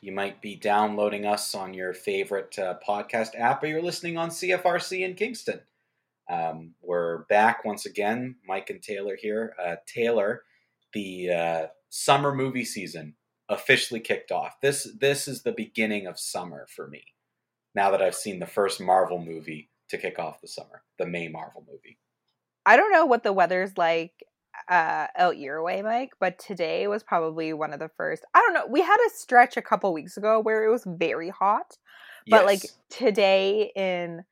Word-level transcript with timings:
You 0.00 0.12
might 0.12 0.40
be 0.40 0.56
downloading 0.56 1.26
us 1.26 1.54
on 1.54 1.74
your 1.74 1.92
favorite 1.92 2.58
uh, 2.58 2.76
podcast 2.86 3.38
app, 3.38 3.62
or 3.62 3.66
you're 3.66 3.82
listening 3.82 4.16
on 4.16 4.30
CFRC 4.30 5.00
in 5.04 5.14
Kingston. 5.14 5.60
Um, 6.28 6.74
we're 6.80 7.24
back 7.24 7.64
once 7.66 7.84
again, 7.84 8.36
Mike 8.46 8.70
and 8.70 8.82
Taylor 8.82 9.14
here. 9.14 9.54
Uh, 9.62 9.76
Taylor, 9.86 10.44
the 10.94 11.30
uh, 11.30 11.66
summer 11.90 12.34
movie 12.34 12.64
season 12.64 13.14
officially 13.50 14.00
kicked 14.00 14.32
off. 14.32 14.60
This 14.62 14.88
this 14.98 15.28
is 15.28 15.42
the 15.42 15.52
beginning 15.52 16.06
of 16.06 16.18
summer 16.18 16.66
for 16.74 16.86
me. 16.86 17.02
Now 17.74 17.90
that 17.90 18.00
I've 18.00 18.14
seen 18.14 18.38
the 18.38 18.46
first 18.46 18.80
Marvel 18.80 19.22
movie 19.22 19.68
to 19.90 19.98
kick 19.98 20.18
off 20.18 20.40
the 20.40 20.48
summer, 20.48 20.82
the 20.98 21.06
May 21.06 21.28
Marvel 21.28 21.64
movie. 21.70 21.98
I 22.64 22.76
don't 22.76 22.92
know 22.92 23.04
what 23.04 23.22
the 23.22 23.32
weather's 23.34 23.76
like 23.76 24.22
uh, 24.68 25.06
out 25.16 25.38
your 25.38 25.62
way, 25.62 25.82
Mike, 25.82 26.10
but 26.20 26.38
today 26.38 26.86
was 26.86 27.02
probably 27.02 27.52
one 27.52 27.72
of 27.72 27.78
the 27.80 27.90
first. 27.96 28.24
I 28.34 28.40
don't 28.40 28.54
know. 28.54 28.66
We 28.68 28.80
had 28.82 28.98
a 29.06 29.10
stretch 29.14 29.56
a 29.56 29.62
couple 29.62 29.92
weeks 29.92 30.16
ago 30.16 30.40
where 30.40 30.64
it 30.64 30.70
was 30.70 30.84
very 30.86 31.30
hot, 31.30 31.76
but 32.28 32.44
like 32.44 32.62
today 32.90 33.72
in 33.74 34.24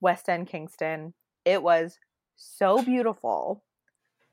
West 0.00 0.28
End, 0.28 0.46
Kingston, 0.48 1.14
it 1.44 1.62
was 1.62 1.98
so 2.36 2.82
beautiful. 2.82 3.62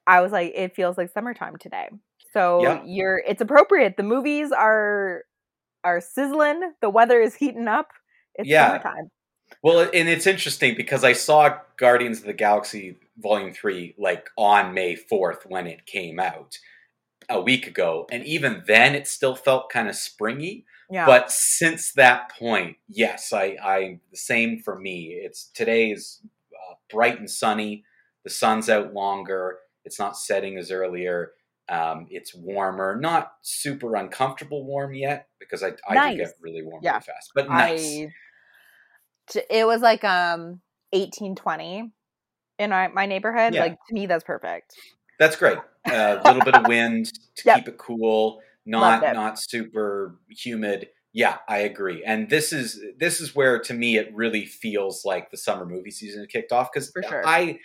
I 0.08 0.22
was 0.22 0.32
like, 0.32 0.54
it 0.56 0.76
feels 0.76 0.98
like 0.98 1.12
summertime 1.12 1.58
today. 1.58 1.90
So 2.34 2.62
Yeah. 2.62 2.82
you're, 2.86 3.20
it's 3.28 3.42
appropriate. 3.42 3.98
The 3.98 4.04
movies 4.04 4.52
are 4.52 5.24
are 5.84 6.00
sizzling. 6.02 6.74
The 6.82 6.90
weather 6.90 7.20
is 7.22 7.36
heating 7.36 7.68
up. 7.68 7.88
It's 8.36 8.50
Yeah. 8.50 8.68
summertime. 8.68 9.10
Well, 9.64 9.82
and 9.94 10.10
it's 10.10 10.28
interesting 10.28 10.76
because 10.76 11.04
I 11.04 11.14
saw 11.14 11.58
Guardians 11.78 12.20
of 12.20 12.26
the 12.26 12.34
Galaxy 12.34 12.98
Volume 13.18 13.54
3 13.54 13.96
like 13.98 14.30
on 14.38 14.74
May 14.74 14.96
4th 14.96 15.44
when 15.46 15.68
it 15.68 15.86
came 15.86 16.20
out 16.20 16.58
a 17.30 17.40
week 17.42 17.68
ago. 17.68 18.08
And 18.12 18.26
even 18.26 18.64
then, 18.68 18.96
it 18.96 19.08
still 19.08 19.36
felt 19.36 19.70
kind 19.70 19.88
of 19.88 19.96
springy. 19.96 20.66
Yeah. 20.90 21.06
But 21.06 21.32
since 21.32 21.94
that 21.94 22.32
point, 22.38 22.78
yes, 22.90 23.32
I, 23.32 23.56
I 23.64 24.00
the 24.12 24.18
same 24.18 24.60
for 24.60 24.78
me. 24.78 25.20
It's 25.24 25.50
today 25.54 25.92
is 25.92 26.20
uh, 26.54 26.74
bright 26.90 27.18
and 27.20 27.30
sunny. 27.30 27.86
The 28.26 28.30
sun's 28.30 28.70
out 28.70 28.94
longer. 28.94 29.60
It's 29.86 30.00
not 30.00 30.18
setting 30.18 30.58
as 30.58 30.70
earlier. 30.72 31.32
Um, 31.70 32.08
it's 32.10 32.36
warmer, 32.36 32.98
not 33.00 33.34
super 33.44 33.96
uncomfortable 33.96 34.66
warm 34.66 34.94
yet 34.94 35.28
because 35.40 35.64
I, 35.64 35.72
I 35.88 35.94
Nice. 35.94 36.18
do 36.18 36.24
get 36.26 36.34
really 36.42 36.62
warm 36.64 36.82
Yeah. 36.84 36.92
really 36.94 37.04
fast, 37.04 37.32
but 37.34 37.48
nice. 37.48 37.98
I 38.00 38.14
it 39.50 39.66
was 39.66 39.82
like 39.82 40.04
um 40.04 40.62
1820 40.92 41.92
in 42.60 42.72
our, 42.72 42.90
my 42.94 43.06
neighborhood. 43.06 43.54
Yeah. 43.54 43.62
Like 43.62 43.78
to 43.88 43.94
me 43.94 44.06
that's 44.06 44.24
perfect. 44.24 44.76
That's 45.20 45.36
great. 45.36 45.58
A 45.86 46.22
little 46.26 46.42
bit 46.42 46.56
of 46.56 46.68
wind 46.68 47.06
to 47.38 47.44
Yep. 47.46 47.58
keep 47.58 47.68
it 47.68 47.78
cool, 47.78 48.40
not 48.66 49.04
it. 49.04 49.14
not 49.14 49.40
super 49.40 50.20
humid. 50.30 50.90
Yeah, 51.14 51.40
I 51.48 51.60
agree. 51.60 52.04
And 52.06 52.30
this 52.30 52.54
is 52.54 52.82
this 52.98 53.20
is 53.20 53.36
where 53.36 53.60
to 53.60 53.74
me 53.74 53.98
it 53.98 54.14
really 54.14 54.46
feels 54.46 55.04
like 55.04 55.30
the 55.30 55.38
summer 55.38 55.66
movie 55.66 55.92
season 55.92 56.26
kicked 56.32 56.52
off 56.52 56.70
because 56.74 56.92
sure. 57.08 57.22
I 57.26 57.60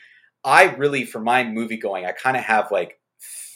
I 0.45 0.75
really 0.77 1.05
for 1.05 1.21
my 1.21 1.45
movie 1.45 1.77
going 1.77 2.05
I 2.07 2.13
kind 2.13 2.37
of 2.37 2.45
have 2.45 2.71
like 2.71 2.99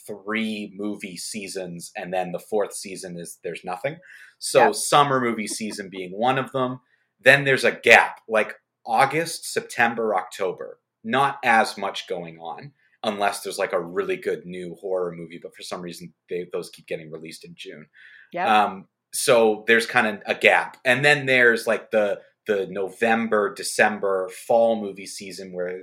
three 0.06 0.72
movie 0.76 1.16
seasons 1.16 1.92
and 1.96 2.12
then 2.12 2.32
the 2.32 2.38
fourth 2.38 2.72
season 2.72 3.18
is 3.18 3.38
there's 3.44 3.62
nothing. 3.64 3.96
So 4.38 4.66
Yep. 4.66 4.74
summer 4.74 5.20
movie 5.20 5.46
season 5.46 5.88
being 5.90 6.12
one 6.12 6.38
of 6.38 6.52
them. 6.52 6.80
Then 7.22 7.44
there's 7.44 7.64
a 7.64 7.72
gap 7.72 8.20
like 8.28 8.54
August, 8.86 9.52
September, 9.52 10.14
October. 10.14 10.78
Not 11.02 11.38
as 11.44 11.78
much 11.78 12.08
going 12.08 12.38
on 12.38 12.72
unless 13.02 13.40
there's 13.42 13.58
like 13.58 13.72
a 13.72 13.80
really 13.80 14.16
good 14.16 14.44
new 14.44 14.74
horror 14.80 15.12
movie. 15.12 15.40
But 15.42 15.54
for 15.54 15.62
some 15.62 15.80
reason, 15.80 16.12
they, 16.28 16.46
those 16.52 16.68
keep 16.70 16.86
getting 16.86 17.10
released 17.10 17.44
in 17.44 17.54
June. 17.56 17.86
Yeah. 18.32 18.64
Um, 18.64 18.86
so 19.12 19.64
there's 19.66 19.86
kind 19.86 20.06
of 20.06 20.22
a 20.26 20.34
gap, 20.38 20.76
and 20.84 21.04
then 21.04 21.26
there's 21.26 21.66
like 21.66 21.90
the 21.90 22.20
the 22.46 22.66
November, 22.68 23.52
December, 23.54 24.28
fall 24.46 24.80
movie 24.80 25.06
season 25.06 25.52
where 25.52 25.80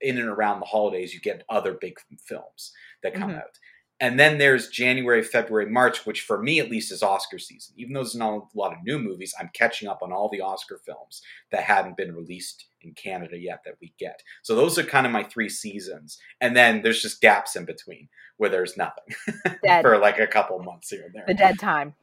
in 0.00 0.18
and 0.18 0.28
around 0.28 0.60
the 0.60 0.66
holidays 0.66 1.12
you 1.14 1.20
get 1.20 1.44
other 1.48 1.74
big 1.74 1.94
films 2.24 2.72
that 3.02 3.14
come 3.14 3.30
Mhm. 3.30 3.38
out. 3.38 3.58
And 4.00 4.18
then 4.18 4.38
there's 4.38 4.68
January, 4.68 5.22
February, 5.22 5.68
March, 5.68 6.06
which 6.06 6.20
for 6.20 6.40
me 6.40 6.60
at 6.60 6.70
least 6.70 6.92
is 6.92 7.02
Oscar 7.02 7.38
season. 7.38 7.74
Even 7.76 7.94
though 7.94 8.00
there's 8.00 8.14
not 8.14 8.32
a 8.32 8.58
lot 8.58 8.72
of 8.72 8.84
new 8.84 8.98
movies, 8.98 9.34
I'm 9.38 9.50
catching 9.52 9.88
up 9.88 10.02
on 10.02 10.12
all 10.12 10.28
the 10.28 10.40
Oscar 10.40 10.78
films 10.86 11.20
that 11.50 11.64
hadn't 11.64 11.96
been 11.96 12.14
released 12.14 12.66
in 12.80 12.92
Canada 12.94 13.36
yet 13.36 13.62
that 13.64 13.74
we 13.80 13.92
get. 13.98 14.22
So 14.42 14.54
those 14.54 14.78
are 14.78 14.84
kind 14.84 15.04
of 15.06 15.12
my 15.12 15.24
three 15.24 15.48
seasons. 15.48 16.18
And 16.40 16.56
then 16.56 16.82
there's 16.82 17.02
just 17.02 17.20
gaps 17.20 17.56
in 17.56 17.64
between 17.64 18.08
where 18.36 18.50
there's 18.50 18.76
nothing 18.76 19.14
for 19.82 19.98
like 19.98 20.20
a 20.20 20.28
couple 20.28 20.58
months 20.60 20.90
here 20.90 21.02
and 21.04 21.14
there. 21.14 21.24
the 21.26 21.34
dead 21.34 21.58
time. 21.58 21.94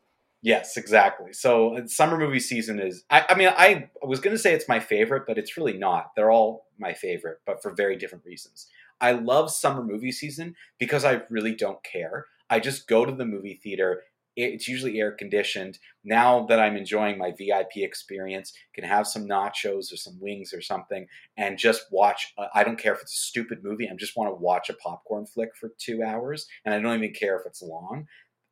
Yes, 0.45 0.77
exactly. 0.77 1.33
So 1.33 1.75
uh, 1.75 1.87
summer 1.87 2.19
movie 2.19 2.39
season 2.39 2.79
is. 2.79 3.03
I, 3.09 3.25
I 3.29 3.35
mean, 3.35 3.47
I 3.47 3.89
was 4.03 4.19
going 4.19 4.35
to 4.35 4.41
say 4.41 4.53
it's 4.53 4.69
my 4.69 4.79
favorite, 4.79 5.23
but 5.25 5.39
it's 5.39 5.57
really 5.57 5.77
not. 5.77 6.11
They're 6.15 6.29
all 6.29 6.67
my 6.77 6.93
favorite, 6.93 7.39
but 7.47 7.63
for 7.63 7.71
very 7.71 7.95
different 7.95 8.25
reasons. 8.25 8.67
I 9.01 9.13
love 9.13 9.51
summer 9.51 9.83
movie 9.83 10.11
season 10.11 10.55
because 10.79 11.05
I 11.05 11.21
really 11.29 11.55
don't 11.55 11.83
care. 11.83 12.25
I 12.49 12.59
just 12.59 12.87
go 12.87 13.05
to 13.05 13.11
the 13.11 13.25
movie 13.25 13.59
theater. 13.61 14.03
It's 14.35 14.67
usually 14.67 14.99
air 14.99 15.11
conditioned. 15.11 15.79
Now 16.03 16.45
that 16.47 16.59
I'm 16.59 16.75
enjoying 16.75 17.17
my 17.17 17.31
VIP 17.31 17.77
experience, 17.77 18.53
can 18.73 18.83
have 18.83 19.07
some 19.07 19.25
nachos 19.25 19.93
or 19.93 19.97
some 19.97 20.19
wings 20.19 20.53
or 20.53 20.61
something, 20.61 21.07
and 21.37 21.57
just 21.57 21.85
watch. 21.91 22.33
Uh, 22.37 22.47
I 22.53 22.65
don't 22.65 22.77
care 22.77 22.93
if 22.93 23.01
it's 23.01 23.13
a 23.13 23.27
stupid 23.27 23.63
movie. 23.63 23.89
I 23.89 23.95
just 23.95 24.17
want 24.17 24.29
to 24.29 24.35
watch 24.35 24.69
a 24.69 24.73
popcorn 24.73 25.25
flick 25.25 25.55
for 25.55 25.71
two 25.77 26.03
hours, 26.03 26.47
and 26.65 26.73
I 26.73 26.79
don't 26.79 26.97
even 26.97 27.13
care 27.13 27.37
if 27.37 27.45
it's 27.45 27.61
long. 27.61 28.07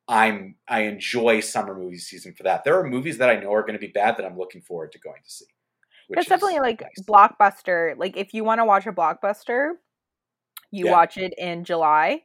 I'm 0.07 0.55
I 0.67 0.81
enjoy 0.81 1.41
summer 1.41 1.77
movie 1.77 1.97
season 1.97 2.33
for 2.33 2.43
that. 2.43 2.63
There 2.63 2.79
are 2.79 2.87
movies 2.87 3.17
that 3.17 3.29
I 3.29 3.35
know 3.35 3.53
are 3.53 3.61
going 3.61 3.73
to 3.73 3.79
be 3.79 3.87
bad 3.87 4.17
that 4.17 4.25
I'm 4.25 4.37
looking 4.37 4.61
forward 4.61 4.91
to 4.93 4.99
going 4.99 5.21
to 5.23 5.29
see. 5.29 5.45
It's 6.09 6.27
definitely 6.27 6.59
like 6.59 6.81
nice. 6.81 7.05
blockbuster. 7.05 7.97
Like 7.97 8.17
if 8.17 8.33
you 8.33 8.43
want 8.43 8.59
to 8.59 8.65
watch 8.65 8.85
a 8.85 8.91
blockbuster, 8.91 9.73
you 10.73 10.87
Yeah. 10.87 10.91
watch 10.91 11.17
it 11.17 11.33
in 11.37 11.65
July 11.65 12.23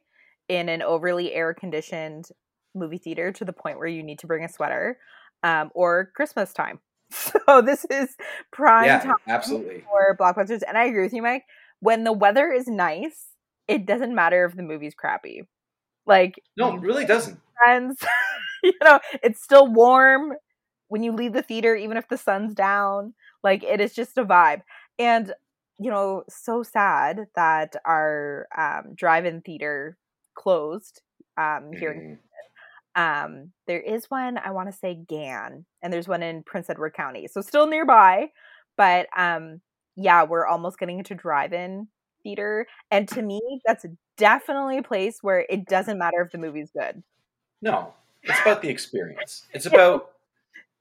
in 0.49 0.69
an 0.69 0.81
overly 0.83 1.33
air 1.33 1.53
conditioned 1.53 2.29
movie 2.75 2.97
theater 2.99 3.31
to 3.33 3.45
the 3.45 3.53
point 3.53 3.79
where 3.79 3.87
you 3.87 4.03
need 4.03 4.19
to 4.19 4.27
bring 4.27 4.43
a 4.45 4.49
sweater, 4.49 4.99
um, 5.43 5.71
or 5.75 6.11
Christmas 6.15 6.53
time. 6.53 6.79
So 7.47 7.61
this 7.61 7.85
is 7.91 8.15
prime 8.51 8.85
yeah, 8.85 8.99
time 8.99 9.15
absolutely. 9.27 9.83
for 9.83 10.17
blockbusters. 10.19 10.61
And 10.67 10.77
I 10.77 10.85
agree 10.85 11.03
with 11.03 11.13
you, 11.13 11.23
Mike. 11.23 11.43
When 11.79 12.03
the 12.03 12.13
weather 12.13 12.51
is 12.51 12.67
nice, 12.67 13.27
it 13.67 13.85
doesn't 13.87 14.15
matter 14.15 14.45
if 14.45 14.55
the 14.55 14.63
movie's 14.63 14.95
crappy. 14.95 15.43
Like 16.05 16.41
No, 16.57 16.75
it 16.75 16.81
really 16.81 17.05
doesn't. 17.05 17.39
friends. 17.57 17.99
you 18.63 18.73
know, 18.83 18.99
it's 19.23 19.41
still 19.43 19.67
warm 19.67 20.33
when 20.89 21.03
you 21.03 21.11
leave 21.13 21.33
the 21.33 21.43
theater, 21.43 21.75
even 21.75 21.97
if 21.97 22.07
the 22.09 22.17
sun's 22.17 22.53
down. 22.53 23.13
Like 23.43 23.63
it 23.63 23.81
is 23.81 23.93
just 23.93 24.17
a 24.17 24.25
vibe. 24.25 24.61
And 24.99 25.33
you 25.79 25.89
know, 25.89 26.23
so 26.29 26.61
sad 26.63 27.27
that 27.35 27.75
our 27.85 28.47
um, 28.57 28.93
drive-in 28.95 29.41
theater 29.41 29.97
closed 30.35 31.01
um, 31.37 31.71
here. 31.73 31.91
in 31.91 31.99
Mhm. 32.01 32.19
Um, 32.95 33.51
there 33.67 33.79
is 33.79 34.09
one 34.09 34.37
I 34.39 34.51
want 34.51 34.69
to 34.69 34.77
say 34.77 34.95
Gan, 35.07 35.65
and 35.81 35.93
there's 35.93 36.07
one 36.07 36.23
in 36.23 36.43
Prince 36.43 36.69
Edward 36.69 36.93
County, 36.93 37.27
so 37.27 37.39
still 37.41 37.67
nearby. 37.67 38.31
But 38.77 39.07
um, 39.15 39.61
yeah, 39.95 40.23
we're 40.23 40.47
almost 40.47 40.79
getting 40.79 40.97
into 40.97 41.15
drive-in 41.15 41.87
theater, 42.23 42.67
and 42.91 43.07
to 43.09 43.21
me, 43.21 43.39
that's 43.65 43.85
definitely 44.17 44.79
a 44.79 44.83
place 44.83 45.19
where 45.21 45.45
it 45.49 45.65
doesn't 45.67 45.97
matter 45.97 46.21
if 46.21 46.31
the 46.31 46.37
movie's 46.39 46.71
good. 46.71 47.01
No, 47.61 47.93
it's 48.23 48.39
about 48.41 48.61
the 48.61 48.69
experience. 48.69 49.45
It's 49.53 49.65
about 49.67 50.11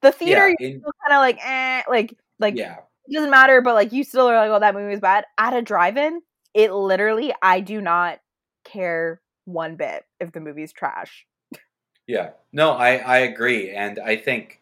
The 0.01 0.11
theater, 0.11 0.49
yeah, 0.59 0.67
in- 0.67 0.81
kind 0.81 1.13
of 1.13 1.19
like, 1.19 1.39
eh, 1.45 1.83
like, 1.89 2.17
like 2.41 2.57
yeah, 2.57 2.79
it 3.09 3.15
doesn't 3.15 3.31
matter, 3.31 3.61
but 3.63 3.75
like 3.75 3.93
you 3.93 4.05
still 4.05 4.29
are 4.29 4.37
like, 4.37 4.51
oh, 4.51 4.61
that 4.61 4.75
movie 4.75 4.91
was 4.91 5.01
bad. 5.01 5.25
At 5.39 5.55
a 5.55 5.63
drive-in, 5.63 6.21
it 6.55 6.73
literally, 6.73 7.33
I 7.43 7.61
do 7.61 7.81
not 7.81 8.19
care 8.65 9.21
one 9.45 9.77
bit 9.77 10.05
if 10.21 10.33
the 10.33 10.41
movie's 10.41 10.73
trash. 10.73 11.27
yeah. 12.07 12.31
No, 12.53 12.73
I 12.73 12.97
I 12.97 13.19
agree, 13.19 13.71
and 13.71 13.99
I 13.99 14.17
think 14.17 14.61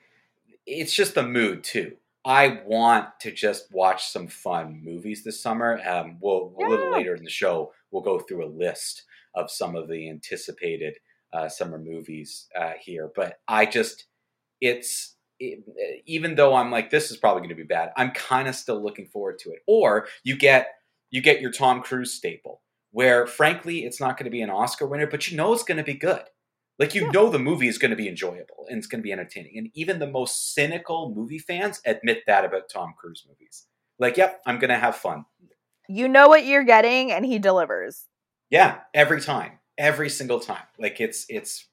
it's 0.66 0.94
just 0.94 1.14
the 1.14 1.22
mood 1.22 1.64
too. 1.64 1.96
I 2.24 2.60
want 2.66 3.20
to 3.20 3.30
just 3.30 3.72
watch 3.72 4.08
some 4.08 4.26
fun 4.26 4.80
movies 4.84 5.22
this 5.22 5.40
summer. 5.40 5.80
Um, 5.86 6.18
we'll 6.20 6.54
a 6.60 6.68
little 6.68 6.92
later 6.92 7.14
in 7.14 7.24
the 7.24 7.30
show 7.30 7.72
we'll 7.90 8.02
go 8.02 8.18
through 8.18 8.44
a 8.44 8.50
list 8.50 9.04
of 9.34 9.50
some 9.50 9.76
of 9.76 9.88
the 9.88 10.08
anticipated 10.10 10.96
uh, 11.32 11.48
summer 11.48 11.78
movies 11.78 12.48
uh, 12.58 12.72
here, 12.80 13.10
but 13.14 13.38
I 13.48 13.66
just 13.66 14.06
it's 14.60 15.15
it, 15.38 16.02
even 16.06 16.34
though 16.34 16.54
I'm 16.54 16.70
like, 16.70 16.90
this 16.90 17.10
is 17.10 17.16
probably 17.16 17.40
going 17.40 17.50
to 17.50 17.54
be 17.54 17.62
bad, 17.62 17.90
I'm 17.96 18.10
kind 18.10 18.48
of 18.48 18.54
still 18.54 18.82
looking 18.82 19.06
forward 19.06 19.38
to 19.40 19.50
it. 19.50 19.60
Or 19.66 20.06
you 20.24 20.36
get 20.36 20.68
you 21.10 21.22
get 21.22 21.40
your 21.40 21.52
Tom 21.52 21.82
Cruise 21.82 22.12
staple, 22.12 22.62
where 22.90 23.26
frankly, 23.26 23.84
it's 23.84 24.00
not 24.00 24.16
going 24.16 24.24
to 24.24 24.30
be 24.30 24.42
an 24.42 24.50
Oscar 24.50 24.86
winner, 24.86 25.06
but 25.06 25.30
you 25.30 25.36
know 25.36 25.52
it's 25.52 25.62
going 25.62 25.78
to 25.78 25.84
be 25.84 25.94
good. 25.94 26.22
Like 26.78 26.94
you 26.94 27.04
yeah. 27.06 27.10
know 27.10 27.30
the 27.30 27.38
movie 27.38 27.68
is 27.68 27.78
going 27.78 27.90
to 27.90 27.96
be 27.96 28.08
enjoyable 28.08 28.66
and 28.68 28.78
it's 28.78 28.86
going 28.86 29.00
to 29.00 29.06
be 29.06 29.12
entertaining. 29.12 29.56
And 29.56 29.70
even 29.74 29.98
the 29.98 30.06
most 30.06 30.54
cynical 30.54 31.12
movie 31.14 31.38
fans 31.38 31.80
admit 31.86 32.24
that 32.26 32.44
about 32.44 32.68
Tom 32.68 32.94
Cruise 32.98 33.24
movies. 33.26 33.66
Like, 33.98 34.16
yep, 34.16 34.40
I'm 34.46 34.58
going 34.58 34.70
to 34.70 34.78
have 34.78 34.96
fun. 34.96 35.24
You 35.88 36.08
know 36.08 36.28
what 36.28 36.44
you're 36.44 36.64
getting 36.64 37.12
and 37.12 37.24
he 37.24 37.38
delivers. 37.38 38.06
Yeah, 38.50 38.78
every 38.92 39.20
time. 39.20 39.52
Every 39.78 40.10
single 40.10 40.40
time. 40.40 40.64
Like 40.78 41.00
it's 41.00 41.26
it's 41.28 41.66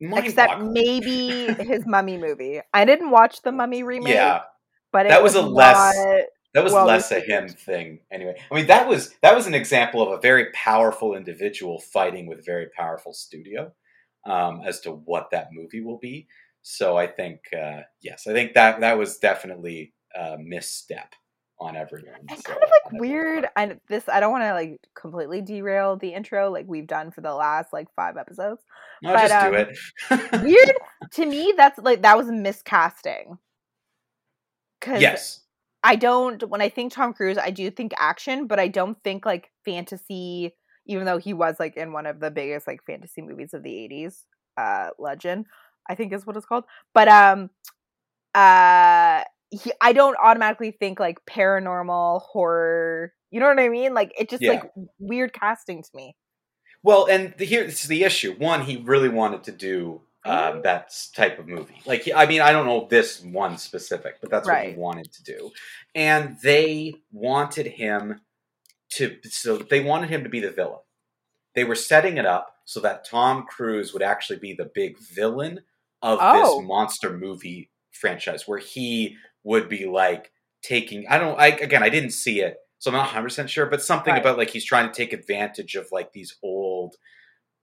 Except 0.00 0.60
maybe 0.60 1.46
his 1.58 1.86
Mummy 1.86 2.18
movie. 2.18 2.60
I 2.74 2.84
didn't 2.84 3.10
watch 3.10 3.42
the 3.42 3.52
Mummy 3.52 3.82
remake. 3.82 4.14
Yeah, 4.14 4.42
but 4.92 5.08
that 5.08 5.22
was, 5.22 5.34
was, 5.34 5.44
a 5.44 5.48
less 5.48 5.96
that 6.54 6.64
was 6.64 6.72
well 6.72 6.86
less 6.86 7.10
a 7.12 7.20
him 7.20 7.48
thing. 7.48 8.00
Anyway, 8.10 8.34
I 8.50 8.54
mean 8.54 8.66
that 8.66 8.88
was 8.88 9.14
that 9.22 9.34
was 9.34 9.46
an 9.46 9.54
example 9.54 10.02
of 10.02 10.18
a 10.18 10.20
very 10.20 10.50
powerful 10.52 11.14
individual 11.14 11.80
fighting 11.80 12.26
with 12.26 12.38
a 12.38 12.42
very 12.42 12.68
powerful 12.76 13.12
studio 13.12 13.72
um, 14.26 14.62
as 14.66 14.80
to 14.80 14.92
what 14.92 15.30
that 15.32 15.48
movie 15.52 15.82
will 15.82 15.98
be. 15.98 16.28
So 16.62 16.96
I 16.96 17.06
think 17.06 17.40
uh, 17.52 17.82
yes, 18.00 18.26
I 18.26 18.32
think 18.32 18.54
that 18.54 18.80
that 18.80 18.98
was 18.98 19.18
definitely 19.18 19.92
a 20.14 20.36
misstep 20.38 21.14
on 21.58 21.76
everyone. 21.76 22.20
It's 22.30 22.44
so, 22.44 22.52
kind 22.52 22.62
of 22.62 22.70
like 22.70 23.00
weird. 23.00 23.46
I 23.56 23.76
this 23.88 24.08
I 24.08 24.20
don't 24.20 24.32
want 24.32 24.44
to 24.44 24.52
like 24.52 24.80
completely 24.94 25.40
derail 25.40 25.96
the 25.96 26.12
intro 26.12 26.50
like 26.50 26.66
we've 26.68 26.86
done 26.86 27.10
for 27.10 27.20
the 27.20 27.34
last 27.34 27.72
like 27.72 27.88
five 27.96 28.16
episodes. 28.16 28.62
No, 29.02 29.14
but, 29.14 29.28
just 29.28 29.34
um, 29.34 29.52
do 29.52 29.58
it. 29.58 30.42
weird 30.42 30.72
to 31.12 31.26
me. 31.26 31.54
That's 31.56 31.78
like 31.78 32.02
that 32.02 32.16
was 32.16 32.26
miscasting. 32.26 33.38
Cause 34.80 35.00
yes. 35.00 35.40
I 35.82 35.96
don't. 35.96 36.48
When 36.48 36.60
I 36.60 36.68
think 36.68 36.92
Tom 36.92 37.12
Cruise, 37.14 37.38
I 37.38 37.50
do 37.50 37.70
think 37.70 37.92
action, 37.96 38.46
but 38.46 38.58
I 38.58 38.68
don't 38.68 38.98
think 39.04 39.24
like 39.24 39.50
fantasy. 39.64 40.54
Even 40.88 41.04
though 41.04 41.18
he 41.18 41.32
was 41.32 41.56
like 41.58 41.76
in 41.76 41.92
one 41.92 42.06
of 42.06 42.20
the 42.20 42.30
biggest 42.30 42.66
like 42.66 42.84
fantasy 42.84 43.22
movies 43.22 43.54
of 43.54 43.62
the 43.62 43.70
'80s, 43.70 44.24
uh, 44.56 44.90
Legend, 44.98 45.46
I 45.88 45.94
think 45.94 46.12
is 46.12 46.26
what 46.26 46.36
it's 46.36 46.46
called. 46.46 46.64
But 46.92 47.08
um, 47.08 47.50
uh 48.34 49.22
he, 49.50 49.72
I 49.80 49.92
don't 49.92 50.16
automatically 50.22 50.70
think 50.70 51.00
like 51.00 51.18
paranormal 51.26 52.22
horror. 52.22 53.12
You 53.30 53.40
know 53.40 53.48
what 53.48 53.60
I 53.60 53.68
mean? 53.68 53.94
Like 53.94 54.12
it 54.18 54.30
just 54.30 54.42
yeah. 54.42 54.50
like 54.52 54.70
weird 54.98 55.32
casting 55.32 55.82
to 55.82 55.90
me. 55.94 56.16
Well, 56.82 57.06
and 57.06 57.34
the, 57.38 57.44
here 57.44 57.64
this 57.64 57.82
is 57.82 57.88
the 57.88 58.04
issue. 58.04 58.34
One, 58.38 58.62
he 58.62 58.76
really 58.76 59.08
wanted 59.08 59.44
to 59.44 59.52
do 59.52 60.02
um, 60.24 60.62
that 60.62 60.92
type 61.14 61.38
of 61.38 61.46
movie. 61.46 61.80
Like, 61.86 62.08
I 62.14 62.26
mean, 62.26 62.40
I 62.40 62.52
don't 62.52 62.66
know 62.66 62.86
this 62.90 63.22
one 63.22 63.58
specific, 63.58 64.16
but 64.20 64.30
that's 64.30 64.48
right. 64.48 64.66
what 64.66 64.74
he 64.74 64.78
wanted 64.78 65.12
to 65.12 65.22
do. 65.22 65.50
And 65.94 66.36
they 66.42 66.94
wanted 67.12 67.66
him 67.66 68.20
to, 68.90 69.16
so 69.24 69.58
they 69.58 69.80
wanted 69.80 70.10
him 70.10 70.24
to 70.24 70.28
be 70.28 70.40
the 70.40 70.50
villain. 70.50 70.80
They 71.54 71.64
were 71.64 71.74
setting 71.74 72.18
it 72.18 72.26
up 72.26 72.56
so 72.64 72.80
that 72.80 73.04
Tom 73.04 73.46
Cruise 73.48 73.92
would 73.92 74.02
actually 74.02 74.38
be 74.38 74.52
the 74.52 74.70
big 74.74 74.98
villain 74.98 75.60
of 76.02 76.18
oh. 76.20 76.58
this 76.58 76.66
monster 76.66 77.16
movie 77.16 77.70
franchise, 77.92 78.46
where 78.46 78.58
he 78.58 79.16
would 79.46 79.68
be 79.68 79.86
like 79.86 80.32
taking 80.62 81.06
I 81.08 81.18
don't 81.18 81.40
I 81.40 81.48
again 81.48 81.82
I 81.82 81.88
didn't 81.88 82.10
see 82.10 82.40
it 82.40 82.56
so 82.78 82.90
I'm 82.90 82.96
not 82.96 83.08
100% 83.08 83.48
sure 83.48 83.66
but 83.66 83.80
something 83.80 84.12
right. 84.12 84.20
about 84.20 84.36
like 84.36 84.50
he's 84.50 84.64
trying 84.64 84.88
to 84.90 84.94
take 84.94 85.12
advantage 85.12 85.76
of 85.76 85.86
like 85.92 86.12
these 86.12 86.36
old 86.42 86.96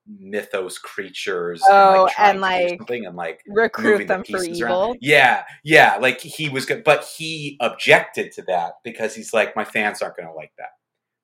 mythos 0.08 0.78
creatures 0.78 1.62
oh 1.70 1.74
and 1.74 2.02
like, 2.02 2.16
oh, 2.18 2.24
and, 2.24 2.42
like 2.42 2.78
something 2.80 3.06
and 3.06 3.16
like 3.16 3.42
recruit 3.48 4.08
them 4.08 4.24
the 4.28 4.38
for 4.38 4.44
evil 4.44 4.64
around. 4.64 4.98
yeah 5.02 5.44
yeah 5.64 5.98
like 6.02 6.20
he 6.20 6.50
was 6.50 6.66
good 6.66 6.84
but 6.84 7.06
he 7.18 7.58
objected 7.62 8.32
to 8.34 8.42
that 8.44 8.74
because 8.84 9.16
he's 9.16 9.34
like 9.34 9.56
my 9.56 9.64
fans 9.64 10.02
aren't 10.02 10.18
going 10.18 10.28
to 10.28 10.34
like 10.34 10.52
that 10.58 10.72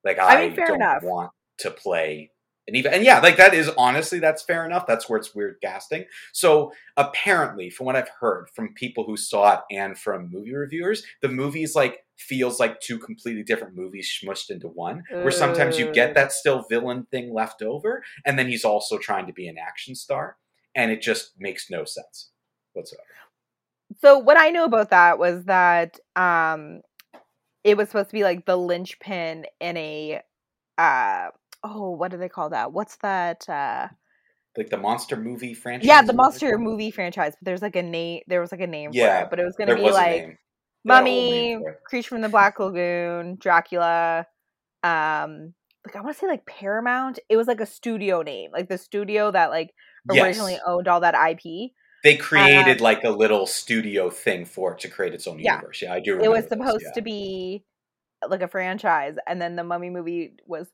like 0.06 0.20
i, 0.20 0.44
I 0.44 0.48
mean, 0.48 0.56
don't 0.56 0.76
enough. 0.76 1.04
want 1.04 1.32
to 1.60 1.72
play 1.72 2.32
and 2.70 2.78
even 2.78 2.94
and 2.94 3.04
yeah 3.04 3.20
like 3.20 3.38
that 3.38 3.54
is 3.54 3.70
honestly 3.78 4.20
that's 4.20 4.44
fair 4.44 4.66
enough. 4.66 4.86
That's 4.88 5.10
where 5.10 5.20
it's 5.20 5.36
weird 5.36 5.58
casting. 5.62 6.06
So 6.32 6.72
apparently 7.00 7.70
from 7.70 7.86
what 7.86 7.96
i've 7.96 8.10
heard 8.20 8.48
from 8.54 8.74
people 8.74 9.06
who 9.06 9.16
saw 9.16 9.54
it 9.54 9.60
and 9.72 9.98
from 9.98 10.30
movie 10.30 10.54
reviewers 10.54 11.02
the 11.22 11.30
movie's 11.30 11.74
like 11.74 12.00
feels 12.18 12.60
like 12.60 12.80
two 12.82 13.00
completely 13.00 13.42
different 13.42 13.76
movies 13.76 14.20
smushed 14.22 14.50
into 14.50 14.68
one 14.68 15.02
where 15.22 15.32
sometimes 15.32 15.78
you 15.78 15.90
get 15.94 16.14
that 16.14 16.34
still 16.34 16.66
villain 16.70 17.08
thing 17.10 17.34
left 17.34 17.62
over 17.62 18.04
and 18.26 18.38
then 18.38 18.48
he's 18.50 18.66
also 18.66 18.98
trying 18.98 19.26
to 19.26 19.34
be 19.34 19.48
an 19.48 19.56
action 19.58 19.96
star 19.96 20.36
and 20.76 20.92
it 20.92 21.02
just 21.02 21.32
makes 21.40 21.70
no 21.72 21.86
sense 21.86 22.32
whatsoever. 22.74 23.04
So 24.02 24.18
what 24.18 24.38
i 24.38 24.50
know 24.50 24.66
about 24.66 24.90
that 24.90 25.18
was 25.18 25.46
that 25.46 26.00
um 26.18 26.82
it 27.64 27.78
was 27.78 27.88
supposed 27.88 28.10
to 28.10 28.14
be 28.14 28.24
like 28.24 28.46
the 28.46 28.58
linchpin 28.58 29.46
in 29.62 29.78
a 29.78 30.22
uh 30.78 31.30
oh, 31.64 31.92
what 31.92 32.12
do 32.12 32.18
they 32.18 32.30
call 32.30 32.50
that? 32.50 32.72
What's 32.72 32.98
that? 32.98 33.48
uh 33.50 33.88
like 34.58 34.70
the 34.70 34.78
monster 34.78 35.16
movie 35.16 35.54
franchise. 35.54 35.88
Yeah, 35.88 36.02
the 36.02 36.14
monster 36.14 36.58
movie 36.58 36.92
franchise. 36.92 37.34
But 37.40 37.46
there's 37.46 37.62
like 37.62 37.76
a 37.76 37.84
name. 37.84 38.22
There 38.28 38.42
was 38.42 38.52
like 38.52 38.62
a 38.62 38.68
name 38.68 38.90
yeah, 38.94 39.20
for 39.20 39.26
it, 39.26 39.30
but 39.30 39.40
it 39.40 39.46
was 39.46 39.56
gonna 39.56 39.76
be 39.76 39.90
like 39.90 40.38
Mummy, 40.84 41.60
Creature 41.86 42.10
from 42.10 42.22
the 42.22 42.30
Black 42.30 42.60
Lagoon, 42.60 43.38
Dracula. 43.40 44.26
Um, 44.84 45.54
like 45.86 45.96
I 45.96 46.02
want 46.02 46.16
to 46.16 46.20
say 46.20 46.28
like 46.28 46.46
Paramount. 46.46 47.20
It 47.30 47.38
was 47.38 47.48
like 47.48 47.62
a 47.62 47.66
studio 47.66 48.22
name, 48.22 48.52
like 48.52 48.70
the 48.70 48.78
studio 48.78 49.32
that 49.32 49.50
like 49.50 49.74
originally 50.10 50.54
yes. 50.54 50.62
owned 50.68 50.88
all 50.88 51.02
that 51.02 51.16
IP. 51.16 51.72
They 52.04 52.16
created 52.16 52.80
um, 52.80 52.84
like 52.84 53.04
a 53.04 53.10
little 53.10 53.46
studio 53.46 54.10
thing 54.10 54.46
for 54.46 54.74
it 54.74 54.80
to 54.80 54.88
create 54.88 55.14
its 55.14 55.28
own 55.28 55.40
yeah. 55.40 55.56
universe. 55.56 55.82
Yeah, 55.82 55.94
I 55.94 56.00
do. 56.00 56.20
it 56.20 56.30
was 56.30 56.46
supposed 56.48 56.86
yeah. 56.86 56.92
to 56.94 57.02
be 57.02 57.64
like 58.28 58.42
a 58.42 58.48
franchise, 58.48 59.16
and 59.28 59.42
then 59.42 59.56
the 59.56 59.64
Mummy 59.64 59.90
movie 59.90 60.34
was 60.46 60.68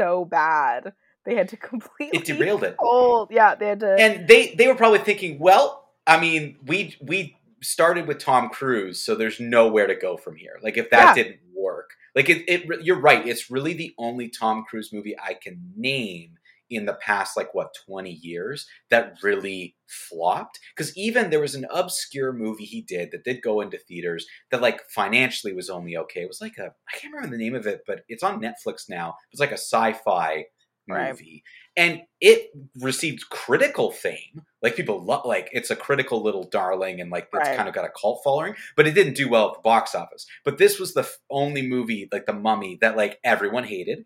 so 0.00 0.24
bad. 0.24 0.92
They 1.24 1.34
had 1.34 1.48
to 1.50 1.56
completely 1.72 2.18
it 2.18 2.24
derailed 2.24 2.64
it. 2.64 2.76
Hold. 2.78 3.28
Yeah, 3.30 3.54
they 3.54 3.68
had 3.68 3.80
to. 3.80 3.96
And 3.98 4.26
they 4.26 4.54
they 4.54 4.66
were 4.66 4.74
probably 4.74 5.00
thinking, 5.00 5.38
well, 5.38 5.88
I 6.06 6.18
mean, 6.18 6.56
we 6.66 6.96
we 7.00 7.36
started 7.62 8.06
with 8.06 8.18
Tom 8.18 8.48
Cruise, 8.48 9.00
so 9.00 9.14
there's 9.14 9.38
nowhere 9.38 9.86
to 9.86 9.94
go 9.94 10.16
from 10.16 10.36
here. 10.36 10.58
Like 10.62 10.76
if 10.76 10.90
that 10.90 11.16
yeah. 11.16 11.22
didn't 11.22 11.40
work, 11.54 11.90
like 12.14 12.28
it, 12.28 12.44
it, 12.48 12.82
you're 12.82 13.00
right. 13.00 13.26
It's 13.26 13.50
really 13.50 13.74
the 13.74 13.94
only 13.98 14.28
Tom 14.28 14.64
Cruise 14.68 14.92
movie 14.92 15.16
I 15.18 15.34
can 15.34 15.72
name 15.76 16.38
in 16.70 16.86
the 16.86 16.94
past 16.94 17.36
like 17.36 17.52
what 17.54 17.74
20 17.86 18.10
years 18.10 18.66
that 18.88 19.16
really 19.22 19.76
flopped? 19.86 20.60
Because 20.74 20.96
even 20.96 21.30
there 21.30 21.40
was 21.40 21.54
an 21.54 21.66
obscure 21.70 22.32
movie 22.32 22.64
he 22.64 22.80
did 22.80 23.10
that 23.10 23.24
did 23.24 23.42
go 23.42 23.60
into 23.60 23.76
theaters 23.78 24.26
that 24.50 24.62
like 24.62 24.80
financially 24.88 25.52
was 25.52 25.68
only 25.68 25.96
okay. 25.96 26.22
It 26.22 26.28
was 26.28 26.40
like 26.40 26.58
a 26.58 26.72
i 26.88 26.98
can't 26.98 27.12
remember 27.12 27.36
the 27.36 27.42
name 27.42 27.54
of 27.54 27.66
it 27.66 27.82
but 27.86 28.04
it's 28.08 28.22
on 28.22 28.40
netflix 28.40 28.88
now. 28.88 29.16
It's 29.32 29.40
like 29.40 29.50
a 29.50 29.54
sci-fi 29.54 30.46
movie. 30.86 31.44
Right. 31.76 31.84
and 31.84 32.00
it 32.20 32.50
received 32.80 33.30
critical 33.30 33.90
fame. 33.90 34.42
Like 34.62 34.76
people 34.76 35.04
love 35.04 35.24
like 35.24 35.48
it's 35.52 35.70
a 35.70 35.76
critical 35.76 36.22
little 36.22 36.44
darling 36.44 37.00
and 37.00 37.10
like 37.10 37.28
it's 37.32 37.48
right. 37.48 37.56
kind 37.56 37.68
of 37.68 37.74
got 37.74 37.84
a 37.84 37.90
cult 37.90 38.22
following 38.24 38.54
but 38.76 38.86
it 38.86 38.92
didn't 38.92 39.14
do 39.14 39.28
well 39.28 39.48
at 39.48 39.54
the 39.54 39.60
box 39.60 39.94
office. 39.94 40.26
But 40.44 40.58
this 40.58 40.78
was 40.78 40.94
the 40.94 41.08
only 41.30 41.66
movie 41.66 42.08
like 42.12 42.26
the 42.26 42.32
mummy 42.32 42.78
that 42.80 42.96
like 42.96 43.18
everyone 43.24 43.64
hated 43.64 44.04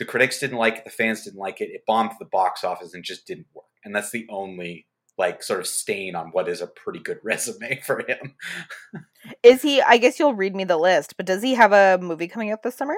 the 0.00 0.06
critics 0.06 0.40
didn't 0.40 0.56
like 0.56 0.78
it, 0.78 0.84
the 0.84 0.90
fans 0.90 1.24
didn't 1.24 1.38
like 1.38 1.60
it. 1.60 1.68
It 1.68 1.84
bombed 1.86 2.12
the 2.18 2.24
box 2.24 2.64
office 2.64 2.94
and 2.94 3.04
just 3.04 3.26
didn't 3.26 3.46
work. 3.54 3.66
And 3.84 3.94
that's 3.94 4.10
the 4.10 4.26
only 4.30 4.86
like 5.18 5.42
sort 5.42 5.60
of 5.60 5.66
stain 5.66 6.16
on 6.16 6.28
what 6.28 6.48
is 6.48 6.62
a 6.62 6.66
pretty 6.66 7.00
good 7.00 7.18
resume 7.22 7.78
for 7.84 8.02
him. 8.08 8.34
is 9.42 9.60
he? 9.60 9.82
I 9.82 9.98
guess 9.98 10.18
you'll 10.18 10.34
read 10.34 10.56
me 10.56 10.64
the 10.64 10.78
list, 10.78 11.18
but 11.18 11.26
does 11.26 11.42
he 11.42 11.54
have 11.54 11.72
a 11.72 11.98
movie 12.02 12.28
coming 12.28 12.50
out 12.50 12.62
this 12.62 12.76
summer? 12.76 12.96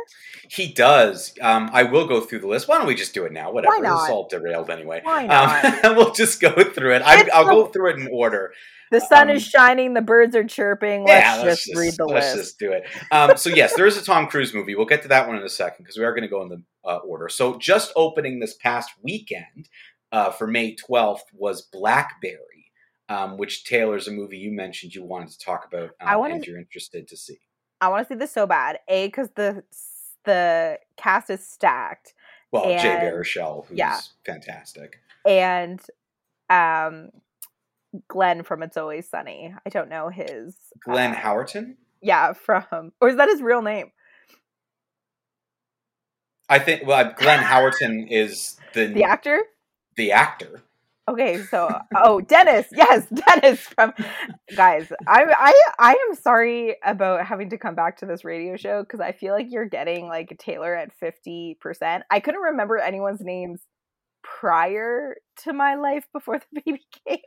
He 0.48 0.72
does. 0.72 1.34
Um, 1.42 1.70
I 1.72 1.82
will 1.82 2.06
go 2.06 2.20
through 2.20 2.38
the 2.38 2.46
list. 2.46 2.68
Why 2.68 2.78
don't 2.78 2.86
we 2.86 2.94
just 2.94 3.14
do 3.14 3.24
it 3.24 3.32
now? 3.32 3.50
Whatever. 3.50 3.74
Why 3.74 3.80
not? 3.80 4.02
It's 4.04 4.10
all 4.10 4.28
derailed 4.28 4.70
anyway. 4.70 5.00
Why 5.02 5.26
not? 5.26 5.84
Um, 5.84 5.96
we'll 5.96 6.14
just 6.14 6.40
go 6.40 6.52
through 6.52 6.94
it. 6.94 7.02
I, 7.02 7.42
will 7.42 7.64
go 7.64 7.66
through 7.66 7.90
it 7.90 7.98
in 7.98 8.08
order. 8.12 8.52
The 8.92 9.00
sun 9.00 9.30
um, 9.30 9.36
is 9.36 9.42
shining. 9.42 9.94
The 9.94 10.02
birds 10.02 10.36
are 10.36 10.44
chirping. 10.44 11.04
Let's, 11.04 11.24
yeah, 11.24 11.42
let's 11.42 11.64
just, 11.64 11.66
just, 11.66 11.80
read 11.80 11.94
the 11.96 12.04
let's 12.04 12.26
list. 12.26 12.36
Let's 12.36 12.48
just 12.48 12.58
do 12.60 12.72
it. 12.72 12.84
Um, 13.10 13.36
so 13.36 13.48
yes, 13.48 13.74
there 13.74 13.86
is 13.86 13.96
a 13.96 14.04
Tom 14.04 14.28
Cruise 14.28 14.54
movie. 14.54 14.74
We'll 14.76 14.86
get 14.86 15.02
to 15.02 15.08
that 15.08 15.26
one 15.26 15.36
in 15.36 15.42
a 15.42 15.48
second 15.48 15.84
because 15.84 15.96
we 15.96 16.04
are 16.04 16.12
going 16.12 16.22
to 16.22 16.28
go 16.28 16.42
in 16.42 16.50
the 16.50 16.62
uh, 16.84 16.96
order. 16.96 17.28
So 17.28 17.58
just 17.58 17.92
opening 17.96 18.40
this 18.40 18.54
past 18.54 18.90
weekend 19.02 19.68
uh, 20.10 20.30
for 20.30 20.46
May 20.46 20.76
12th 20.76 21.22
was 21.32 21.62
Blackberry, 21.62 22.70
um, 23.08 23.38
which 23.38 23.64
Taylor's 23.64 24.08
a 24.08 24.12
movie 24.12 24.38
you 24.38 24.52
mentioned 24.52 24.94
you 24.94 25.04
wanted 25.04 25.30
to 25.30 25.38
talk 25.38 25.66
about 25.66 25.90
um, 26.00 26.08
I 26.08 26.16
wanted, 26.16 26.36
and 26.36 26.46
you're 26.46 26.58
interested 26.58 27.08
to 27.08 27.16
see. 27.16 27.38
I 27.80 27.88
want 27.88 28.06
to 28.06 28.14
see 28.14 28.18
this 28.18 28.32
so 28.32 28.46
bad. 28.46 28.78
A 28.88 29.06
because 29.06 29.30
the 29.34 29.64
the 30.24 30.78
cast 30.96 31.30
is 31.30 31.46
stacked. 31.46 32.14
Well, 32.52 32.66
and, 32.66 32.80
Jay 32.80 32.96
Baruchel, 32.96 33.66
who's 33.66 33.78
yeah. 33.78 33.98
fantastic, 34.24 35.00
and 35.26 35.80
um 36.50 37.10
Glenn 38.08 38.42
from 38.42 38.62
It's 38.62 38.76
Always 38.76 39.08
Sunny. 39.08 39.54
I 39.64 39.68
don't 39.68 39.88
know 39.88 40.08
his 40.08 40.56
Glenn 40.80 41.12
uh, 41.12 41.16
Howerton. 41.16 41.76
Yeah, 42.00 42.32
from 42.32 42.92
or 43.00 43.08
is 43.08 43.16
that 43.16 43.28
his 43.28 43.42
real 43.42 43.62
name? 43.62 43.92
I 46.52 46.58
think 46.58 46.86
well, 46.86 47.14
Glenn 47.16 47.42
Howerton 47.42 48.06
is 48.10 48.58
the 48.74 48.86
the 48.86 49.04
actor. 49.04 49.42
The 49.96 50.12
actor. 50.12 50.62
Okay, 51.08 51.42
so 51.44 51.80
oh 51.96 52.20
Dennis, 52.20 52.66
yes, 52.72 53.06
Dennis 53.26 53.60
from 53.60 53.94
guys. 54.54 54.92
I 55.06 55.24
I 55.24 55.62
I 55.78 55.92
am 56.08 56.14
sorry 56.14 56.76
about 56.84 57.24
having 57.24 57.48
to 57.50 57.58
come 57.58 57.74
back 57.74 57.96
to 57.98 58.06
this 58.06 58.22
radio 58.22 58.58
show 58.58 58.82
because 58.82 59.00
I 59.00 59.12
feel 59.12 59.32
like 59.32 59.46
you're 59.48 59.64
getting 59.64 60.08
like 60.08 60.36
Taylor 60.38 60.74
at 60.74 60.92
fifty 60.92 61.56
percent. 61.58 62.04
I 62.10 62.20
couldn't 62.20 62.42
remember 62.42 62.76
anyone's 62.76 63.22
names 63.22 63.62
prior 64.22 65.16
to 65.44 65.52
my 65.52 65.74
life 65.74 66.06
before 66.12 66.38
the 66.38 66.60
baby 66.64 66.82
came, 67.06 67.18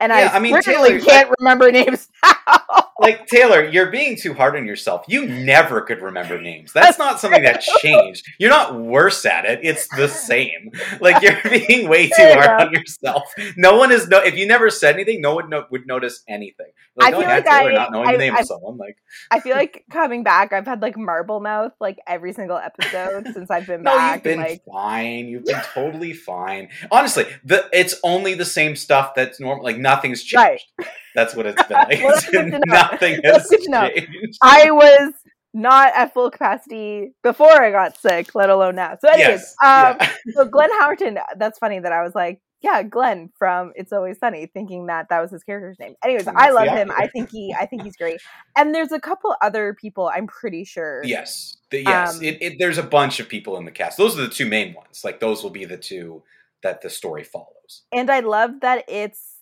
and 0.00 0.10
Yeah, 0.10 0.30
I, 0.32 0.36
I 0.36 0.38
mean, 0.38 0.60
certainly 0.62 0.90
Taylor, 0.98 1.00
can't 1.04 1.30
remember 1.40 1.70
names 1.72 2.08
now. 2.24 2.60
like 3.00 3.26
Taylor, 3.26 3.64
you're 3.64 3.90
being 3.90 4.16
too 4.16 4.32
hard 4.34 4.56
on 4.56 4.66
yourself. 4.66 5.04
You 5.08 5.26
never 5.26 5.80
could 5.82 6.00
remember 6.02 6.40
names. 6.40 6.72
That's 6.72 6.98
not 6.98 7.20
something 7.20 7.42
that 7.42 7.60
changed. 7.82 8.26
You're 8.38 8.50
not 8.50 8.78
worse 8.80 9.26
at 9.26 9.44
it. 9.44 9.60
It's 9.62 9.86
the 9.96 10.08
same. 10.30 10.70
Like 11.00 11.22
you're 11.22 11.36
being 11.42 11.88
way 11.88 12.08
too 12.08 12.14
hard 12.18 12.44
enough. 12.44 12.60
on 12.68 12.72
yourself. 12.72 13.22
No 13.56 13.76
one 13.76 13.92
is 13.92 14.08
no. 14.08 14.18
If 14.22 14.36
you 14.36 14.46
never 14.46 14.70
said 14.70 14.94
anything, 14.94 15.20
no 15.20 15.34
one 15.34 15.50
no, 15.50 15.66
would 15.70 15.86
notice 15.86 16.22
anything. 16.28 16.66
Like, 16.98 17.12
I 17.12 17.18
feel 17.18 17.28
like 17.28 17.44
Taylor 17.44 17.70
I- 17.72 17.74
not 17.74 17.92
knowing 17.92 18.08
I- 18.08 18.12
the 18.12 18.18
name 18.18 18.36
I- 18.36 18.40
of 18.40 18.46
someone. 18.46 18.78
Like 18.78 18.96
I 19.30 19.40
feel 19.40 19.54
like 19.56 19.84
coming 19.90 20.22
back, 20.22 20.52
I've 20.52 20.66
had 20.66 20.80
like 20.80 20.96
marble 20.96 21.40
mouth 21.40 21.72
like 21.80 21.98
every 22.06 22.32
single 22.32 22.56
episode 22.56 23.26
since 23.34 23.50
I've 23.50 23.66
been 23.66 23.82
no, 23.82 23.94
back. 23.94 24.14
you've 24.16 24.22
been 24.24 24.40
and, 24.40 24.48
like 24.50 24.62
fine. 24.64 25.28
You've 25.28 25.44
been 25.44 25.60
totally 25.74 26.12
fine. 26.14 26.68
Honestly, 26.90 27.25
the 27.44 27.68
it's 27.72 27.94
only 28.02 28.34
the 28.34 28.44
same 28.44 28.76
stuff 28.76 29.14
that's 29.14 29.38
normal. 29.40 29.64
Like 29.64 29.78
nothing's 29.78 30.22
changed. 30.22 30.64
Right. 30.78 30.88
That's 31.14 31.34
what 31.34 31.46
it's 31.46 31.62
been 31.68 31.76
like. 31.76 32.00
Well, 32.02 32.14
that's 32.14 32.28
good 32.30 32.44
to 32.52 32.58
know. 32.58 32.60
Nothing 32.66 33.20
has 33.24 33.46
good 33.48 33.62
to 33.62 33.70
know. 33.70 33.88
changed. 33.88 34.38
I 34.42 34.70
was 34.70 35.12
not 35.54 35.94
at 35.96 36.12
full 36.12 36.30
capacity 36.30 37.12
before 37.22 37.50
I 37.62 37.70
got 37.70 37.98
sick, 37.98 38.34
let 38.34 38.50
alone 38.50 38.76
now. 38.76 38.98
So, 39.00 39.08
anyways, 39.08 39.40
Yes. 39.40 39.54
um, 39.64 39.96
yeah. 40.00 40.12
so 40.34 40.44
Glenn 40.44 40.70
Howerton. 40.80 41.18
That's 41.38 41.58
funny 41.58 41.78
that 41.78 41.92
I 41.92 42.02
was 42.02 42.14
like, 42.14 42.40
yeah, 42.62 42.82
Glenn 42.82 43.30
from 43.38 43.72
It's 43.76 43.92
Always 43.92 44.18
Sunny, 44.18 44.46
thinking 44.46 44.86
that 44.86 45.08
that 45.08 45.20
was 45.20 45.30
his 45.30 45.44
character's 45.44 45.78
name. 45.78 45.94
Anyways, 46.04 46.26
I 46.26 46.50
love 46.50 46.68
him. 46.68 46.90
I 46.90 47.06
think 47.06 47.30
he, 47.30 47.54
I 47.58 47.64
think 47.66 47.82
he's 47.84 47.96
great. 47.96 48.20
And 48.56 48.74
there's 48.74 48.92
a 48.92 48.98
couple 49.00 49.34
other 49.40 49.74
people. 49.80 50.10
I'm 50.12 50.26
pretty 50.26 50.64
sure. 50.64 51.02
Yes, 51.04 51.58
The- 51.70 51.82
yes. 51.84 52.16
Um, 52.16 52.22
it, 52.24 52.38
it, 52.42 52.56
there's 52.58 52.78
a 52.78 52.82
bunch 52.82 53.20
of 53.20 53.28
people 53.28 53.56
in 53.56 53.64
the 53.66 53.70
cast. 53.70 53.96
Those 53.98 54.18
are 54.18 54.22
the 54.22 54.28
two 54.28 54.46
main 54.46 54.74
ones. 54.74 55.02
Like 55.04 55.20
those 55.20 55.42
will 55.42 55.50
be 55.50 55.64
the 55.64 55.76
two 55.76 56.22
that 56.62 56.82
the 56.82 56.90
story 56.90 57.24
follows. 57.24 57.82
and 57.92 58.10
I 58.10 58.20
love 58.20 58.60
that 58.62 58.84
it's 58.88 59.34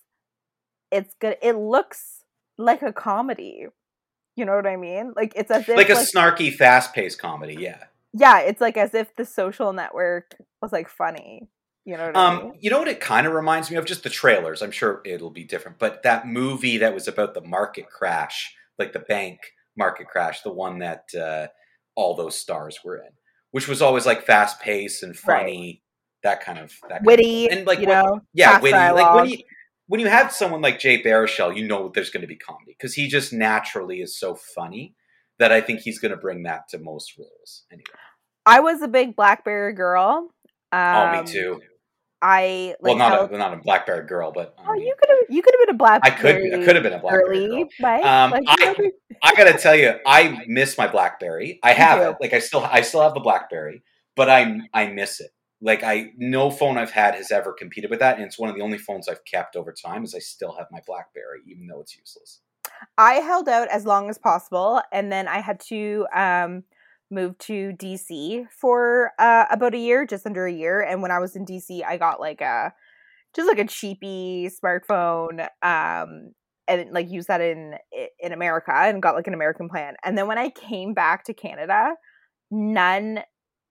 it's 0.91 1.13
good. 1.19 1.37
It 1.41 1.55
looks 1.55 2.23
like 2.57 2.81
a 2.81 2.93
comedy. 2.93 3.67
You 4.35 4.45
know 4.45 4.55
what 4.55 4.67
I 4.67 4.75
mean? 4.75 5.13
Like 5.15 5.33
it's 5.35 5.51
as 5.51 5.67
if 5.67 5.75
Like 5.75 5.89
a 5.89 5.93
snarky, 5.93 6.53
fast-paced 6.53 7.19
comedy. 7.19 7.55
Yeah. 7.59 7.83
yeah, 8.13 8.39
it's 8.39 8.61
like 8.61 8.77
as 8.77 8.93
if 8.93 9.15
the 9.15 9.25
Social 9.25 9.73
Network 9.73 10.35
was 10.61 10.71
like 10.71 10.89
funny. 10.89 11.47
You 11.85 11.97
know 11.97 12.07
what 12.07 12.17
I 12.17 12.35
mean? 12.35 12.45
Um, 12.47 12.53
you 12.59 12.69
know 12.69 12.79
what 12.79 12.87
it 12.87 12.99
kind 12.99 13.27
of 13.27 13.33
reminds 13.33 13.69
me 13.71 13.77
of? 13.77 13.85
Just 13.85 14.03
the 14.03 14.09
trailers. 14.09 14.61
I'm 14.61 14.71
sure 14.71 15.01
it'll 15.05 15.29
be 15.29 15.43
different, 15.43 15.79
but 15.79 16.03
that 16.03 16.27
movie 16.27 16.77
that 16.79 16.93
was 16.93 17.07
about 17.07 17.33
the 17.33 17.41
market 17.41 17.87
crash, 17.89 18.53
like 18.79 18.91
the 18.91 18.99
bank 18.99 19.39
market 19.77 20.07
crash, 20.07 20.41
the 20.41 20.51
one 20.51 20.79
that 20.79 21.05
uh, 21.15 21.47
all 21.95 22.15
those 22.15 22.37
stars 22.37 22.79
were 22.83 22.97
in, 22.97 23.11
which 23.51 23.67
was 23.67 23.81
always 23.81 24.05
like 24.05 24.25
fast-paced 24.25 25.03
and 25.03 25.15
funny, 25.15 25.83
that 26.25 26.41
kind 26.41 26.59
of 26.59 26.71
that 26.89 26.89
kind 26.89 27.01
of 27.01 27.05
Witty, 27.05 27.47
thing. 27.47 27.57
and 27.59 27.67
like 27.67 27.79
you 27.79 27.87
what- 27.87 28.05
know, 28.05 28.21
yeah, 28.33 28.59
witty. 28.59 28.73
Like 28.77 29.15
when 29.15 29.29
you 29.29 29.37
when 29.87 29.99
you 30.01 30.07
have 30.07 30.31
someone 30.31 30.61
like 30.61 30.79
Jay 30.79 31.01
Baruchel, 31.01 31.55
you 31.55 31.65
know 31.67 31.89
there's 31.93 32.09
going 32.09 32.21
to 32.21 32.27
be 32.27 32.35
comedy 32.35 32.75
because 32.77 32.93
he 32.93 33.07
just 33.07 33.31
naturally 33.31 34.01
is 34.01 34.17
so 34.19 34.35
funny 34.35 34.95
that 35.39 35.51
I 35.51 35.61
think 35.61 35.81
he's 35.81 35.99
going 35.99 36.11
to 36.11 36.17
bring 36.17 36.43
that 36.43 36.67
to 36.69 36.79
most 36.79 37.17
roles. 37.17 37.63
Anyway, 37.71 37.83
I 38.45 38.59
was 38.61 38.81
a 38.81 38.87
big 38.87 39.15
Blackberry 39.15 39.73
girl. 39.73 40.29
Um, 40.71 40.81
oh, 40.81 41.21
me 41.21 41.27
too. 41.27 41.61
I 42.21 42.73
like 42.81 42.95
well, 42.97 43.09
not 43.09 43.31
a, 43.31 43.37
not 43.37 43.53
a 43.53 43.57
Blackberry 43.57 44.07
girl, 44.07 44.31
but 44.31 44.55
Oh, 44.67 44.73
you 44.73 44.95
could 44.99 45.09
have 45.09 45.35
you 45.35 45.41
could 45.43 45.53
have 45.53 45.67
been 45.67 45.75
a 45.75 45.77
Blackberry. 45.77 46.11
I 46.13 46.49
could 46.49 46.59
I 46.61 46.65
could 46.65 46.75
have 46.75 46.83
been 46.83 46.93
a 46.93 46.99
Blackberry 46.99 47.47
girl. 47.47 47.65
right? 47.83 48.03
Um, 48.03 48.31
Like, 48.31 48.43
I- 48.47 48.91
I 49.23 49.33
gotta 49.35 49.57
tell 49.57 49.75
you, 49.75 49.93
I 50.07 50.39
miss 50.47 50.77
my 50.77 50.87
BlackBerry. 50.87 51.59
I 51.63 51.73
have 51.73 52.01
it. 52.01 52.15
Like 52.19 52.33
I 52.33 52.39
still 52.39 52.61
I 52.65 52.81
still 52.81 53.01
have 53.01 53.13
the 53.13 53.19
BlackBerry, 53.19 53.83
but 54.15 54.29
I 54.29 54.61
I 54.73 54.87
miss 54.87 55.19
it. 55.19 55.29
Like 55.61 55.83
I 55.83 56.11
no 56.17 56.51
phone 56.51 56.77
I've 56.77 56.91
had 56.91 57.15
has 57.15 57.31
ever 57.31 57.53
competed 57.53 57.89
with 57.89 57.99
that, 57.99 58.17
and 58.17 58.25
it's 58.25 58.37
one 58.37 58.49
of 58.49 58.55
the 58.55 58.61
only 58.61 58.77
phones 58.77 59.07
I've 59.07 59.23
kept 59.25 59.55
over 59.55 59.73
time. 59.73 60.03
Is 60.03 60.13
I 60.13 60.19
still 60.19 60.55
have 60.57 60.67
my 60.71 60.79
BlackBerry, 60.85 61.41
even 61.47 61.67
though 61.67 61.81
it's 61.81 61.97
useless. 61.97 62.41
I 62.97 63.15
held 63.15 63.47
out 63.47 63.67
as 63.69 63.85
long 63.85 64.09
as 64.09 64.17
possible, 64.17 64.81
and 64.91 65.11
then 65.11 65.27
I 65.27 65.39
had 65.39 65.59
to 65.69 66.07
um, 66.13 66.63
move 67.11 67.37
to 67.39 67.71
DC 67.73 68.45
for 68.51 69.11
uh, 69.19 69.45
about 69.49 69.73
a 69.73 69.79
year, 69.79 70.05
just 70.05 70.25
under 70.25 70.45
a 70.45 70.51
year. 70.51 70.81
And 70.81 71.01
when 71.01 71.11
I 71.11 71.19
was 71.19 71.35
in 71.35 71.45
DC, 71.45 71.83
I 71.85 71.97
got 71.97 72.19
like 72.19 72.41
a 72.41 72.73
just 73.35 73.47
like 73.47 73.59
a 73.59 73.67
cheapy 73.67 74.49
smartphone, 74.49 75.47
um, 75.61 76.31
and 76.67 76.91
like 76.91 77.09
used 77.09 77.27
that 77.27 77.41
in 77.41 77.75
in 78.19 78.31
America 78.31 78.73
and 78.73 79.01
got 79.01 79.15
like 79.15 79.27
an 79.27 79.33
American 79.33 79.69
plan. 79.69 79.95
And 80.03 80.17
then 80.17 80.27
when 80.27 80.37
I 80.37 80.49
came 80.49 80.93
back 80.93 81.23
to 81.25 81.33
Canada, 81.33 81.95
none. 82.51 83.19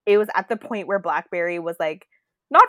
It 0.07 0.19
was 0.19 0.29
at 0.35 0.49
the 0.49 0.57
point 0.57 0.87
where 0.89 0.99
BlackBerry 0.99 1.59
was 1.59 1.77
like 1.81 2.07
not, 2.51 2.65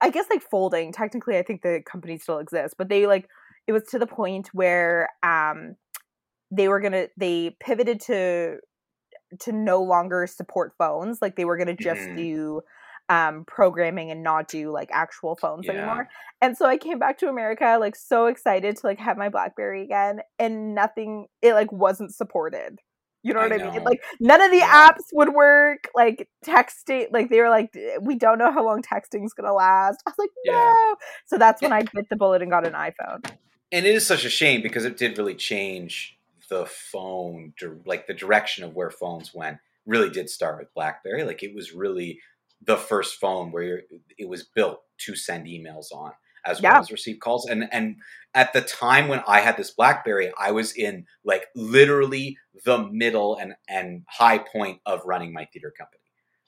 I 0.00 0.10
guess, 0.10 0.26
like 0.30 0.42
folding. 0.50 0.92
Technically, 0.92 1.36
I 1.38 1.42
think 1.42 1.62
the 1.62 1.82
company 1.84 2.18
still 2.18 2.38
exists, 2.38 2.74
but 2.76 2.88
they 2.88 3.06
like 3.06 3.28
it 3.66 3.72
was 3.72 3.84
to 3.90 3.98
the 3.98 4.06
point 4.06 4.48
where 4.52 5.08
um 5.22 5.76
they 6.50 6.68
were 6.68 6.80
gonna 6.80 7.08
they 7.16 7.56
pivoted 7.60 8.00
to 8.02 8.58
to 9.40 9.52
no 9.52 9.82
longer 9.82 10.26
support 10.26 10.72
phones 10.78 11.20
like 11.20 11.36
they 11.36 11.44
were 11.44 11.58
gonna 11.58 11.76
just 11.76 12.00
Mhm. 12.10 12.16
do 12.16 12.60
um 13.10 13.44
programming 13.46 14.10
and 14.10 14.22
not 14.22 14.48
do 14.48 14.70
like 14.70 14.88
actual 14.92 15.36
phones 15.36 15.66
Yeah. 15.66 15.72
anymore 15.74 16.08
and 16.40 16.56
so 16.56 16.66
i 16.66 16.76
came 16.78 16.98
back 16.98 17.18
to 17.18 17.28
america 17.28 17.76
like 17.80 17.96
so 17.96 18.26
excited 18.26 18.76
to 18.76 18.86
like 18.86 18.98
have 18.98 19.18
my 19.18 19.28
blackberry 19.28 19.82
again 19.82 20.20
and 20.38 20.74
nothing 20.74 21.26
it 21.42 21.54
like 21.54 21.70
wasn't 21.72 22.14
supported 22.14 22.78
you 23.22 23.34
know 23.34 23.40
what 23.40 23.52
i 23.52 23.56
know. 23.56 23.70
mean 23.72 23.84
like 23.84 24.00
none 24.20 24.40
of 24.40 24.50
the 24.50 24.58
Yeah. 24.58 24.90
apps 24.90 25.04
would 25.12 25.34
work 25.34 25.88
like 25.94 26.28
texting 26.44 27.06
like 27.12 27.30
they 27.30 27.40
were 27.40 27.48
like 27.50 27.70
we 28.00 28.16
don't 28.16 28.38
know 28.38 28.52
how 28.52 28.64
long 28.64 28.82
texting's 28.82 29.32
gonna 29.34 29.52
last 29.52 30.02
i 30.06 30.10
was 30.10 30.18
like 30.18 30.30
no 30.46 30.52
Yeah. 30.52 30.94
so 31.26 31.36
that's 31.38 31.60
when 31.62 31.72
i 31.72 31.82
bit 31.82 32.08
the 32.08 32.16
bullet 32.16 32.42
and 32.42 32.50
got 32.50 32.66
an 32.66 32.74
iphone 32.74 33.24
and 33.72 33.84
it 33.86 33.94
is 33.94 34.06
such 34.06 34.24
a 34.24 34.30
shame 34.30 34.62
because 34.62 34.84
it 34.84 34.96
did 34.96 35.18
really 35.18 35.34
change 35.34 36.18
the 36.48 36.64
phone 36.66 37.52
like 37.84 38.06
the 38.06 38.14
direction 38.14 38.64
of 38.64 38.74
where 38.74 38.90
phones 38.90 39.34
went 39.34 39.58
really 39.86 40.10
did 40.10 40.30
start 40.30 40.58
with 40.58 40.72
blackberry 40.74 41.24
like 41.24 41.42
it 41.42 41.54
was 41.54 41.72
really 41.72 42.20
the 42.64 42.76
first 42.76 43.20
phone 43.20 43.52
where 43.52 43.82
it 44.16 44.28
was 44.28 44.42
built 44.42 44.80
to 44.98 45.14
send 45.14 45.46
emails 45.46 45.92
on 45.92 46.12
as 46.48 46.60
Yeah. 46.60 46.72
well 46.72 46.80
as 46.82 46.90
receive 46.90 47.20
calls 47.20 47.46
and 47.46 47.68
and 47.72 47.96
at 48.34 48.52
the 48.52 48.60
time 48.60 49.08
when 49.08 49.22
i 49.26 49.40
had 49.40 49.56
this 49.56 49.70
blackberry 49.70 50.32
i 50.38 50.50
was 50.50 50.72
in 50.72 51.04
like 51.24 51.46
literally 51.54 52.36
the 52.64 52.78
middle 52.90 53.36
and 53.36 53.54
and 53.68 54.04
high 54.08 54.38
point 54.38 54.80
of 54.86 55.00
running 55.04 55.32
my 55.32 55.44
theater 55.52 55.72
company 55.76 56.00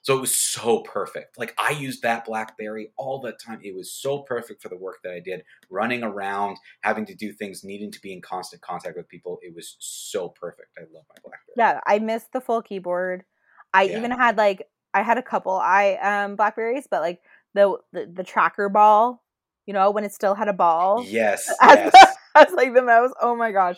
so 0.02 0.16
it 0.16 0.20
was 0.20 0.34
so 0.34 0.80
perfect 0.82 1.38
like 1.38 1.54
i 1.58 1.70
used 1.70 2.02
that 2.02 2.24
blackberry 2.24 2.92
all 2.96 3.20
the 3.20 3.32
time 3.32 3.60
it 3.62 3.74
was 3.74 3.92
so 3.92 4.20
perfect 4.20 4.62
for 4.62 4.68
the 4.68 4.76
work 4.76 4.96
that 5.04 5.12
i 5.12 5.20
did 5.20 5.42
running 5.70 6.02
around 6.02 6.56
having 6.80 7.06
to 7.06 7.14
do 7.14 7.32
things, 7.32 7.62
needing 7.64 7.90
to 7.92 8.00
be 8.00 8.12
in 8.12 8.20
constant 8.20 8.62
contact 8.62 8.96
with 8.96 9.08
people. 9.08 9.38
It 9.42 9.54
was 9.54 9.76
so 9.78 10.28
perfect. 10.28 10.68
I 10.78 10.82
love 10.92 11.04
my 11.08 11.16
BlackBerry. 11.22 11.54
Yeah, 11.56 11.80
I 11.86 11.98
missed 12.00 12.32
the 12.32 12.40
full 12.40 12.62
keyboard. 12.62 13.24
I 13.72 13.84
Yeah. 13.84 13.98
even 13.98 14.10
had 14.10 14.36
like 14.36 14.66
I 14.92 15.02
had 15.02 15.18
a 15.18 15.22
couple 15.22 15.52
I 15.52 15.94
um 15.96 16.36
Blackberries, 16.36 16.88
but 16.90 17.00
like 17.02 17.20
the 17.54 17.76
the, 17.92 18.10
the 18.12 18.24
tracker 18.24 18.68
ball, 18.68 19.22
you 19.70 19.74
know, 19.74 19.92
when 19.92 20.02
it 20.02 20.12
still 20.12 20.34
had 20.34 20.48
a 20.48 20.52
ball. 20.52 21.04
Yes, 21.04 21.48
As 21.62 21.92
yes. 21.94 22.16
as 22.34 22.52
like 22.54 22.74
the 22.74 22.82
mouse. 22.82 23.12
Oh 23.22 23.36
my 23.36 23.52
gosh. 23.52 23.76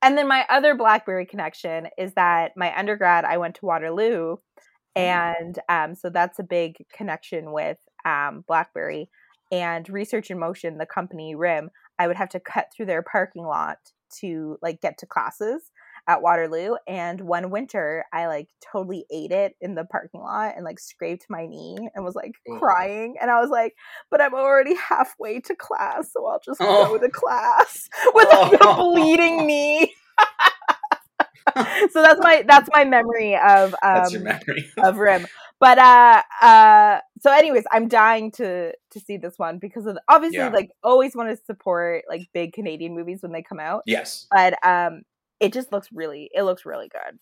And 0.00 0.16
then 0.16 0.28
my 0.28 0.46
other 0.48 0.76
Blackberry 0.76 1.26
connection 1.26 1.88
is 1.98 2.12
that 2.14 2.52
my 2.56 2.72
undergrad 2.78 3.24
I 3.24 3.38
went 3.38 3.56
to 3.56 3.66
Waterloo 3.66 4.36
and 4.94 5.58
um 5.68 5.96
so 5.96 6.10
that's 6.10 6.38
a 6.38 6.44
big 6.44 6.76
connection 6.92 7.50
with 7.50 7.78
um 8.04 8.44
Blackberry 8.46 9.08
and 9.50 9.88
Research 9.88 10.30
in 10.30 10.38
Motion, 10.38 10.78
the 10.78 10.86
company 10.86 11.34
RIM, 11.34 11.70
I 11.98 12.06
would 12.06 12.16
have 12.16 12.28
to 12.30 12.40
cut 12.40 12.66
through 12.74 12.86
their 12.86 13.02
parking 13.02 13.44
lot 13.44 13.78
to 14.20 14.58
like 14.62 14.80
get 14.80 14.96
to 14.98 15.06
classes 15.06 15.71
at 16.08 16.22
Waterloo. 16.22 16.76
And 16.88 17.20
one 17.20 17.50
winter, 17.50 18.04
I 18.12 18.26
like 18.26 18.48
totally 18.72 19.04
ate 19.10 19.30
it 19.32 19.54
in 19.60 19.74
the 19.74 19.84
parking 19.84 20.20
lot 20.20 20.54
and 20.56 20.64
like 20.64 20.78
scraped 20.80 21.26
my 21.30 21.46
knee 21.46 21.76
and 21.94 22.04
was 22.04 22.14
like 22.14 22.32
Oh. 22.48 22.58
crying. 22.58 23.16
And 23.20 23.30
I 23.30 23.40
was 23.40 23.50
like, 23.50 23.74
but 24.10 24.20
I'm 24.20 24.34
already 24.34 24.74
halfway 24.74 25.40
to 25.40 25.54
class, 25.54 26.12
so 26.12 26.26
I'll 26.26 26.40
just 26.44 26.60
Oh. 26.60 26.86
go 26.86 26.98
to 26.98 27.08
class 27.10 27.88
with 28.14 28.28
like, 28.28 28.52
a 28.54 28.58
Oh. 28.62 28.90
bleeding 28.92 29.46
knee. 29.46 29.92
so 31.90 32.00
that's 32.02 32.20
my 32.20 32.44
that's 32.46 32.68
my 32.72 32.84
memory 32.84 33.36
of 33.36 33.74
um 33.82 34.22
memory. 34.22 34.70
of 34.78 34.96
Rim. 34.96 35.26
But 35.60 35.78
uh 35.78 36.22
uh 36.40 37.00
so 37.20 37.32
anyways, 37.32 37.64
I'm 37.72 37.88
dying 37.88 38.30
to 38.32 38.72
to 38.92 39.00
see 39.00 39.16
this 39.16 39.38
one 39.38 39.58
because 39.58 39.86
of 39.86 39.98
obviously 40.08 40.38
Yeah. 40.38 40.48
like 40.50 40.70
always 40.82 41.14
want 41.16 41.30
to 41.36 41.44
support 41.44 42.04
like 42.08 42.22
big 42.32 42.52
Canadian 42.52 42.94
movies 42.94 43.22
when 43.22 43.32
they 43.32 43.42
come 43.42 43.60
out. 43.60 43.82
yes. 43.86 44.26
But 44.30 44.54
um 44.66 45.02
it 45.42 45.52
just 45.52 45.72
looks 45.72 45.88
really 45.92 46.30
it 46.32 46.44
looks 46.44 46.64
really 46.64 46.88
good. 46.88 47.18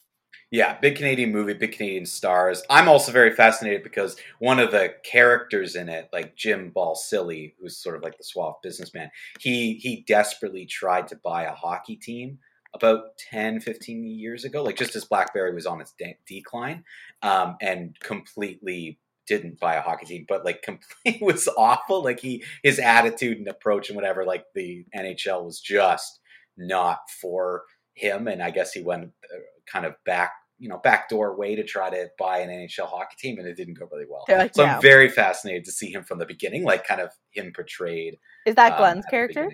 Yeah, 0.52 0.78
big 0.80 0.96
Canadian 0.96 1.32
movie, 1.32 1.54
big 1.54 1.72
Canadian 1.72 2.06
stars. 2.06 2.62
I'm 2.68 2.88
also 2.88 3.12
very 3.12 3.34
fascinated 3.34 3.82
because 3.82 4.16
one 4.40 4.58
of 4.58 4.72
the 4.72 4.94
characters 5.04 5.74
in 5.74 5.88
it, 5.88 6.08
like 6.12 6.36
Jim 6.36 6.72
Balsillie, 6.74 7.54
who's 7.58 7.76
sort 7.76 7.96
of 7.96 8.02
like 8.02 8.18
the 8.18 8.24
suave 8.24 8.56
businessman, 8.62 9.10
he 9.38 9.74
he 9.74 10.04
desperately 10.06 10.66
tried 10.66 11.08
to 11.08 11.16
buy 11.16 11.44
a 11.44 11.54
hockey 11.54 11.96
team 11.96 12.38
about 12.74 13.16
10, 13.30 13.60
15 13.60 14.04
years 14.04 14.44
ago, 14.44 14.62
like 14.62 14.76
just 14.76 14.94
as 14.94 15.04
BlackBerry 15.04 15.52
was 15.52 15.66
on 15.66 15.80
its 15.80 15.92
de- 15.98 16.18
decline, 16.26 16.84
um, 17.22 17.56
and 17.60 17.98
completely 18.00 18.98
didn't 19.26 19.58
buy 19.60 19.76
a 19.76 19.82
hockey 19.82 20.06
team, 20.06 20.26
but 20.28 20.44
like 20.44 20.62
completely 20.62 21.24
was 21.24 21.48
awful. 21.56 22.02
Like 22.04 22.20
he 22.20 22.44
his 22.62 22.78
attitude 22.78 23.38
and 23.38 23.48
approach 23.48 23.88
and 23.88 23.96
whatever, 23.96 24.24
like 24.24 24.44
the 24.54 24.84
NHL 24.94 25.44
was 25.44 25.60
just 25.60 26.20
not 26.56 26.98
for 27.20 27.62
him. 28.00 28.28
And 28.28 28.42
I 28.42 28.50
guess 28.50 28.72
he 28.72 28.82
went 28.82 29.04
uh, 29.04 29.38
kind 29.66 29.84
of 29.86 29.94
back, 30.04 30.32
you 30.58 30.68
know, 30.68 30.78
backdoor 30.82 31.36
way 31.36 31.54
to 31.54 31.64
try 31.64 31.90
to 31.90 32.08
buy 32.18 32.38
an 32.38 32.50
NHL 32.50 32.88
hockey 32.88 33.16
team, 33.18 33.38
and 33.38 33.46
it 33.46 33.56
didn't 33.56 33.74
go 33.74 33.88
really 33.92 34.06
well. 34.08 34.24
Like, 34.28 34.54
so 34.54 34.62
yeah. 34.62 34.76
I'm 34.76 34.82
very 34.82 35.08
fascinated 35.08 35.64
to 35.66 35.72
see 35.72 35.92
him 35.92 36.04
from 36.04 36.18
the 36.18 36.26
beginning, 36.26 36.64
like 36.64 36.86
kind 36.86 37.00
of 37.00 37.10
him 37.30 37.52
portrayed. 37.54 38.18
Is 38.46 38.54
that 38.56 38.72
um, 38.72 38.78
Glenn's 38.78 39.04
the 39.04 39.10
character? 39.10 39.50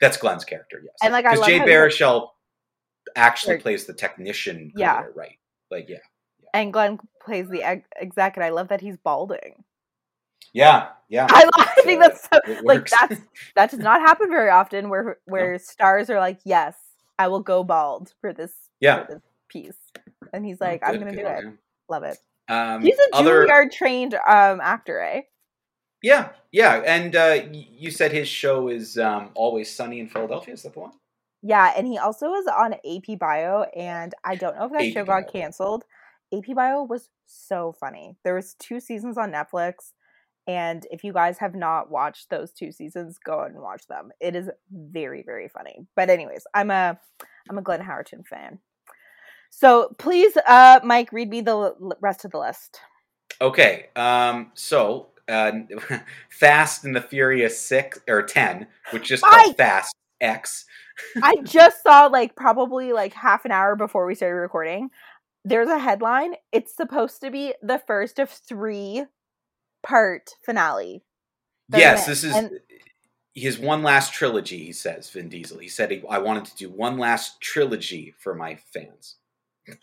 That's 0.00 0.16
Glenn's 0.16 0.44
character, 0.44 0.80
yes. 0.84 0.94
And 1.02 1.12
like 1.12 1.26
I 1.26 1.32
Because 1.34 1.46
Jay 1.46 1.58
Baruchel 1.60 2.28
actually 3.16 3.56
Or- 3.56 3.60
plays 3.60 3.84
the 3.86 3.94
technician, 3.94 4.72
Yeah. 4.76 5.02
career, 5.02 5.12
right? 5.16 5.38
Like, 5.70 5.88
yeah, 5.88 5.98
and 6.52 6.72
Glenn 6.72 6.98
plays 7.20 7.48
the 7.48 7.62
ex- 7.62 7.88
exec, 8.00 8.36
and 8.36 8.44
I 8.44 8.50
love 8.50 8.68
that 8.68 8.80
he's 8.80 8.96
balding. 8.96 9.64
yeah, 10.52 10.88
yeah. 11.08 11.26
I, 11.28 11.42
love, 11.44 11.68
I 11.76 11.82
think 11.82 12.00
that's 12.00 12.28
so, 12.32 12.40
like 12.62 12.88
that's 12.88 13.20
that 13.56 13.70
does 13.70 13.80
not 13.80 14.00
happen 14.00 14.30
very 14.30 14.50
often 14.50 14.88
where 14.88 15.18
where 15.26 15.58
stars 15.58 16.08
are 16.10 16.20
like, 16.20 16.38
yes, 16.44 16.76
I 17.18 17.28
will 17.28 17.40
go 17.42 17.64
bald 17.64 18.12
for 18.20 18.32
this 18.34 18.54
Yeah. 18.80 19.06
for 19.06 19.14
this 19.14 19.22
piece, 19.50 19.78
and 20.32 20.44
he's 20.46 20.60
Oh, 20.62 20.62
like, 20.62 20.82
I'm 20.84 20.98
gonna 20.98 21.14
do 21.14 21.26
it. 21.26 21.44
Love 21.88 22.04
it. 22.04 22.18
Um, 22.48 22.82
He's 22.82 22.98
a 22.98 23.12
other, 23.12 23.46
Juilliard 23.46 23.72
trained 23.72 24.14
um 24.14 24.60
actor, 24.62 25.00
eh? 25.00 25.22
Yeah, 26.02 26.30
yeah, 26.52 26.82
and 26.86 27.16
uh, 27.16 27.40
you 27.52 27.90
said 27.90 28.12
his 28.12 28.28
show 28.28 28.68
is 28.68 28.98
um, 28.98 29.30
Always 29.34 29.74
Sunny 29.74 29.98
in 30.00 30.08
Philadelphia. 30.08 30.54
Is 30.54 30.62
that 30.62 30.74
the 30.74 30.80
one? 30.80 30.92
Yeah, 31.42 31.72
and 31.76 31.86
he 31.86 31.98
also 31.98 32.28
was 32.30 32.46
on 32.46 32.74
AP 32.74 33.18
Bio, 33.18 33.62
and 33.76 34.12
I 34.24 34.34
don't 34.36 34.56
know 34.56 34.66
if 34.66 34.72
that 34.72 34.86
AP 34.86 34.92
show 34.92 35.04
got 35.04 35.26
Bio. 35.26 35.32
canceled. 35.32 35.84
AP 36.34 36.54
Bio 36.54 36.82
was 36.82 37.08
so 37.26 37.72
funny. 37.78 38.16
There 38.24 38.34
was 38.34 38.54
two 38.58 38.80
seasons 38.80 39.16
on 39.18 39.30
Netflix, 39.32 39.92
and 40.46 40.86
if 40.90 41.04
you 41.04 41.12
guys 41.12 41.38
have 41.38 41.54
not 41.54 41.90
watched 41.90 42.30
those 42.30 42.52
two 42.52 42.70
seasons, 42.70 43.18
go 43.18 43.42
and 43.42 43.60
watch 43.60 43.86
them. 43.86 44.10
It 44.20 44.36
is 44.36 44.50
very, 44.70 45.22
very 45.22 45.48
funny. 45.48 45.86
But 45.96 46.10
anyways, 46.10 46.46
I'm 46.52 46.70
a 46.70 46.98
I'm 47.48 47.58
a 47.58 47.62
Glenn 47.62 47.80
Howerton 47.80 48.26
fan. 48.26 48.58
So 49.50 49.94
please, 49.98 50.36
uh, 50.46 50.80
Mike, 50.82 51.12
read 51.12 51.30
me 51.30 51.40
the 51.40 51.52
l- 51.52 51.96
rest 52.00 52.24
of 52.24 52.32
the 52.32 52.38
list. 52.38 52.80
Okay, 53.40 53.86
um, 53.96 54.50
so 54.54 55.08
uh, 55.28 55.52
Fast 56.30 56.84
and 56.84 56.94
the 56.94 57.00
Furious 57.00 57.60
Six 57.60 58.00
or 58.08 58.22
Ten, 58.22 58.66
which 58.90 59.10
is 59.10 59.20
called! 59.20 59.56
Fast 59.56 59.94
X. 60.20 60.66
I 61.22 61.36
just 61.42 61.82
saw 61.82 62.06
like 62.06 62.36
probably 62.36 62.92
like 62.92 63.14
half 63.14 63.44
an 63.44 63.52
hour 63.52 63.76
before 63.76 64.06
we 64.06 64.14
started 64.14 64.36
recording. 64.36 64.90
There's 65.44 65.68
a 65.68 65.78
headline. 65.78 66.34
It's 66.52 66.74
supposed 66.74 67.20
to 67.20 67.30
be 67.30 67.54
the 67.62 67.78
first 67.86 68.18
of 68.18 68.30
three 68.30 69.04
part 69.84 70.30
finale. 70.44 71.02
Yes, 71.72 72.06
this 72.06 72.24
is 72.24 72.34
and- 72.34 72.50
his 73.34 73.58
one 73.58 73.82
last 73.82 74.12
trilogy. 74.12 74.64
He 74.64 74.72
says 74.72 75.10
Vin 75.10 75.28
Diesel. 75.28 75.58
He 75.58 75.68
said 75.68 76.02
I 76.08 76.18
wanted 76.18 76.44
to 76.46 76.56
do 76.56 76.70
one 76.70 76.98
last 76.98 77.40
trilogy 77.40 78.14
for 78.18 78.34
my 78.34 78.56
fans. 78.56 79.16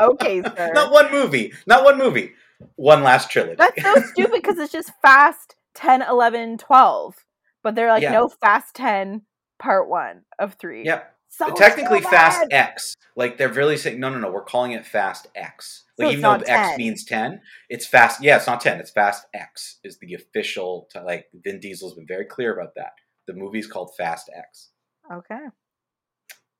okay, 0.00 0.42
sir. 0.56 0.70
Not 0.74 0.92
one 0.92 1.10
movie. 1.10 1.52
Not 1.66 1.84
one 1.84 1.98
movie. 1.98 2.32
One 2.76 3.02
last 3.02 3.30
trilogy. 3.30 3.56
That's 3.56 3.82
so 3.82 3.94
stupid 4.12 4.32
because 4.42 4.58
it's 4.58 4.72
just 4.72 4.92
Fast 5.02 5.56
10, 5.74 6.02
11, 6.02 6.58
12. 6.58 7.14
But 7.62 7.74
they're 7.74 7.88
like, 7.88 8.02
Yeah. 8.02 8.12
no, 8.12 8.28
Fast 8.28 8.74
10, 8.74 9.22
part 9.58 9.88
one 9.88 10.22
of 10.38 10.54
three. 10.54 10.84
yeah. 10.84 11.02
So 11.32 11.50
Technically, 11.54 12.00
stupid! 12.00 12.14
Fast 12.14 12.44
X. 12.50 12.94
Like 13.16 13.38
they're 13.38 13.48
really 13.48 13.78
saying, 13.78 13.98
no, 13.98 14.10
no, 14.10 14.18
no. 14.18 14.30
We're 14.30 14.44
calling 14.44 14.72
it 14.72 14.84
Fast 14.84 15.28
X. 15.34 15.84
Like 15.96 16.06
it's 16.06 16.12
even 16.12 16.22
though 16.22 16.36
not 16.36 16.48
X 16.48 16.76
means 16.76 17.04
ten, 17.06 17.40
it's 17.70 17.86
fast. 17.86 18.22
Yeah, 18.22 18.36
it's 18.36 18.46
not 18.46 18.60
ten. 18.60 18.78
It's 18.80 18.90
Fast 18.90 19.26
X 19.32 19.78
is 19.82 19.98
the 19.98 20.12
official. 20.12 20.88
T- 20.92 21.00
like 21.00 21.28
Vin 21.32 21.58
Diesel's 21.58 21.94
been 21.94 22.06
very 22.06 22.26
clear 22.26 22.52
about 22.52 22.74
that. 22.76 22.92
The 23.26 23.32
movie's 23.32 23.66
called 23.66 23.92
Fast 23.96 24.28
X. 24.36 24.72
Okay. 25.10 25.40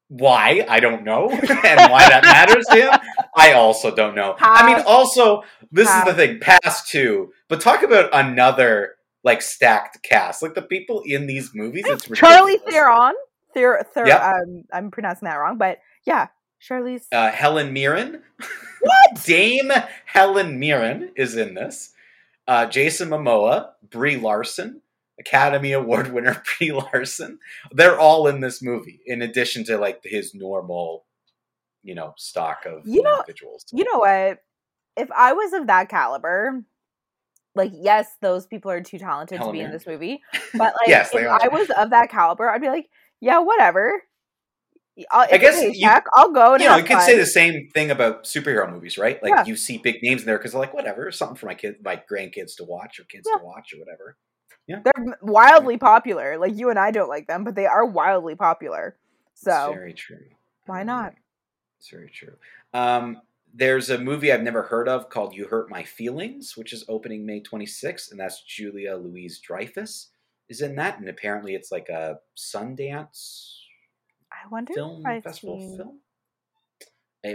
Why 0.09 0.65
I 0.67 0.81
don't 0.81 1.05
know, 1.05 1.29
and 1.31 1.91
why 1.91 2.09
that 2.09 2.23
matters 2.25 2.65
to 2.71 2.77
him, 2.77 3.01
I 3.37 3.53
also 3.53 3.95
don't 3.95 4.15
know. 4.15 4.37
I 4.41 4.67
mean, 4.67 4.83
also 4.87 5.43
this 5.71 5.89
is 5.91 6.05
the 6.05 6.15
thing. 6.15 6.41
Past 6.41 6.89
two, 6.89 7.33
but 7.51 7.61
talk 7.61 7.83
about 7.83 8.09
another 8.15 8.95
like 9.23 9.43
stacked 9.43 10.03
cast. 10.03 10.43
Like 10.43 10.55
the 10.55 10.63
people 10.63 11.03
in 11.05 11.27
these 11.27 11.51
movies, 11.55 11.85
it's 11.87 12.09
Charlie 12.09 12.53
ridiculous. 12.53 12.75
Theron. 12.75 13.15
Ther- 13.55 13.87
Ther- 13.95 14.07
Yep. 14.07 14.23
um, 14.23 14.65
I'm 14.73 14.91
pronouncing 14.91 15.27
that 15.27 15.37
wrong, 15.37 15.59
but 15.59 15.79
yeah, 16.05 16.29
Charlize. 16.61 17.07
uh, 17.13 17.31
Helen 17.31 17.73
Mirren. 17.73 18.23
what? 18.81 19.25
Dame 19.25 19.71
Helen 20.07 20.59
Mirren 20.59 21.11
is 21.17 21.37
in 21.37 21.55
this. 21.55 21.93
Uh, 22.49 22.67
Jason 22.67 23.09
Momoa, 23.09 23.71
Brie 23.91 24.17
Larson, 24.17 24.81
Academy 25.21 25.73
Award 25.73 26.13
winner 26.13 26.43
Brie 26.59 26.73
Larson. 26.73 27.39
They're 27.71 27.99
all 27.99 28.27
in 28.27 28.41
this 28.41 28.61
movie, 28.63 29.01
in 29.07 29.23
addition 29.23 29.65
to 29.65 29.79
like 29.79 30.01
his 30.05 30.35
normal, 30.35 31.05
you 31.85 31.95
know, 31.95 32.15
stock 32.17 32.65
of 32.67 32.87
You 32.87 33.03
know- 33.03 33.17
individuals. 33.21 33.65
You 33.73 33.85
know 33.85 33.99
what? 33.99 34.39
If 34.97 35.11
I 35.11 35.33
was 35.33 35.53
of 35.55 35.69
that 35.69 35.89
caliber, 35.89 36.63
like 37.55 37.71
yes, 37.75 38.09
those 38.21 38.47
people 38.47 38.71
are 38.71 38.81
too 38.83 38.99
talented 38.99 39.39
Helen 39.39 39.55
to 39.55 39.59
be 39.59 39.65
in 39.65 39.71
this 39.71 39.87
movie. 39.87 40.21
But 40.53 40.75
like, 40.81 40.89
Yes, 40.89 41.15
if. 41.15 41.27
I 41.27 41.49
was 41.49 41.71
of 41.71 41.91
that 41.91 42.11
caliber, 42.11 42.51
I'd 42.51 42.61
be 42.61 42.69
like, 42.69 42.91
yeah, 43.23 43.39
whatever. 43.39 44.03
I'll, 45.11 45.27
I 45.33 45.39
guess 45.39 45.63
you-. 45.75 45.89
I'll 46.15 46.33
go 46.33 46.53
and 46.53 46.63
you 46.63 46.69
know, 46.69 46.77
you 46.77 46.83
could 46.83 46.97
fun. 46.99 47.07
say 47.07 47.17
the 47.17 47.25
same 47.25 47.69
thing 47.73 47.91
about 47.91 48.25
superhero 48.25 48.71
movies, 48.71 48.99
right? 48.99 49.23
Like 49.23 49.31
Yeah. 49.31 49.45
you 49.47 49.57
see 49.57 49.79
big 49.79 50.03
names 50.03 50.21
in 50.23 50.27
there 50.27 50.37
because 50.37 50.53
they're 50.53 50.61
like, 50.61 50.75
whatever, 50.75 51.11
something 51.11 51.37
for 51.37 51.47
my 51.47 51.55
kids, 51.55 51.79
my 51.83 51.97
grandkids 52.11 52.57
to 52.57 52.65
watch 52.65 53.01
or 53.01 53.05
kids 53.05 53.27
Yeah. 53.33 53.39
to 53.39 53.45
watch 53.45 53.73
or 53.73 53.79
whatever. 53.79 54.17
Yeah, 54.67 54.81
they're 54.85 55.17
wildly 55.23 55.79
popular. 55.79 56.37
Like 56.37 56.55
you 56.57 56.69
and 56.69 56.79
I 56.79 56.91
don't 56.91 57.09
like 57.09 57.27
them, 57.27 57.43
but 57.43 57.55
they 57.55 57.65
are 57.67 57.87
wildly 57.87 58.35
popular. 58.35 58.97
It's 59.33 59.43
So 59.43 59.73
very 59.73 59.95
true. 59.95 60.27
why 60.67 60.83
not? 60.83 61.15
It's 61.79 61.89
very 61.89 62.11
true. 62.11 62.35
Um, 62.75 63.23
there's 63.55 63.91
a 63.91 63.99
movie 63.99 64.31
I've 64.33 64.43
never 64.43 64.63
heard 64.63 64.89
of 64.89 65.09
called 65.11 65.35
You 65.35 65.47
Hurt 65.47 65.69
My 65.71 65.83
Feelings, 65.83 66.57
which 66.57 66.73
is 66.73 66.85
opening 66.89 67.27
May 67.27 67.41
26th, 67.41 68.11
and 68.11 68.21
that's 68.21 68.43
Julia 68.43 68.97
Louise 68.97 69.41
Dreyfus 69.41 70.09
is 70.53 70.61
in 70.61 70.77
that, 70.77 70.99
and 70.99 71.09
apparently 71.09 71.55
it's 71.55 71.73
like 71.73 71.89
a 71.89 72.19
Sundance 72.37 73.57
I 74.31 74.49
wonder 74.51 74.73
film 74.73 75.03
festival 75.23 75.59
seen. 75.59 75.77
film 75.77 76.01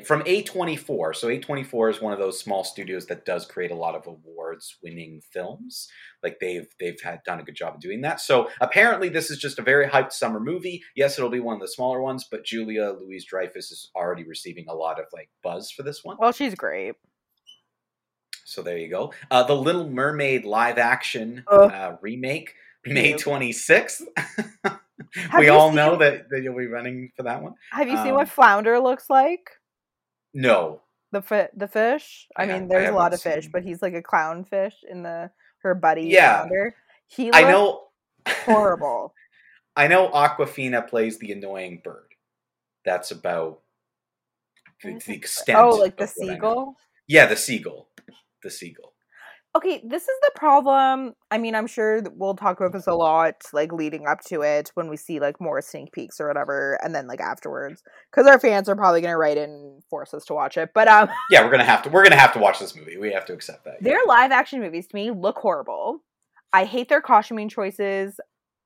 from 0.05 0.21
A24. 0.23 1.15
So 1.15 1.27
A24 1.29 1.91
is 1.91 2.01
one 2.01 2.11
of 2.11 2.19
those 2.19 2.39
small 2.39 2.63
studios 2.63 3.05
that 3.05 3.25
does 3.25 3.45
create 3.45 3.71
a 3.71 3.75
lot 3.75 3.95
of 3.95 4.05
awards-winning 4.05 5.21
films. 5.31 5.87
Like 6.21 6.39
they've 6.41 6.67
they've 6.79 6.99
had 7.01 7.21
done 7.25 7.39
a 7.39 7.43
good 7.43 7.55
job 7.55 7.75
of 7.75 7.81
doing 7.81 8.01
that. 8.01 8.19
So 8.19 8.49
apparently 8.59 9.07
this 9.07 9.31
is 9.31 9.37
just 9.37 9.59
a 9.59 9.63
very 9.63 9.87
hyped 9.87 10.11
summer 10.11 10.39
movie. 10.39 10.83
Yes, 10.95 11.17
it'll 11.17 11.29
be 11.29 11.39
one 11.39 11.55
of 11.55 11.61
the 11.61 11.67
smaller 11.67 12.01
ones, 12.01 12.27
but 12.29 12.43
Julia 12.43 12.95
Louise 12.99 13.25
Dreyfus 13.25 13.71
is 13.71 13.89
already 13.95 14.25
receiving 14.25 14.65
a 14.67 14.73
lot 14.73 14.99
of 14.99 15.05
like 15.13 15.29
buzz 15.41 15.71
for 15.71 15.83
this 15.83 16.03
one. 16.03 16.17
Well, 16.19 16.33
she's 16.33 16.55
great. 16.55 16.95
So 18.43 18.61
there 18.61 18.77
you 18.77 18.89
go. 18.89 19.13
Uh, 19.29 19.43
the 19.43 19.55
Little 19.55 19.89
Mermaid 19.89 20.45
live 20.45 20.77
action 20.77 21.43
uh, 21.51 21.97
remake, 22.01 22.53
May 22.93 23.13
26th. 23.13 24.01
We 25.37 25.49
all 25.49 25.71
know 25.71 25.95
that, 25.97 26.29
that 26.29 26.41
you'll 26.43 26.57
be 26.57 26.67
running 26.67 27.11
for 27.15 27.23
that 27.23 27.41
one. 27.41 27.53
Have 27.71 27.87
you 27.87 27.95
seen 27.97 28.07
Um, 28.09 28.15
what 28.15 28.29
flounder 28.29 28.79
looks 28.79 29.09
like? 29.09 29.49
No. 30.33 30.81
The 31.11 31.21
fi- 31.21 31.49
the 31.55 31.67
fish. 31.67 32.27
I, 32.35 32.43
I 32.43 32.45
mean, 32.47 32.67
there's 32.67 32.89
a 32.89 32.93
lot 32.93 33.13
of 33.13 33.21
fish, 33.21 33.45
seen- 33.45 33.51
but 33.51 33.63
he's 33.63 33.81
like 33.81 33.93
a 33.93 34.01
clown 34.01 34.43
fish 34.43 34.73
in 34.89 35.03
the 35.03 35.31
her 35.59 35.73
buddy 35.75 36.03
Yeah. 36.07 36.39
flounder. 36.39 36.75
He 37.07 37.31
I 37.33 37.41
know. 37.43 37.85
horrible. 38.27 39.13
I 39.75 39.87
know 39.87 40.09
Awkwafina 40.09 40.87
plays 40.87 41.17
the 41.19 41.31
annoying 41.31 41.81
bird. 41.83 42.09
That's 42.83 43.11
about 43.11 43.61
the, 44.83 44.99
the 45.05 45.13
extent. 45.13 45.57
oh, 45.59 45.69
like 45.69 45.95
the 45.97 46.03
of 46.05 46.11
what 46.17 46.23
I 46.23 46.27
know. 46.27 46.33
seagull. 46.35 46.75
Yeah, 47.07 47.25
the 47.27 47.37
seagull. 47.37 47.89
The 48.43 48.49
seagull. 48.51 48.93
Okay, 49.57 49.81
this 49.83 50.03
is 50.03 50.19
the 50.21 50.31
problem. 50.35 51.13
I 51.31 51.39
mean, 51.39 51.55
I'm 51.55 51.65
sure 51.65 52.03
we'll 52.15 52.35
talk 52.35 52.59
about 52.59 52.73
this 52.73 52.85
a 52.85 52.93
lot, 52.93 53.41
like 53.53 53.73
leading 53.73 54.05
up 54.05 54.21
to 54.25 54.43
it 54.43 54.69
when 54.75 54.87
we 54.87 54.97
see 54.97 55.19
like 55.19 55.41
more 55.41 55.59
sneak 55.63 55.91
peeks 55.93 56.19
or 56.21 56.27
whatever, 56.27 56.77
and 56.83 56.93
then 56.93 57.07
like 57.07 57.19
afterwards, 57.21 57.81
because 58.11 58.27
our 58.27 58.39
fans 58.39 58.69
are 58.69 58.75
probably 58.75 59.01
gonna 59.01 59.17
write 59.17 59.37
in 59.37 59.49
and 59.49 59.83
force 59.89 60.13
us 60.13 60.25
to 60.25 60.35
watch 60.35 60.57
it. 60.57 60.69
But 60.75 60.87
um, 60.87 61.09
Yeah, 61.31 61.43
we're 61.43 61.49
gonna 61.49 61.63
have 61.63 61.81
to. 61.83 61.89
We're 61.89 62.03
gonna 62.03 62.17
have 62.17 62.33
to 62.33 62.39
watch 62.39 62.59
this 62.59 62.75
movie. 62.75 62.97
We 62.97 63.11
have 63.13 63.25
to 63.25 63.33
accept 63.33 63.65
that. 63.65 63.81
their 63.81 63.99
live 64.05 64.31
action 64.31 64.59
movies 64.59 64.85
to 64.89 64.95
me 64.95 65.09
look 65.09 65.37
horrible. 65.37 66.03
I 66.53 66.65
hate 66.65 66.87
their 66.87 67.01
costuming 67.01 67.49
choices. 67.49 68.19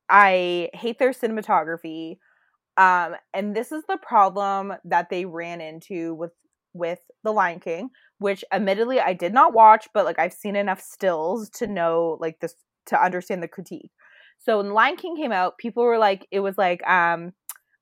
I 0.10 0.72
hate 0.74 1.00
their 1.00 1.12
cinematography. 1.12 2.18
Um, 2.76 3.16
and 3.34 3.56
this 3.56 3.72
is 3.72 3.84
the 3.88 3.98
problem 3.98 4.74
that 4.84 5.10
they 5.10 5.24
ran 5.24 5.62
into 5.62 6.14
with 6.16 6.32
with 6.74 7.00
The 7.24 7.32
Lion 7.32 7.60
King, 7.60 7.90
which 8.20 8.44
admittedly 8.52 9.00
I 9.00 9.14
did 9.14 9.34
not 9.34 9.54
watch, 9.54 9.88
but 9.94 10.06
like 10.06 10.20
I've 10.20 10.34
seen 10.34 10.56
enough 10.56 10.82
stills 10.82 11.50
to 11.52 11.68
know 11.68 12.18
like 12.20 12.40
this 12.40 12.56
to 12.88 13.04
understand 13.04 13.44
the 13.44 13.48
critique. 13.48 13.92
So 14.40 14.58
when 14.58 14.74
Lion 14.74 14.96
King 14.96 15.16
came 15.16 15.32
out, 15.32 15.58
people 15.58 15.84
were 15.84 15.98
like, 15.98 16.28
it 16.32 16.40
was 16.40 16.58
like 16.58 16.86
um 16.88 17.34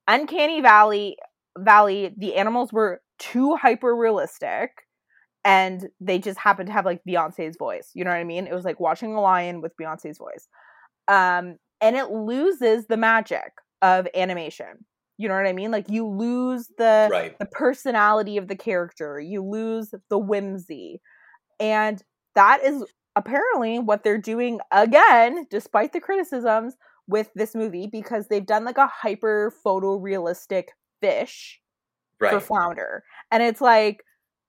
Uncanny 0.08 0.60
Valley 0.60 1.16
Valley, 1.58 2.14
the 2.16 2.36
animals 2.36 2.72
were 2.72 3.00
too 3.18 3.56
hyper 3.56 3.94
realistic 3.94 4.70
and 5.44 5.88
they 6.00 6.18
just 6.18 6.38
happened 6.38 6.66
to 6.68 6.72
have 6.72 6.84
like 6.84 7.00
Beyonce's 7.08 7.56
voice. 7.58 7.90
You 7.94 8.04
know 8.04 8.10
what 8.10 8.18
I 8.18 8.24
mean? 8.24 8.46
It 8.46 8.54
was 8.54 8.64
like 8.64 8.80
watching 8.80 9.14
a 9.14 9.20
lion 9.20 9.60
with 9.60 9.76
Beyonce's 9.80 10.18
voice. 10.18 10.48
Um, 11.08 11.56
and 11.80 11.96
it 11.96 12.10
loses 12.10 12.86
the 12.86 12.96
magic 12.96 13.52
of 13.82 14.06
animation. 14.14 14.84
You 15.20 15.28
know 15.28 15.34
what 15.34 15.46
I 15.46 15.52
mean? 15.52 15.70
Like 15.70 15.90
you 15.90 16.06
lose 16.06 16.68
the 16.78 17.08
Right. 17.10 17.38
the 17.38 17.44
personality 17.44 18.38
of 18.38 18.48
the 18.48 18.56
character. 18.56 19.20
You 19.20 19.44
lose 19.44 19.92
the 20.08 20.18
whimsy. 20.18 21.02
And 21.60 22.02
that 22.34 22.64
is 22.64 22.84
apparently 23.16 23.78
what 23.80 24.02
they're 24.02 24.16
doing 24.16 24.60
again, 24.72 25.46
despite 25.50 25.92
the 25.92 26.00
criticisms 26.00 26.74
with 27.06 27.28
this 27.34 27.54
movie, 27.54 27.86
because 27.86 28.28
they've 28.28 28.46
done 28.46 28.64
like 28.64 28.78
a 28.78 28.86
hyper 28.86 29.52
photorealistic 29.62 30.68
fish 31.02 31.60
for 32.30 32.40
flounder. 32.40 33.04
And 33.30 33.42
it's 33.42 33.60
like, 33.60 34.02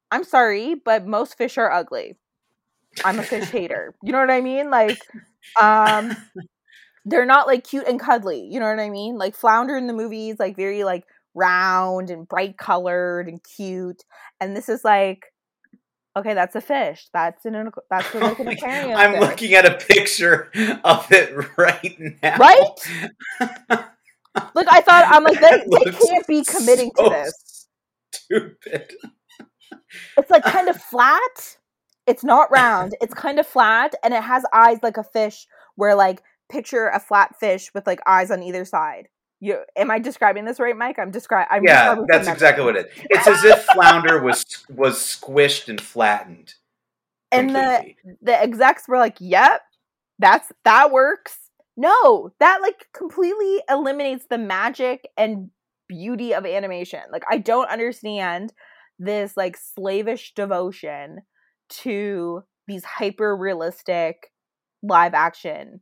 I'm 0.10 0.24
sorry, 0.24 0.76
but 0.76 1.06
most 1.06 1.38
fish 1.38 1.58
are 1.58 1.70
ugly. 1.70 2.18
I'm 3.04 3.20
a 3.20 3.24
fish 3.24 3.50
hater. 3.52 3.94
You 4.04 4.14
know 4.14 4.20
what 4.20 4.32
I 4.32 4.40
mean? 4.40 4.70
Like, 4.70 5.00
um, 5.60 6.16
they're 7.06 7.26
not 7.26 7.48
like 7.48 7.64
cute 7.64 7.88
and 7.88 8.00
cuddly. 8.00 8.48
You 8.50 8.60
know 8.60 8.70
what 8.70 8.80
I 8.80 8.90
mean? 8.90 9.18
Like 9.18 9.36
flounder 9.36 9.76
in 9.76 9.88
the 9.88 9.94
movies, 9.94 10.36
like 10.40 10.56
very 10.56 10.84
like 10.84 11.06
round 11.34 12.10
and 12.10 12.28
bright 12.28 12.58
colored 12.58 13.28
and 13.28 13.42
cute. 13.44 14.04
And 14.40 14.56
this 14.56 14.70
is 14.70 14.84
like, 14.84 15.26
okay, 16.16 16.34
that's 16.34 16.56
a 16.56 16.62
fish. 16.62 17.08
That's 17.14 17.46
an 17.46 17.72
that's 17.90 18.14
like 18.14 18.40
an 18.40 18.48
aquarium. 18.48 18.98
I'm 18.98 19.14
fish. 19.14 19.22
looking 19.22 19.54
at 19.54 19.66
a 19.66 19.78
picture 19.78 20.52
of 20.84 21.12
it 21.12 21.36
right 21.58 21.98
now. 22.22 22.38
Right? 22.38 22.70
Look, 24.56 24.68
I 24.70 24.82
thought 24.82 25.06
I'm 25.10 25.24
like 25.24 25.42
they, 25.42 25.64
they 25.86 25.92
can't 25.92 26.28
be 26.28 26.44
committing 26.44 26.92
so 26.96 27.06
to 27.06 27.10
this. 27.10 27.68
Stupid. 28.14 28.94
It's 30.18 30.30
like 30.30 30.44
kind 30.44 30.70
of 30.70 30.82
flat. 30.82 31.58
It's 32.08 32.24
not 32.24 32.52
round. 32.52 32.96
It's 33.02 33.14
kind 33.14 33.40
of 33.40 33.48
flat, 33.48 33.96
and 34.04 34.14
it 34.14 34.24
has 34.24 34.44
eyes 34.54 34.78
like 34.82 34.98
a 34.98 35.04
fish. 35.04 35.48
Where 35.76 35.96
like 35.96 36.22
picture 36.52 36.88
a 36.88 37.00
flat 37.00 37.40
fish 37.40 37.74
with 37.74 37.88
like 37.88 38.00
eyes 38.06 38.30
on 38.30 38.44
either 38.44 38.66
side. 38.66 39.08
You 39.40 39.58
am 39.76 39.90
I 39.90 39.98
describing 39.98 40.46
this 40.46 40.60
right, 40.60 40.78
Mike? 40.78 41.00
I'm 41.00 41.10
describing. 41.10 41.48
I'm 41.50 41.64
Yeah, 41.64 41.96
that's 42.08 42.28
exactly 42.28 42.64
what 42.64 42.76
it 42.76 42.92
is. 42.96 43.06
It's 43.10 43.28
as 43.28 43.44
if 43.44 43.64
flounder 43.74 44.22
was 44.22 44.46
was 44.70 44.98
squished 44.98 45.68
and 45.68 45.82
flattened. 45.82 46.54
And 47.32 47.50
the 47.50 47.78
completely. 47.78 48.18
the 48.22 48.40
execs 48.40 48.88
were 48.88 48.98
like, 48.98 49.18
"Yep, 49.20 49.62
that's 50.20 50.52
that 50.64 50.92
works." 50.92 51.38
No, 51.76 52.32
that 52.40 52.62
like 52.62 52.88
completely 52.94 53.64
eliminates 53.68 54.26
the 54.30 54.38
magic 54.38 55.08
and 55.18 55.50
beauty 55.88 56.36
of 56.36 56.46
animation. 56.46 57.02
Like 57.12 57.24
I 57.28 57.40
don't 57.40 57.70
understand 57.70 58.54
this 59.00 59.36
like 59.36 59.58
slavish 59.58 60.34
devotion 60.36 61.22
to 61.70 62.44
these 62.68 62.84
hyper 62.84 63.36
realistic 63.36 64.32
live 64.84 65.16
action 65.16 65.82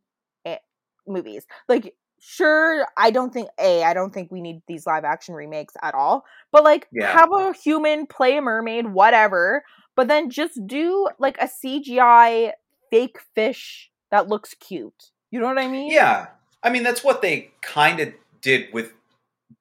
movies. 1.09 1.45
Like 1.67 1.95
sure, 2.21 2.85
I 2.97 3.11
don't 3.11 3.33
think 3.33 3.49
a 3.59 3.83
I 3.83 3.93
don't 3.93 4.13
think 4.13 4.31
we 4.31 4.41
need 4.41 4.61
these 4.67 4.85
live 4.85 5.03
action 5.05 5.35
remakes 5.35 5.73
at 5.81 5.95
all. 5.95 6.25
But 6.51 6.63
like 6.63 6.87
Yeah. 6.91 7.11
have 7.11 7.31
a 7.33 7.53
human 7.53 8.05
play 8.07 8.37
a 8.37 8.41
mermaid, 8.41 8.87
whatever. 8.87 9.63
But 9.95 10.07
then 10.07 10.29
just 10.29 10.59
do 10.65 11.09
like 11.17 11.37
a 11.39 11.47
CGI 11.47 12.53
fake 12.89 13.17
fish 13.35 13.91
that 14.11 14.27
looks 14.27 14.53
cute. 14.53 15.11
You 15.31 15.39
know 15.39 15.47
what 15.47 15.57
I 15.59 15.67
mean? 15.67 15.91
Yeah, 15.91 16.27
I 16.63 16.69
mean 16.69 16.83
that's 16.83 17.03
what 17.03 17.21
they 17.21 17.51
kind 17.61 17.99
of 17.99 18.13
did 18.41 18.73
with 18.73 18.93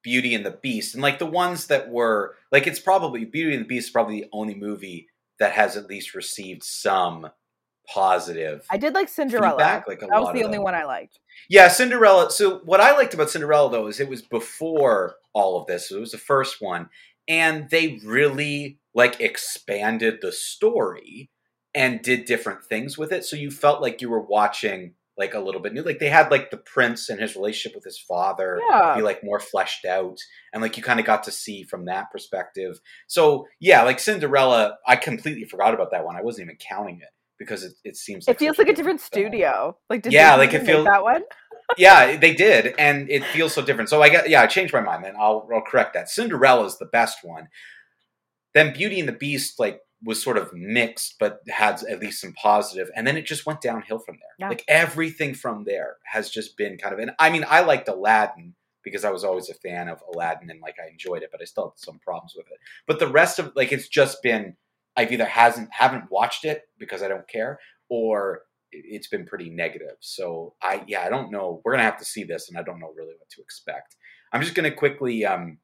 Beauty 0.01 0.33
and 0.35 0.45
the 0.45 0.51
Beast, 0.51 0.93
and 0.93 1.01
like 1.03 1.19
the 1.19 1.25
ones 1.25 1.67
that 1.67 1.89
were 1.89 2.35
like 2.51 2.67
it's 2.67 2.79
probably 2.79 3.25
Beauty 3.25 3.53
and 3.55 3.63
the 3.65 3.67
Beast 3.67 3.87
is 3.87 3.91
probably 3.91 4.21
the 4.21 4.29
only 4.31 4.55
movie 4.55 5.07
that 5.39 5.51
has 5.53 5.75
at 5.77 5.87
least 5.87 6.13
received 6.15 6.63
some 6.63 7.29
positive. 7.93 8.65
I 8.69 8.77
did 8.77 8.93
like 8.93 9.09
Cinderella. 9.09 9.51
Feedback, 9.51 9.87
like 9.87 10.01
a 10.01 10.07
that 10.07 10.21
was 10.21 10.33
the 10.33 10.43
only 10.43 10.57
them. 10.57 10.63
one 10.63 10.75
I 10.75 10.83
liked. 10.85 11.19
Yeah, 11.49 11.67
Cinderella. 11.67 12.31
So 12.31 12.59
what 12.65 12.81
I 12.81 12.95
liked 12.95 13.13
about 13.13 13.29
Cinderella 13.29 13.71
though 13.71 13.87
is 13.87 13.99
it 13.99 14.09
was 14.09 14.21
before 14.21 15.15
all 15.33 15.59
of 15.59 15.67
this. 15.67 15.91
It 15.91 15.99
was 15.99 16.11
the 16.11 16.17
first 16.17 16.57
one, 16.61 16.89
and 17.27 17.69
they 17.69 17.99
really 18.05 18.79
like 18.93 19.19
expanded 19.19 20.19
the 20.21 20.31
story 20.31 21.29
and 21.75 22.01
did 22.01 22.25
different 22.25 22.63
things 22.65 22.97
with 22.97 23.11
it. 23.11 23.23
So 23.25 23.35
you 23.35 23.51
felt 23.51 23.81
like 23.81 24.01
you 24.01 24.09
were 24.09 24.21
watching 24.21 24.93
like 25.17 25.33
a 25.33 25.39
little 25.39 25.61
bit 25.61 25.73
new. 25.73 25.81
Like 25.83 25.99
they 25.99 26.09
had 26.09 26.31
like 26.31 26.49
the 26.49 26.57
prince 26.57 27.09
and 27.09 27.19
his 27.19 27.35
relationship 27.35 27.75
with 27.75 27.83
his 27.83 27.99
father 27.99 28.59
Yeah. 28.69 28.95
be 28.95 29.01
like 29.01 29.23
more 29.23 29.39
fleshed 29.39 29.85
out, 29.85 30.17
and 30.53 30.61
like 30.61 30.77
you 30.77 30.83
kind 30.83 30.99
of 30.99 31.05
got 31.05 31.23
to 31.23 31.31
see 31.31 31.63
from 31.63 31.85
that 31.85 32.11
perspective. 32.11 32.79
So 33.07 33.45
yeah, 33.59 33.83
like 33.83 33.99
Cinderella, 33.99 34.77
I 34.87 34.95
completely 34.95 35.43
forgot 35.45 35.73
about 35.73 35.91
that 35.91 36.05
one. 36.05 36.15
I 36.15 36.21
wasn't 36.21 36.45
even 36.45 36.57
counting 36.57 36.99
it 37.01 37.09
because 37.39 37.63
it, 37.63 37.73
it 37.83 37.95
seems 37.95 38.27
It 38.27 38.37
feels 38.37 38.57
like 38.57 38.67
a 38.67 38.73
different 38.73 39.01
studio. 39.01 39.77
Like 39.89 40.03
did 40.03 40.13
Yeah, 40.13 40.35
like, 40.35 40.53
it 40.53 40.65
feels- 40.65 40.85
that 40.85 41.03
one. 41.03 41.23
yeah, 41.77 42.17
they 42.17 42.33
did, 42.33 42.75
and 42.77 43.09
it 43.09 43.23
feels 43.25 43.53
so 43.53 43.63
different. 43.63 43.89
So 43.89 44.01
I 44.01 44.09
got 44.09 44.29
yeah, 44.29 44.41
I 44.41 44.47
changed 44.47 44.73
my 44.73 44.81
mind. 44.81 45.03
Then 45.03 45.15
I'll 45.17 45.47
I'll 45.53 45.61
correct 45.61 45.93
that. 45.93 46.09
Cinderella's 46.09 46.77
the 46.77 46.85
best 46.85 47.19
one. 47.23 47.47
Then 48.53 48.73
Beauty 48.73 48.99
and 48.99 49.07
the 49.07 49.13
Beast 49.13 49.59
like 49.59 49.79
was 50.03 50.21
sort 50.21 50.37
of 50.37 50.51
mixed, 50.53 51.15
but 51.19 51.39
had 51.47 51.83
at 51.83 51.99
least 51.99 52.21
some 52.21 52.33
positive, 52.33 52.89
and 52.95 53.05
then 53.05 53.17
it 53.17 53.25
just 53.25 53.45
went 53.45 53.61
downhill 53.61 53.99
from 53.99 54.15
there. 54.15 54.35
Yeah. 54.39 54.49
Like 54.49 54.63
everything 54.67 55.33
from 55.33 55.63
there 55.65 55.97
has 56.05 56.29
just 56.29 56.57
been 56.57 56.77
kind 56.77 56.93
of. 56.93 56.99
And 56.99 57.11
I 57.19 57.29
mean, 57.29 57.45
I 57.47 57.61
liked 57.61 57.87
Aladdin 57.87 58.55
because 58.83 59.05
I 59.05 59.11
was 59.11 59.23
always 59.23 59.49
a 59.49 59.53
fan 59.53 59.89
of 59.89 60.01
Aladdin 60.11 60.49
and 60.49 60.61
like 60.61 60.75
I 60.83 60.89
enjoyed 60.89 61.21
it, 61.21 61.29
but 61.31 61.41
I 61.41 61.45
still 61.45 61.75
had 61.75 61.79
some 61.79 61.99
problems 61.99 62.33
with 62.35 62.47
it. 62.47 62.57
But 62.87 62.99
the 62.99 63.07
rest 63.07 63.39
of 63.39 63.51
like 63.55 63.71
it's 63.71 63.87
just 63.87 64.23
been 64.23 64.55
I've 64.99 65.11
either 65.11 65.25
hasn't 65.25 65.69
haven't 65.71 66.11
watched 66.11 66.43
it 66.45 66.63
because 66.77 67.01
I 67.01 67.07
don't 67.07 67.27
care, 67.27 67.59
or 67.89 68.43
it- 68.71 68.85
it's 68.95 69.07
been 69.07 69.25
pretty 69.25 69.49
negative. 69.49 69.95
So 70.01 70.55
I 70.61 70.83
yeah, 70.87 71.03
I 71.05 71.09
don't 71.09 71.31
know. 71.31 71.61
We're 71.63 71.73
gonna 71.73 71.83
have 71.91 71.97
to 71.99 72.05
see 72.05 72.23
this, 72.23 72.49
and 72.49 72.57
I 72.57 72.63
don't 72.63 72.79
know 72.79 72.93
really 72.95 73.15
what 73.17 73.29
to 73.31 73.41
expect. 73.41 73.95
I'm 74.33 74.41
just 74.41 74.55
gonna 74.55 74.71
quickly 74.71 75.25
um, 75.25 75.57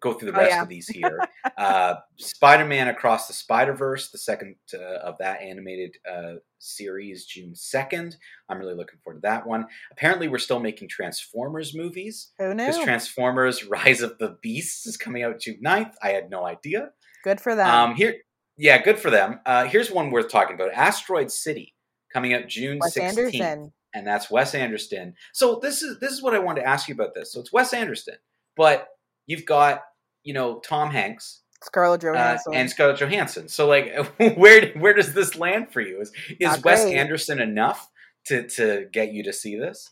go 0.00 0.14
through 0.14 0.32
the 0.32 0.36
Oh, 0.38 0.40
rest 0.42 0.50
yeah. 0.56 0.62
of 0.62 0.68
these 0.68 0.88
here. 0.88 1.18
uh, 1.56 1.94
Spider-Man 2.16 2.88
Across 2.88 3.28
the 3.28 3.32
Spider-Verse, 3.34 4.10
the 4.10 4.18
second 4.18 4.56
uh, 4.74 4.78
of 5.08 5.16
that 5.18 5.40
animated 5.40 5.94
uh, 6.10 6.34
series, 6.58 7.24
June 7.26 7.54
second. 7.54 8.16
I'm 8.48 8.58
really 8.58 8.74
looking 8.74 8.98
forward 9.04 9.18
to 9.18 9.28
that 9.28 9.46
one. 9.46 9.66
Apparently, 9.92 10.26
we're 10.26 10.38
still 10.38 10.58
making 10.58 10.88
Transformers 10.88 11.74
movies 11.76 12.32
Who 12.38 12.54
knew? 12.54 12.66
because 12.66 12.82
Transformers: 12.82 13.64
Rise 13.64 14.00
of 14.02 14.18
the 14.18 14.36
Beasts 14.42 14.86
is 14.86 14.96
coming 14.96 15.22
out 15.22 15.38
June 15.40 15.60
9th. 15.64 15.94
I 16.02 16.08
had 16.10 16.30
no 16.30 16.44
idea. 16.46 16.90
Good 17.22 17.40
for 17.40 17.54
them. 17.54 17.68
Um, 17.70 17.94
here, 17.94 18.16
yeah, 18.62 18.80
good 18.80 18.98
for 19.00 19.10
them. 19.10 19.40
Uh, 19.44 19.64
here's 19.64 19.90
one 19.90 20.12
worth 20.12 20.30
talking 20.30 20.54
about: 20.54 20.72
Asteroid 20.72 21.32
City, 21.32 21.74
coming 22.12 22.32
up 22.32 22.46
June 22.48 22.78
Wes 22.80 22.96
16th, 22.96 23.18
Anderson. 23.18 23.72
and 23.92 24.06
that's 24.06 24.30
Wes 24.30 24.54
Anderson. 24.54 25.14
So 25.32 25.58
this 25.60 25.82
is 25.82 25.98
this 25.98 26.12
is 26.12 26.22
what 26.22 26.32
I 26.32 26.38
wanted 26.38 26.60
to 26.60 26.68
ask 26.68 26.88
you 26.88 26.94
about 26.94 27.12
this. 27.12 27.32
So 27.32 27.40
it's 27.40 27.52
Wes 27.52 27.74
Anderson, 27.74 28.14
but 28.56 28.86
you've 29.26 29.46
got 29.46 29.82
you 30.22 30.32
know 30.32 30.60
Tom 30.60 30.90
Hanks 30.90 31.40
Scarlett 31.64 32.04
uh, 32.04 32.12
Johansson. 32.12 32.54
and 32.54 32.70
Scarlett 32.70 33.00
Johansson. 33.00 33.48
So 33.48 33.66
like, 33.66 33.92
where 34.36 34.68
where 34.74 34.94
does 34.94 35.12
this 35.12 35.36
land 35.36 35.72
for 35.72 35.80
you? 35.80 36.00
Is 36.00 36.12
is 36.28 36.36
Not 36.40 36.64
Wes 36.64 36.84
great. 36.84 36.96
Anderson 36.96 37.40
enough 37.40 37.90
to 38.26 38.46
to 38.50 38.86
get 38.92 39.12
you 39.12 39.24
to 39.24 39.32
see 39.32 39.56
this? 39.56 39.90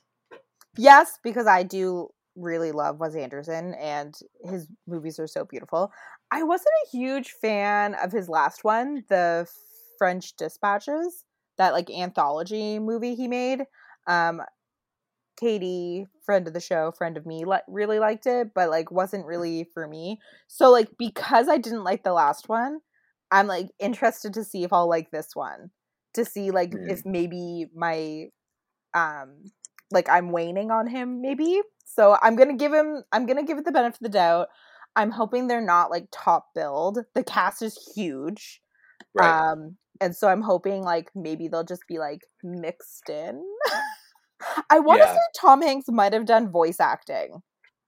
yes, 0.77 1.19
because 1.25 1.49
I 1.49 1.65
do 1.65 2.11
really 2.37 2.73
love 2.73 2.99
Wes 2.99 3.15
Anderson 3.15 3.75
and 3.75 4.15
his 4.45 4.69
movies 4.87 5.19
are 5.19 5.27
so 5.27 5.45
beautiful. 5.45 5.93
I 6.31 6.43
wasn't 6.43 6.71
a 6.87 6.97
huge 6.97 7.31
fan 7.31 7.95
of 7.95 8.13
his 8.13 8.29
last 8.29 8.65
one, 8.65 9.05
the 9.09 9.47
French 9.99 10.35
Dispatches, 10.37 11.25
that 11.59 11.73
like 11.73 11.91
anthology 11.91 12.79
movie 12.79 13.15
he 13.15 13.29
made. 13.29 13.65
Um 14.07 14.43
Katie, 15.39 16.07
friend 16.25 16.47
of 16.47 16.53
the 16.53 16.61
show, 16.61 16.93
friend 16.93 17.17
of 17.17 17.25
me, 17.25 17.45
li- 17.47 17.59
really 17.67 17.99
liked 17.99 18.27
it, 18.27 18.53
but 18.55 18.69
like 18.69 18.91
wasn't 18.91 19.25
really 19.27 19.65
for 19.73 19.89
me. 19.89 20.21
So 20.49 20.71
like 20.71 20.91
because 20.99 21.49
I 21.49 21.57
didn't 21.57 21.85
like 21.85 22.05
the 22.05 22.13
last 22.13 22.49
one, 22.49 22.81
I'm 23.31 23.47
like 23.47 23.69
interested 23.79 24.35
to 24.35 24.45
see 24.45 24.65
if 24.65 24.73
I'll 24.73 24.89
like 24.89 25.11
this 25.11 25.35
one. 25.35 25.71
To 26.15 26.25
see 26.25 26.51
like 26.51 26.73
Hmm. 26.73 26.87
if 26.87 27.07
maybe 27.07 27.67
my 27.75 28.27
um 28.95 29.45
like 29.91 30.09
I'm 30.09 30.33
waning 30.33 30.71
on 30.71 30.87
him 30.89 31.21
maybe. 31.23 31.63
So 31.95 32.17
I'm 32.23 32.37
going 32.37 32.49
to 32.51 32.57
give 32.57 32.73
him 32.73 33.03
I'm 33.13 33.27
to 33.27 33.43
give 33.43 33.59
it 33.59 33.65
the 33.65 33.73
benefit 33.73 33.97
of 34.01 34.05
the 34.05 34.09
doubt. 34.09 34.49
I'm 34.97 35.11
hoping 35.11 35.47
they're 35.47 35.61
not 35.65 35.91
like 35.91 36.07
top 36.13 36.49
build. 36.55 36.99
The 37.15 37.25
cast 37.25 37.63
is 37.63 37.93
huge. 37.95 38.61
Right. 39.15 39.35
Um 39.53 39.77
and 40.01 40.17
so 40.17 40.29
I'm 40.29 40.43
hoping 40.43 40.83
like 40.83 41.11
maybe 41.15 41.49
they'll 41.49 41.65
just 41.65 41.87
be 41.89 41.99
like 41.99 42.23
mixed 42.43 43.09
in. 43.11 43.43
I 44.71 44.79
want 44.81 45.03
to 45.03 45.09
Yeah. 45.09 45.15
say 45.15 45.21
Tom 45.41 45.63
Hanks 45.63 45.87
might 45.89 46.13
have 46.13 46.27
done 46.27 46.51
voice 46.51 46.81
acting 46.81 47.43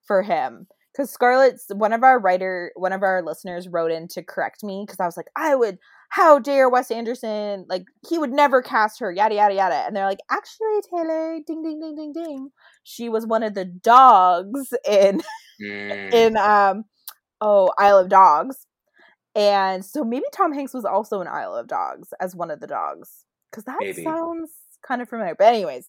for 0.06 0.22
him 0.22 0.66
because 0.92 1.10
Scarlett's 1.10 1.66
one 1.74 1.92
of 1.92 2.02
our 2.02 2.18
writer, 2.20 2.72
one 2.74 2.92
of 2.92 3.02
our 3.02 3.22
listeners 3.22 3.68
wrote 3.68 3.90
in 3.90 4.08
to 4.08 4.22
correct 4.22 4.62
me 4.62 4.84
because 4.86 5.00
I 5.00 5.06
was 5.06 5.16
like, 5.16 5.28
I 5.36 5.54
would, 5.54 5.78
how 6.12 6.38
dare 6.38 6.68
Wes 6.68 6.90
Anderson, 6.90 7.64
like 7.70 7.84
he 8.06 8.18
would 8.18 8.32
never 8.32 8.60
cast 8.60 9.00
her, 9.00 9.10
yada 9.10 9.34
yada 9.34 9.54
yada, 9.54 9.74
and 9.86 9.96
they're 9.96 10.04
like, 10.06 10.18
actually, 10.30 10.80
Taylor, 10.90 11.38
ding 11.46 11.62
ding 11.62 11.80
ding 11.80 11.94
ding 11.96 12.12
ding, 12.12 12.50
she 12.84 13.08
was 13.08 13.26
one 13.26 13.42
of 13.42 13.54
the 13.54 13.64
dogs 13.64 14.74
in 14.88 15.22
Mm. 15.62 16.12
in 16.12 16.36
um 16.36 16.84
oh 17.40 17.70
Isle 17.78 17.98
of 17.98 18.08
Dogs, 18.10 18.66
and 19.34 19.84
so 19.84 20.04
maybe 20.04 20.24
Tom 20.32 20.52
Hanks 20.52 20.74
was 20.74 20.84
also 20.84 21.20
in 21.22 21.28
Isle 21.28 21.54
of 21.54 21.68
Dogs 21.68 22.08
as 22.20 22.34
one 22.36 22.50
of 22.50 22.60
the 22.60 22.66
dogs 22.66 23.24
because 23.50 23.64
that 23.64 23.78
Maybe. 23.80 24.04
sounds 24.04 24.50
kind 24.86 25.00
of 25.02 25.08
familiar. 25.08 25.34
But 25.38 25.48
anyways, 25.48 25.88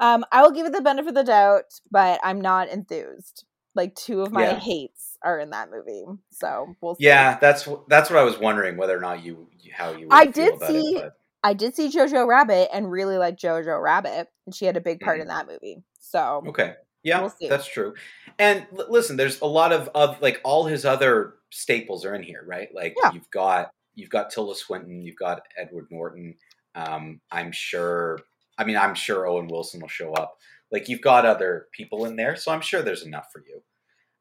um, 0.00 0.24
I 0.32 0.42
will 0.42 0.52
give 0.52 0.66
it 0.66 0.72
the 0.72 0.80
benefit 0.80 1.08
of 1.10 1.14
the 1.14 1.24
doubt, 1.24 1.64
but 1.90 2.20
I'm 2.22 2.40
not 2.40 2.68
enthused. 2.68 3.44
Like 3.74 3.94
two 3.94 4.22
of 4.22 4.32
my 4.32 4.42
Yeah. 4.50 4.58
hates 4.58 5.16
are 5.22 5.38
in 5.38 5.50
that 5.50 5.70
movie, 5.70 6.04
so 6.30 6.74
we'll 6.80 6.94
see. 6.96 7.04
Yeah, 7.04 7.38
that's 7.40 7.68
that's 7.88 8.10
what 8.10 8.18
I 8.18 8.22
was 8.22 8.38
wondering 8.38 8.76
whether 8.76 8.96
or 8.96 9.00
not 9.00 9.22
you 9.22 9.48
how 9.72 9.92
you. 9.92 10.08
I 10.10 10.26
did 10.26 10.58
see- 10.62 10.96
It, 10.96 11.12
I 11.44 11.54
did 11.54 11.74
see 11.76 11.88
Jojo 11.88 12.26
Rabbit 12.26 12.70
and 12.72 12.90
really 12.90 13.18
like 13.18 13.36
Jojo 13.36 13.80
Rabbit, 13.80 14.28
and 14.46 14.54
she 14.54 14.64
had 14.64 14.76
a 14.76 14.80
big 14.80 15.00
part 15.00 15.18
Mhm. 15.18 15.22
in 15.22 15.28
that 15.28 15.46
movie. 15.46 15.84
So 16.00 16.42
okay, 16.48 16.74
yeah, 17.04 17.20
We'll 17.20 17.32
that's 17.48 17.66
true. 17.66 17.94
And 18.38 18.66
l- 18.76 18.86
listen, 18.88 19.16
there's 19.16 19.40
a 19.40 19.46
lot 19.46 19.72
of 19.72 19.88
of 19.94 20.20
like 20.20 20.40
all 20.44 20.64
his 20.66 20.84
other 20.84 21.34
staples 21.50 22.04
are 22.04 22.14
in 22.14 22.22
here, 22.22 22.42
right? 22.44 22.68
Like 22.74 22.96
Yeah. 23.02 23.12
you've 23.12 23.30
got 23.30 23.70
you've 23.94 24.10
got 24.10 24.30
Tilda 24.30 24.54
Swinton, 24.56 25.02
you've 25.02 25.16
got 25.16 25.42
Edward 25.56 25.86
Norton. 25.90 26.34
Um, 26.74 27.20
I'm 27.30 27.52
sure. 27.52 28.18
I 28.56 28.64
mean, 28.64 28.76
I'm 28.76 28.94
sure 28.94 29.26
Owen 29.26 29.46
Wilson 29.48 29.80
will 29.80 29.88
show 29.88 30.12
up. 30.14 30.36
Like 30.70 30.88
you've 30.88 31.00
got 31.00 31.24
other 31.26 31.66
people 31.72 32.04
in 32.04 32.16
there, 32.16 32.36
so 32.36 32.52
I'm 32.52 32.60
sure 32.60 32.82
there's 32.82 33.04
enough 33.04 33.28
for 33.32 33.42
you. 33.46 33.62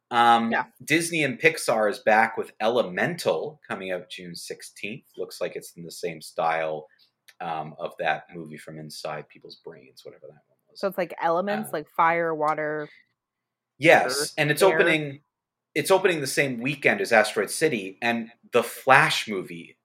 Um, 0.10 0.52
Yeah. 0.52 0.66
Disney 0.84 1.24
and 1.24 1.40
Pixar 1.40 1.90
is 1.90 2.00
back 2.00 2.38
with 2.38 2.52
Elemental 2.62 3.60
coming 3.68 3.92
out 3.92 4.10
June 4.10 4.34
16th. 4.34 5.04
Looks 5.18 5.42
like 5.42 5.56
it's 5.58 5.74
in 5.76 5.84
the 5.84 5.92
same 5.92 6.22
style 6.22 6.88
um, 7.42 7.76
of 7.78 7.92
that 8.00 8.24
movie 8.34 8.58
from 8.58 8.80
Inside 8.80 9.28
People's 9.30 9.58
Brains, 9.64 10.02
whatever 10.06 10.28
that 10.28 10.44
one 10.48 10.58
was. 10.70 10.80
so 10.80 10.88
it's 10.88 10.98
like 10.98 11.14
elements 11.22 11.70
Uh, 11.70 11.74
like 11.74 11.90
fire, 11.90 12.34
water. 12.34 12.88
yes, 13.78 14.22
Earth, 14.22 14.34
and 14.38 14.50
it's 14.52 14.62
air. 14.64 14.74
opening. 14.74 15.22
It's 15.76 15.92
opening 15.92 16.22
the 16.22 16.28
same 16.28 16.60
weekend 16.60 17.02
as 17.02 17.12
Asteroid 17.12 17.52
City, 17.52 17.98
and 18.02 18.32
the 18.52 18.64
Flash 18.64 19.28
movie, 19.28 19.77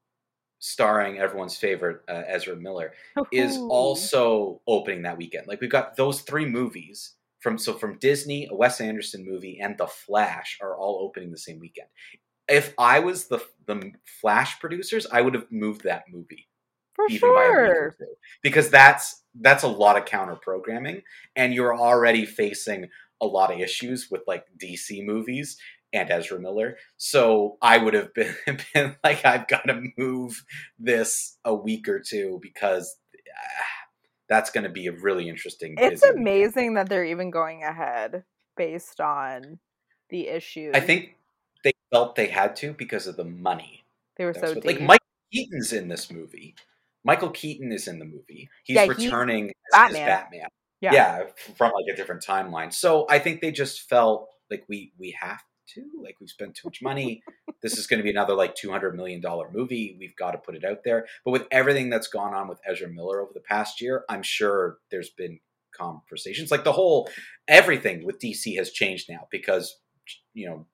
starring 0.62 1.18
everyone's 1.18 1.56
favorite 1.56 2.02
uh, 2.08 2.22
Ezra 2.28 2.54
Miller, 2.54 2.92
is 3.32 3.58
also 3.58 4.60
opening 4.68 5.02
that 5.02 5.18
weekend. 5.18 5.48
Like 5.48 5.60
we've 5.60 5.68
got 5.68 5.96
those 5.96 6.20
three 6.20 6.46
movies 6.46 7.14
from 7.40 7.58
so 7.58 7.74
from 7.74 7.98
Disney, 7.98 8.46
a 8.48 8.54
Wes 8.54 8.80
Anderson 8.80 9.26
movie, 9.28 9.58
and 9.60 9.76
The 9.76 9.88
Flash 9.88 10.58
are 10.62 10.76
all 10.76 11.00
opening 11.02 11.32
the 11.32 11.38
same 11.38 11.58
weekend. 11.58 11.88
If 12.48 12.74
I 12.78 13.00
was 13.00 13.26
the 13.26 13.44
the 13.66 13.90
Flash 14.20 14.60
producers, 14.60 15.04
I 15.10 15.20
would 15.20 15.34
have 15.34 15.50
moved 15.50 15.82
that 15.82 16.04
movie 16.08 16.48
for 16.94 17.06
even 17.10 17.34
by 17.34 17.42
a 17.42 17.46
sure. 17.48 17.94
because 18.42 18.70
that's 18.70 19.24
that's 19.40 19.64
a 19.64 19.68
lot 19.68 19.98
of 19.98 20.04
counter 20.04 20.36
programming, 20.36 21.02
and 21.34 21.52
you're 21.52 21.76
already 21.76 22.24
facing 22.24 22.88
a 23.20 23.26
lot 23.26 23.52
of 23.52 23.58
issues 23.58 24.12
with 24.12 24.22
like 24.28 24.44
DC 24.62 25.04
movies 25.04 25.56
and 25.92 26.10
Ezra 26.10 26.38
Miller. 26.40 26.76
So 26.96 27.58
I 27.60 27.78
would 27.78 27.94
have 27.94 28.14
been, 28.14 28.34
been 28.74 28.96
like, 29.04 29.24
I've 29.24 29.48
got 29.48 29.66
to 29.66 29.82
move 29.96 30.44
this 30.78 31.36
a 31.44 31.54
week 31.54 31.88
or 31.88 32.00
two 32.00 32.38
because 32.42 32.96
ah, 33.28 33.64
that's 34.28 34.50
going 34.50 34.64
to 34.64 34.70
be 34.70 34.86
a 34.86 34.92
really 34.92 35.28
interesting. 35.28 35.74
It's 35.78 36.00
busy 36.00 36.06
weekend. 36.12 36.18
amazing 36.20 36.74
that 36.74 36.88
they're 36.88 37.04
even 37.04 37.30
going 37.30 37.62
ahead 37.62 38.24
based 38.56 39.00
on 39.00 39.58
the 40.08 40.28
issue. 40.28 40.70
I 40.74 40.80
think 40.80 41.16
they 41.64 41.72
felt 41.90 42.16
they 42.16 42.28
had 42.28 42.56
to 42.56 42.72
because 42.72 43.06
of 43.06 43.16
the 43.16 43.24
money. 43.24 43.84
they 44.16 44.24
were 44.24 44.32
That's 44.32 44.46
so 44.48 44.54
what- 44.54 44.62
deep. 44.62 44.78
like 44.78 44.80
Michael 44.80 45.06
Keaton's 45.32 45.72
in 45.72 45.88
this 45.88 46.10
movie. 46.10 46.54
Michael 47.04 47.30
Keaton 47.30 47.72
is 47.72 47.88
in 47.88 47.98
the 47.98 48.04
movie. 48.04 48.48
He's 48.62 48.76
Yeah, 48.76 48.86
he's 48.86 49.04
returning 49.06 49.48
as 49.48 49.52
Batman. 49.72 50.02
as 50.02 50.06
Batman. 50.06 50.46
Yeah. 50.80 50.92
yeah, 50.92 51.22
from 51.56 51.72
like 51.74 51.92
a 51.92 51.96
different 51.96 52.24
timeline. 52.24 52.72
So 52.72 53.06
I 53.08 53.18
think 53.20 53.40
they 53.40 53.52
just 53.52 53.88
felt 53.88 54.28
like 54.50 54.64
we 54.68 54.92
we 54.98 55.16
have 55.20 55.40
to, 55.74 55.84
like 56.02 56.16
we've 56.20 56.30
spent 56.30 56.54
too 56.54 56.68
much 56.68 56.82
money. 56.82 57.22
this 57.62 57.78
is 57.78 57.86
going 57.86 57.98
to 57.98 58.04
be 58.04 58.10
another 58.10 58.34
like 58.34 58.54
two 58.54 58.70
hundred 58.70 58.96
million 58.96 59.20
dollar 59.20 59.50
movie. 59.52 59.96
We've 59.98 60.16
got 60.16 60.32
to 60.32 60.38
put 60.38 60.54
it 60.54 60.64
out 60.64 60.84
there. 60.84 61.06
But 61.24 61.30
with 61.32 61.46
everything 61.50 61.90
that's 61.90 62.08
gone 62.08 62.34
on 62.34 62.48
with 62.48 62.60
Ezra 62.66 62.88
Miller 62.88 63.20
over 63.20 63.32
the 63.32 63.40
past 63.40 63.80
year, 63.80 64.04
I'm 64.08 64.22
sure 64.22 64.78
there's 64.90 65.10
been 65.10 65.40
conversations. 65.72 66.50
Like 66.50 66.64
the 66.64 66.72
whole 66.72 67.08
everything 67.48 68.04
with 68.04 68.20
DC 68.20 68.56
has 68.56 68.70
changed 68.70 69.08
now 69.08 69.26
because 69.30 69.78
you 70.34 70.48
know 70.48 70.66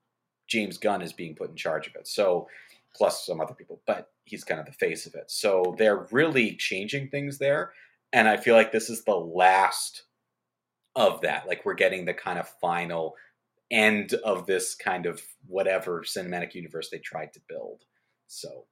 James 0.48 0.78
Gunn 0.78 1.02
is 1.02 1.12
being 1.12 1.34
put 1.34 1.50
in 1.50 1.56
charge 1.56 1.86
of 1.86 1.94
it. 1.94 2.08
So 2.08 2.48
plus 2.94 3.24
some 3.24 3.40
other 3.40 3.54
people, 3.54 3.80
but 3.86 4.10
he's 4.24 4.44
kind 4.44 4.60
of 4.60 4.66
the 4.66 4.72
face 4.72 5.06
of 5.06 5.14
it. 5.14 5.30
So 5.30 5.74
they're 5.78 6.06
really 6.10 6.56
changing 6.56 7.08
things 7.08 7.38
there. 7.38 7.72
And 8.12 8.26
I 8.26 8.36
feel 8.36 8.54
like 8.54 8.72
this 8.72 8.90
is 8.90 9.04
the 9.04 9.14
last 9.14 10.04
of 10.96 11.20
that. 11.20 11.46
Like 11.46 11.64
we're 11.64 11.74
getting 11.74 12.04
the 12.04 12.14
kind 12.14 12.38
of 12.38 12.48
final 12.60 13.14
end 13.70 14.14
of 14.24 14.46
this 14.46 14.74
kind 14.74 15.06
of 15.06 15.20
whatever 15.46 16.02
cinematic 16.02 16.54
universe 16.54 16.88
they 16.90 16.98
tried 16.98 17.32
to 17.34 17.40
build. 17.48 17.82
So 18.26 18.64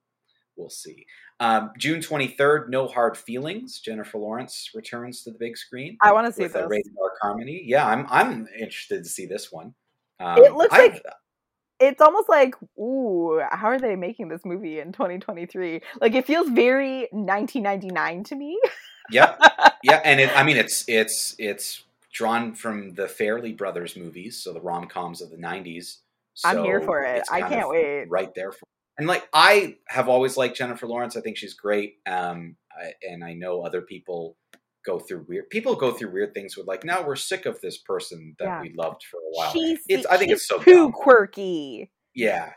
we'll 0.57 0.71
see. 0.71 1.07
Um, 1.39 1.73
June 1.79 2.01
23rd, 2.01 2.71
No 2.71 2.87
Hard 2.89 3.17
Feelings. 3.17 3.81
Jennifer 3.81 4.19
Lawrence 4.19 4.71
returns 4.75 5.23
to 5.25 5.31
the 5.31 5.39
big 5.39 5.57
screen 5.59 5.99
I 6.01 6.13
want 6.13 6.27
to 6.27 6.33
see 6.33 6.45
with 6.45 6.55
this. 6.55 6.67
rated 6.69 6.93
R 7.03 7.11
Harmony. 7.21 7.63
Yeah, 7.65 7.87
I'm 7.87 8.07
I'm 8.09 8.49
interested 8.59 9.03
to 9.05 9.09
see 9.09 9.27
this 9.27 9.53
one. 9.53 9.75
Um, 10.19 10.39
It 10.39 10.53
looks 10.55 10.75
I- 10.75 10.79
like- 10.87 11.03
it's 11.79 12.01
almost 12.01 12.31
like, 12.31 12.55
ooh, 12.79 13.39
how 13.53 13.67
are 13.67 13.79
they 13.79 13.97
making 13.97 14.29
this 14.29 14.47
movie 14.47 14.81
in 14.81 14.93
2023? 14.93 15.83
Like 16.01 16.15
it 16.15 16.27
feels 16.27 16.49
very 16.49 17.01
1999 17.13 18.25
to 18.25 18.35
me. 18.35 18.59
yeah, 19.11 19.37
yeah, 19.83 20.01
and 20.03 20.19
it, 20.19 20.31
I 20.35 20.43
mean 20.43 20.57
it's 20.57 20.87
it's 20.89 21.37
it's 21.39 21.85
drawn 22.17 22.55
from 22.55 22.95
the 22.95 23.05
Farrelly 23.05 23.55
Brothers 23.57 23.95
movies, 23.97 24.43
so 24.43 24.53
the 24.55 24.61
rom 24.61 24.87
coms 24.87 25.21
of 25.21 25.31
the 25.31 25.37
'90s. 25.37 25.99
I'm 26.45 26.65
here 26.65 26.81
for 26.81 27.03
it. 27.03 27.23
I 27.31 27.41
can't 27.43 27.69
wait. 27.69 28.07
Right 28.09 28.35
there, 28.35 28.53
for, 28.53 28.65
and 28.99 29.07
like 29.07 29.29
I 29.35 29.77
have 29.89 30.09
always 30.09 30.37
liked 30.39 30.57
Jennifer 30.57 30.87
Lawrence. 30.87 31.17
I 31.17 31.21
think 31.21 31.37
she's 31.37 31.55
great, 31.55 31.97
um, 32.07 32.57
I, 32.73 32.93
and 33.03 33.23
I 33.23 33.35
know 33.35 33.61
other 33.63 33.83
people 33.83 34.37
go 34.85 34.99
through 34.99 35.27
weird. 35.29 35.51
People 35.51 35.75
go 35.75 35.93
through 35.93 36.13
weird 36.13 36.33
things 36.33 36.57
with 36.57 36.67
like, 36.67 36.85
now 36.85 37.05
we're 37.05 37.17
sick 37.17 37.45
of 37.45 37.61
this 37.61 37.77
person 37.79 38.35
that 38.39 38.45
Yeah. 38.45 38.63
we 38.63 38.73
loved 38.77 39.03
for 39.11 39.17
a 39.19 39.31
while. 39.33 39.51
She's 39.53 39.81
It's- 39.89 40.07
I 40.07 40.17
think 40.17 40.31
it's 40.31 40.47
so 40.47 40.59
too 40.61 40.75
dumb. 40.85 40.93
quirky. 40.93 41.91
Yeah, 42.15 42.53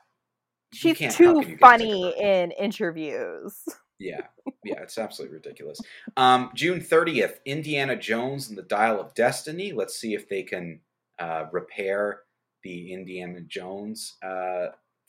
She's 0.74 0.95
too 0.95 0.95
can 0.95 1.04
you 1.06 1.41
get 1.41 1.48
sick 1.48 1.54
of 1.56 1.60
funny 1.60 2.13
in 2.22 2.52
interviews. 2.52 3.65
Yeah, 3.99 4.21
yeah, 4.63 4.81
it's 4.81 4.97
absolutely 4.97 5.35
ridiculous. 5.35 5.79
Um, 6.15 6.51
June 6.55 6.79
thirtieth, 6.79 7.39
Indiana 7.45 7.95
Jones 7.97 8.47
and 8.49 8.57
the 8.57 8.63
Dial 8.63 8.99
of 8.99 9.13
Destiny. 9.13 9.73
Let's 9.73 9.97
see 9.97 10.13
if 10.13 10.29
they 10.29 10.43
can 10.43 10.79
uh, 11.19 11.45
repair 11.51 12.21
the 12.63 12.93
Indiana 12.93 13.41
Jones 13.41 14.15
uh, 14.23 14.67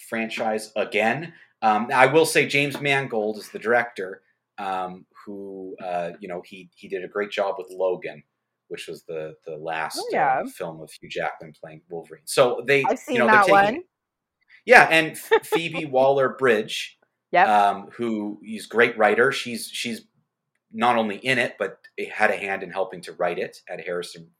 franchise 0.09 0.73
again. 0.77 1.33
Um, 1.63 1.89
I 1.95 2.07
will 2.07 2.27
say 2.27 2.47
James 2.49 2.81
Mangold 2.81 3.39
is 3.39 3.49
the 3.51 3.59
director, 3.61 4.23
um, 4.59 5.07
who 5.25 5.77
uh, 5.85 6.11
you 6.21 6.27
know 6.29 6.43
he 6.45 6.69
he 6.75 6.89
did 6.89 7.05
a 7.05 7.09
great 7.09 7.31
job 7.31 7.57
with 7.59 7.69
Logan, 7.71 8.23
which 8.69 8.89
was 8.89 9.05
the 9.05 9.37
the 9.47 9.57
last 9.57 9.99
Oh, 10.01 10.09
yeah. 10.11 10.43
uh, 10.45 10.49
film 10.49 10.81
of 10.81 10.91
Hugh 10.91 11.09
Jackman 11.09 11.53
playing 11.61 11.83
Wolverine. 11.91 12.23
So 12.25 12.63
they 12.67 12.85
I've 12.85 12.99
seen 12.99 13.15
you 13.17 13.21
know 13.21 13.27
that 13.27 13.43
taking 13.47 13.53
one. 13.55 13.83
yeah, 14.65 14.89
and 14.91 15.17
Phoebe 15.19 15.85
Waller 15.85 16.31
Bridge 16.31 16.97
Yep. 17.33 17.49
um, 17.49 17.89
who 17.93 18.41
is 18.45 18.67
great 18.67 18.99
writer. 18.99 19.31
She's 19.33 19.69
she's 19.69 20.03
not 20.73 20.97
only 20.97 21.17
in 21.17 21.39
it, 21.39 21.57
but 21.59 21.79
had 22.13 22.31
a 22.31 22.37
hand 22.37 22.63
in 22.63 22.71
helping 22.71 23.01
to 23.03 23.13
write 23.13 23.39
it 23.39 23.61
at 23.69 23.85
Harrison 23.85 24.31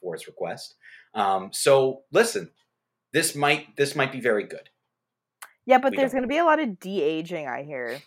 Ford's 0.00 0.26
request. 0.26 0.74
Um, 1.14 1.50
so 1.52 2.02
listen, 2.12 2.50
this 3.12 3.34
might 3.34 3.76
this 3.76 3.96
might 3.96 4.12
be 4.12 4.20
very 4.20 4.44
good. 4.44 4.68
yeah, 5.64 5.78
but 5.78 5.92
we 5.92 5.96
there's 5.96 6.12
going 6.12 6.22
to 6.22 6.28
be 6.28 6.38
a 6.38 6.44
lot 6.44 6.60
of 6.60 6.78
de 6.78 7.02
aging, 7.02 7.48
I 7.48 7.62
hear. 7.62 8.00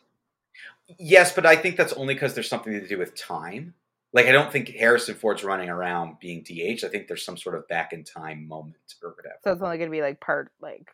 Yes, 0.98 1.34
but 1.34 1.46
I 1.46 1.56
think 1.56 1.78
that's 1.78 1.94
only 1.94 2.14
because 2.14 2.34
there's 2.34 2.50
something 2.50 2.74
to 2.74 2.88
do 2.88 2.98
with 2.98 3.16
time. 3.16 3.74
Like 4.12 4.26
I 4.26 4.32
don't 4.32 4.52
think 4.52 4.70
Harrison 4.70 5.16
Ford's 5.16 5.44
running 5.44 5.70
around 5.70 6.18
being 6.20 6.42
de-aged. 6.42 6.84
I 6.84 6.88
think 6.88 7.08
there's 7.08 7.24
some 7.24 7.38
sort 7.38 7.56
of 7.56 7.68
back 7.68 7.94
in 7.94 8.04
time 8.04 8.48
moment 8.48 8.76
or 9.04 9.12
whatever. 9.12 9.36
So 9.44 9.52
it's 9.52 9.62
only 9.62 9.78
going 9.78 9.90
to 9.90 9.96
be 9.96 10.02
like 10.02 10.20
part, 10.20 10.52
like. 10.60 10.92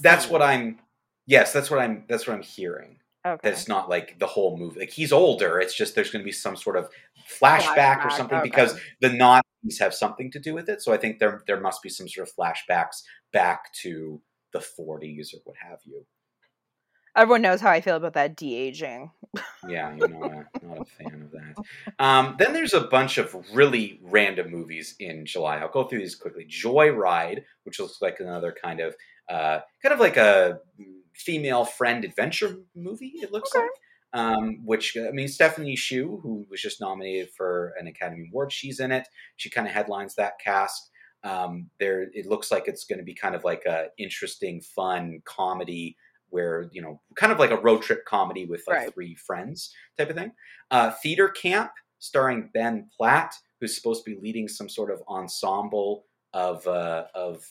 that's 0.00 0.28
what 0.28 0.42
I'm. 0.42 0.78
Yes, 1.28 1.52
that's 1.52 1.70
what 1.70 1.78
I'm. 1.78 2.04
That's 2.08 2.26
what 2.26 2.34
I'm 2.34 2.42
hearing. 2.42 2.96
Okay. 3.26 3.38
that 3.42 3.52
it's 3.52 3.68
not 3.68 3.90
like 3.90 4.18
the 4.18 4.26
whole 4.26 4.56
movie. 4.56 4.80
Like 4.80 4.90
he's 4.90 5.12
older. 5.12 5.60
It's 5.60 5.76
just 5.76 5.94
there's 5.94 6.10
going 6.10 6.22
to 6.22 6.26
be 6.26 6.32
some 6.32 6.56
sort 6.56 6.76
of 6.76 6.88
flashback, 7.38 8.02
or 8.02 8.10
something 8.10 8.38
okay. 8.38 8.48
because 8.48 8.80
the 9.02 9.10
Nazis 9.10 9.78
have 9.78 9.92
something 9.92 10.30
to 10.30 10.40
do 10.40 10.54
with 10.54 10.70
it. 10.70 10.80
So 10.80 10.90
I 10.90 10.96
think 10.96 11.18
there 11.18 11.42
there 11.46 11.60
must 11.60 11.82
be 11.82 11.90
some 11.90 12.08
sort 12.08 12.28
of 12.28 12.34
flashbacks 12.34 13.02
back 13.30 13.72
to 13.82 14.22
the 14.54 14.60
40s 14.60 15.34
or 15.34 15.40
what 15.44 15.56
have 15.60 15.80
you. 15.84 16.06
Everyone 17.14 17.42
knows 17.42 17.60
how 17.60 17.70
I 17.70 17.82
feel 17.82 17.96
about 17.96 18.14
that 18.14 18.34
de 18.34 18.56
aging. 18.56 19.10
Yeah, 19.68 19.94
you're 19.96 20.08
not 20.08 20.30
a, 20.30 20.66
not 20.66 20.80
a 20.80 20.84
fan 20.84 21.22
of 21.22 21.32
that. 21.32 21.64
Um, 21.98 22.36
then 22.38 22.54
there's 22.54 22.72
a 22.74 22.82
bunch 22.82 23.18
of 23.18 23.34
really 23.52 24.00
random 24.02 24.50
movies 24.50 24.94
in 25.00 25.26
July. 25.26 25.58
I'll 25.58 25.68
go 25.68 25.84
through 25.84 25.98
these 25.98 26.14
quickly. 26.14 26.46
Joyride, 26.48 27.42
which 27.64 27.80
looks 27.80 28.00
like 28.00 28.20
another 28.20 28.56
kind 28.62 28.80
of 28.80 28.94
uh, 29.28 29.60
kind 29.82 29.92
of 29.92 30.00
like 30.00 30.16
a 30.16 30.60
female 31.18 31.64
friend 31.64 32.04
adventure 32.04 32.56
movie. 32.74 33.12
It 33.22 33.32
looks 33.32 33.50
Okay. 33.54 33.62
like. 33.64 33.70
Um, 34.14 34.64
which 34.64 34.96
I 34.96 35.10
mean, 35.10 35.28
Stephanie 35.28 35.76
Hsu, 35.76 36.20
who 36.22 36.46
was 36.50 36.62
just 36.62 36.80
nominated 36.80 37.28
for 37.36 37.74
an 37.78 37.86
Academy 37.86 38.28
Award, 38.30 38.52
she's 38.52 38.80
in 38.80 38.90
it. 38.90 39.06
She 39.36 39.50
kind 39.50 39.66
of 39.66 39.74
headlines 39.74 40.14
that 40.14 40.38
cast. 40.42 40.90
Um, 41.24 41.68
there, 41.78 42.06
it 42.14 42.24
looks 42.26 42.50
like 42.50 42.68
it's 42.68 42.84
going 42.84 43.00
to 43.00 43.04
be 43.04 43.14
kind 43.14 43.34
of 43.34 43.44
like 43.44 43.66
a 43.66 43.88
interesting, 43.98 44.62
fun 44.62 45.20
comedy 45.26 45.96
where 46.30 46.68
you 46.72 46.80
know, 46.80 47.02
kind 47.16 47.32
of 47.32 47.38
like 47.38 47.50
a 47.50 47.60
road 47.60 47.82
trip 47.82 48.04
comedy 48.06 48.46
with 48.46 48.62
like 48.66 48.76
Right. 48.78 48.94
three 48.94 49.14
friends 49.14 49.74
type 49.98 50.08
of 50.10 50.16
thing. 50.16 50.32
Uh, 50.70 50.90
Theater 51.02 51.28
Camp, 51.28 51.72
starring 51.98 52.50
Ben 52.54 52.88
Platt, 52.96 53.34
who's 53.60 53.74
supposed 53.76 54.04
to 54.04 54.10
be 54.14 54.18
leading 54.22 54.48
some 54.48 54.68
sort 54.70 54.90
of 54.90 55.02
ensemble 55.08 56.06
of 56.32 56.66
uh, 56.66 57.04
of 57.14 57.44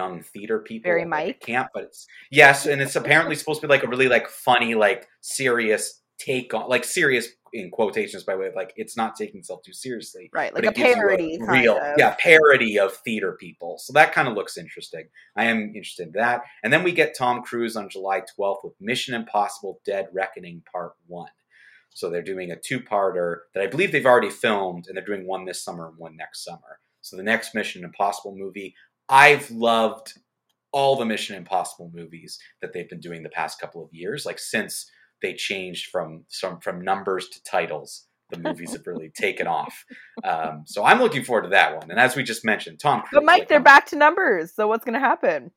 young 0.00 0.22
theater 0.22 0.58
people. 0.60 0.88
Very 0.88 1.02
a 1.02 1.06
Mike. 1.06 1.40
camp, 1.40 1.68
but 1.74 1.84
it's 1.84 2.06
yes, 2.30 2.66
and 2.66 2.80
it's 2.84 2.96
apparently 2.96 3.34
supposed 3.36 3.60
to 3.60 3.66
be 3.66 3.70
like 3.74 3.84
a 3.84 3.88
really 3.88 4.08
like 4.08 4.28
funny, 4.28 4.74
like 4.74 5.06
serious 5.20 5.84
take 6.18 6.52
on 6.54 6.68
like 6.68 6.84
serious 6.84 7.28
in 7.52 7.70
quotations 7.70 8.24
by 8.24 8.34
way 8.36 8.46
of 8.48 8.54
like 8.54 8.72
it's 8.76 8.96
not 8.96 9.14
taking 9.16 9.38
itself 9.40 9.60
too 9.64 9.72
seriously 9.72 10.28
Right, 10.34 10.52
like 10.52 10.64
a 10.64 10.68
it 10.68 10.74
gives 10.74 10.88
you 10.88 10.94
parody. 10.94 11.38
kind 11.38 11.62
real 11.62 11.76
of. 11.78 11.94
yeah 11.96 12.14
parody 12.18 12.78
of 12.78 12.92
theater 13.06 13.32
people 13.38 13.78
so 13.78 13.92
that 13.94 14.12
kind 14.12 14.26
of 14.28 14.34
looks 14.34 14.58
interesting 14.58 15.04
i 15.36 15.44
am 15.44 15.60
interested 15.76 16.08
in 16.08 16.12
that 16.14 16.42
and 16.64 16.72
then 16.72 16.82
we 16.82 16.90
get 16.92 17.16
tom 17.16 17.42
cruise 17.42 17.74
on 17.76 17.88
july 17.88 18.20
12th 18.36 18.64
with 18.64 18.74
mission 18.80 19.14
impossible 19.14 19.80
dead 19.86 20.08
reckoning 20.12 20.60
part 20.70 20.92
one 21.06 21.30
so 21.90 22.10
they're 22.10 22.20
doing 22.32 22.50
a 22.50 22.56
two-parter 22.56 23.36
that 23.54 23.62
i 23.62 23.66
believe 23.68 23.92
they've 23.92 24.04
already 24.12 24.30
filmed 24.30 24.86
and 24.88 24.96
they're 24.96 25.04
doing 25.12 25.26
one 25.26 25.44
this 25.46 25.62
summer 25.62 25.86
and 25.88 25.96
one 25.96 26.16
next 26.16 26.44
summer 26.44 26.80
so 27.00 27.16
the 27.16 27.22
next 27.22 27.54
mission 27.54 27.84
impossible 27.84 28.34
movie 28.36 28.74
i've 29.08 29.50
loved 29.50 30.14
all 30.72 30.96
the 30.96 31.04
mission 31.04 31.36
impossible 31.36 31.90
movies 31.94 32.38
that 32.60 32.72
they've 32.72 32.88
been 32.90 33.00
doing 33.00 33.22
the 33.22 33.28
past 33.30 33.60
couple 33.60 33.82
of 33.82 33.88
years 33.92 34.26
like 34.26 34.38
since 34.38 34.90
they 35.22 35.34
changed 35.34 35.90
from 35.90 36.24
some 36.28 36.60
from 36.60 36.80
numbers 36.82 37.28
to 37.28 37.42
titles 37.42 38.06
the 38.30 38.38
movies 38.38 38.72
have 38.74 38.86
really 38.86 39.10
taken 39.16 39.46
off 39.46 39.84
um, 40.24 40.62
so 40.66 40.84
i'm 40.84 41.00
looking 41.00 41.24
forward 41.24 41.42
to 41.42 41.48
that 41.48 41.74
one 41.76 41.90
and 41.90 41.98
as 41.98 42.14
we 42.16 42.22
just 42.22 42.44
mentioned 42.44 42.78
tom 42.78 43.00
Cruise, 43.00 43.10
But 43.14 43.24
Mike, 43.24 43.38
like, 43.40 43.48
they're 43.48 43.58
um, 43.58 43.64
back 43.64 43.86
to 43.86 43.96
numbers. 43.96 44.52
So 44.54 44.68
what's 44.68 44.84
going 44.84 44.94
to 44.94 45.00
happen? 45.00 45.50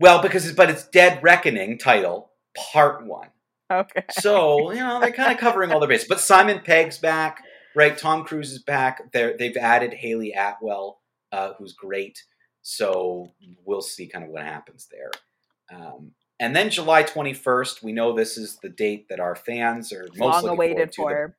well 0.00 0.20
because 0.20 0.44
it's, 0.46 0.56
but 0.56 0.68
it's 0.70 0.88
dead 0.88 1.22
reckoning 1.22 1.78
title 1.78 2.32
part 2.56 3.06
one 3.06 3.28
Okay. 3.70 4.02
so 4.10 4.70
you 4.72 4.80
know 4.80 5.00
they're 5.00 5.12
kind 5.12 5.32
of 5.32 5.38
covering 5.38 5.70
all 5.72 5.80
their 5.80 5.88
bases 5.88 6.08
but 6.08 6.20
simon 6.20 6.60
pegg's 6.62 6.98
back 6.98 7.42
right 7.74 7.96
tom 7.96 8.24
cruise 8.24 8.52
is 8.52 8.62
back 8.62 9.10
they're, 9.12 9.34
they've 9.38 9.56
added 9.56 9.94
hayley 9.94 10.32
atwell 10.32 11.00
uh, 11.30 11.52
who's 11.58 11.72
great 11.72 12.22
so 12.62 13.30
we'll 13.64 13.82
see 13.82 14.06
kind 14.06 14.24
of 14.24 14.30
what 14.30 14.42
happens 14.44 14.88
there 14.90 15.10
um, 15.76 16.12
and 16.40 16.54
then 16.54 16.70
july 16.70 17.02
21st 17.02 17.82
we 17.82 17.92
know 17.92 18.12
this 18.14 18.38
is 18.38 18.56
the 18.62 18.68
date 18.68 19.08
that 19.08 19.20
our 19.20 19.34
fans 19.34 19.92
are 19.92 20.06
most 20.16 20.44
Long 20.44 20.48
awaited 20.48 20.94
for. 20.94 21.34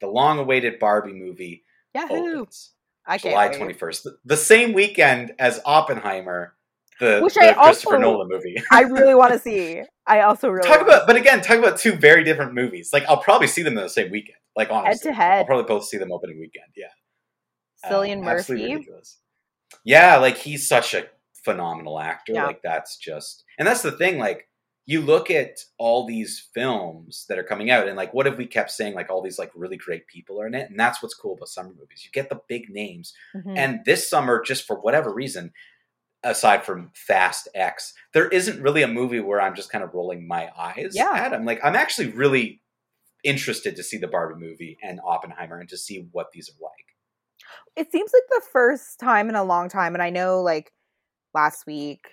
The, 0.00 0.06
the 0.06 0.12
long-awaited 0.12 0.78
barbie 0.78 1.12
movie 1.12 1.64
Yahoo! 1.94 2.40
opens 2.42 2.70
I 3.06 3.18
can't 3.18 3.32
july 3.32 3.48
21st 3.72 4.02
the, 4.04 4.18
the 4.24 4.36
same 4.36 4.72
weekend 4.72 5.34
as 5.38 5.60
oppenheimer 5.64 6.54
the, 7.00 7.20
Which 7.20 7.34
the 7.34 7.50
I 7.50 7.52
christopher 7.64 7.96
also- 7.96 7.98
nolan 8.12 8.28
movie 8.28 8.56
I 8.72 8.82
really 8.82 9.14
want 9.14 9.32
to 9.32 9.38
see. 9.48 9.82
I 10.06 10.20
also 10.22 10.48
really 10.48 10.68
talk 10.68 10.80
about 10.80 11.06
but 11.06 11.16
again 11.16 11.40
talk 11.42 11.58
about 11.58 11.78
two 11.78 11.92
very 11.92 12.22
different 12.24 12.54
movies 12.54 12.90
like 12.92 13.04
i'll 13.08 13.22
probably 13.22 13.46
see 13.48 13.62
them 13.62 13.76
in 13.76 13.82
the 13.82 13.88
same 13.88 14.10
weekend 14.10 14.38
like 14.56 14.70
honestly 14.70 15.10
head 15.10 15.16
to 15.16 15.22
head. 15.22 15.38
i'll 15.40 15.44
probably 15.46 15.64
both 15.66 15.84
see 15.86 15.96
them 15.98 16.12
opening 16.12 16.38
weekend 16.40 16.66
yeah 16.76 16.86
Cillian 17.88 18.18
Um, 18.18 18.24
Murphy. 18.24 18.54
ridiculous. 18.54 19.18
Yeah 19.84 20.16
like 20.16 20.36
he's 20.36 20.66
such 20.68 20.94
a 20.94 21.06
phenomenal 21.44 21.98
actor 22.00 22.32
Yeah. 22.32 22.46
like 22.46 22.62
that's 22.62 22.96
just 22.96 23.44
and 23.58 23.66
that's 23.66 23.82
the 23.82 23.92
thing 23.92 24.18
like 24.18 24.48
you 24.86 25.02
look 25.02 25.30
at 25.30 25.58
all 25.78 26.06
these 26.06 26.48
films 26.54 27.26
that 27.28 27.38
are 27.38 27.42
coming 27.44 27.70
out 27.70 27.86
and 27.88 27.96
like 27.96 28.14
what 28.14 28.26
have 28.26 28.38
we 28.38 28.46
kept 28.46 28.70
saying 28.70 28.94
like 28.94 29.10
all 29.10 29.22
these 29.22 29.38
like 29.38 29.50
really 29.54 29.76
great 29.76 30.06
people 30.06 30.40
are 30.40 30.46
in 30.46 30.54
it 30.54 30.70
and 30.70 30.78
that's 30.80 31.02
what's 31.02 31.14
cool 31.14 31.34
about 31.34 31.48
summer 31.48 31.74
movies 31.78 32.02
you 32.04 32.10
get 32.12 32.28
the 32.30 32.40
big 32.48 32.70
names 32.70 33.12
Mhm. 33.36 33.56
and 33.56 33.80
this 33.84 34.08
summer, 34.08 34.42
just 34.42 34.66
for 34.66 34.76
whatever 34.80 35.12
reason, 35.12 35.52
aside 36.24 36.64
from 36.64 36.90
Fast 36.94 37.48
X, 37.54 37.92
there 38.12 38.28
isn't 38.28 38.60
really 38.62 38.82
a 38.82 38.88
movie 38.88 39.20
where 39.20 39.40
I'm 39.40 39.54
just 39.54 39.70
kind 39.70 39.84
of 39.84 39.94
rolling 39.94 40.26
my 40.26 40.50
eyes 40.58 40.92
Yeah. 40.94 41.12
at. 41.14 41.32
I'm 41.32 41.44
like, 41.44 41.60
I'm 41.64 41.76
actually 41.76 42.08
really 42.10 42.60
interested 43.24 43.76
to 43.76 43.82
see 43.82 43.98
the 43.98 44.08
Barbie 44.08 44.40
movie 44.44 44.78
and 44.82 45.00
Oppenheimer 45.04 45.60
and 45.60 45.68
to 45.68 45.76
see 45.76 46.08
what 46.12 46.32
these 46.32 46.48
are 46.50 46.58
like. 46.62 46.72
It 47.76 47.90
seems 47.92 48.10
like 48.12 48.22
the 48.30 48.46
first 48.52 48.98
time 49.00 49.28
in 49.28 49.34
a 49.34 49.44
long 49.44 49.68
time, 49.68 49.94
and 49.94 50.02
I 50.02 50.10
know 50.10 50.40
like 50.42 50.72
last 51.34 51.66
week 51.66 52.08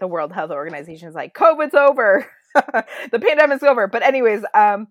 the 0.00 0.06
World 0.06 0.32
Health 0.32 0.50
Organization 0.50 1.08
is 1.08 1.14
like, 1.14 1.34
COVID's 1.34 1.74
over, 1.74 2.26
the 2.54 3.18
pandemic's 3.20 3.62
over. 3.64 3.86
But 3.88 4.02
anyways, 4.02 4.42
um, 4.54 4.88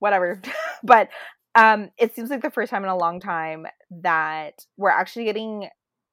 whatever. 0.00 0.40
but 0.82 1.08
um, 1.54 1.90
it 1.98 2.14
seems 2.14 2.30
like 2.30 2.42
the 2.42 2.50
first 2.50 2.70
time 2.70 2.82
in 2.84 2.90
a 2.90 2.96
long 2.96 3.20
time 3.20 3.66
that 4.02 4.64
we're 4.76 4.90
actually 4.90 5.24
getting 5.24 5.68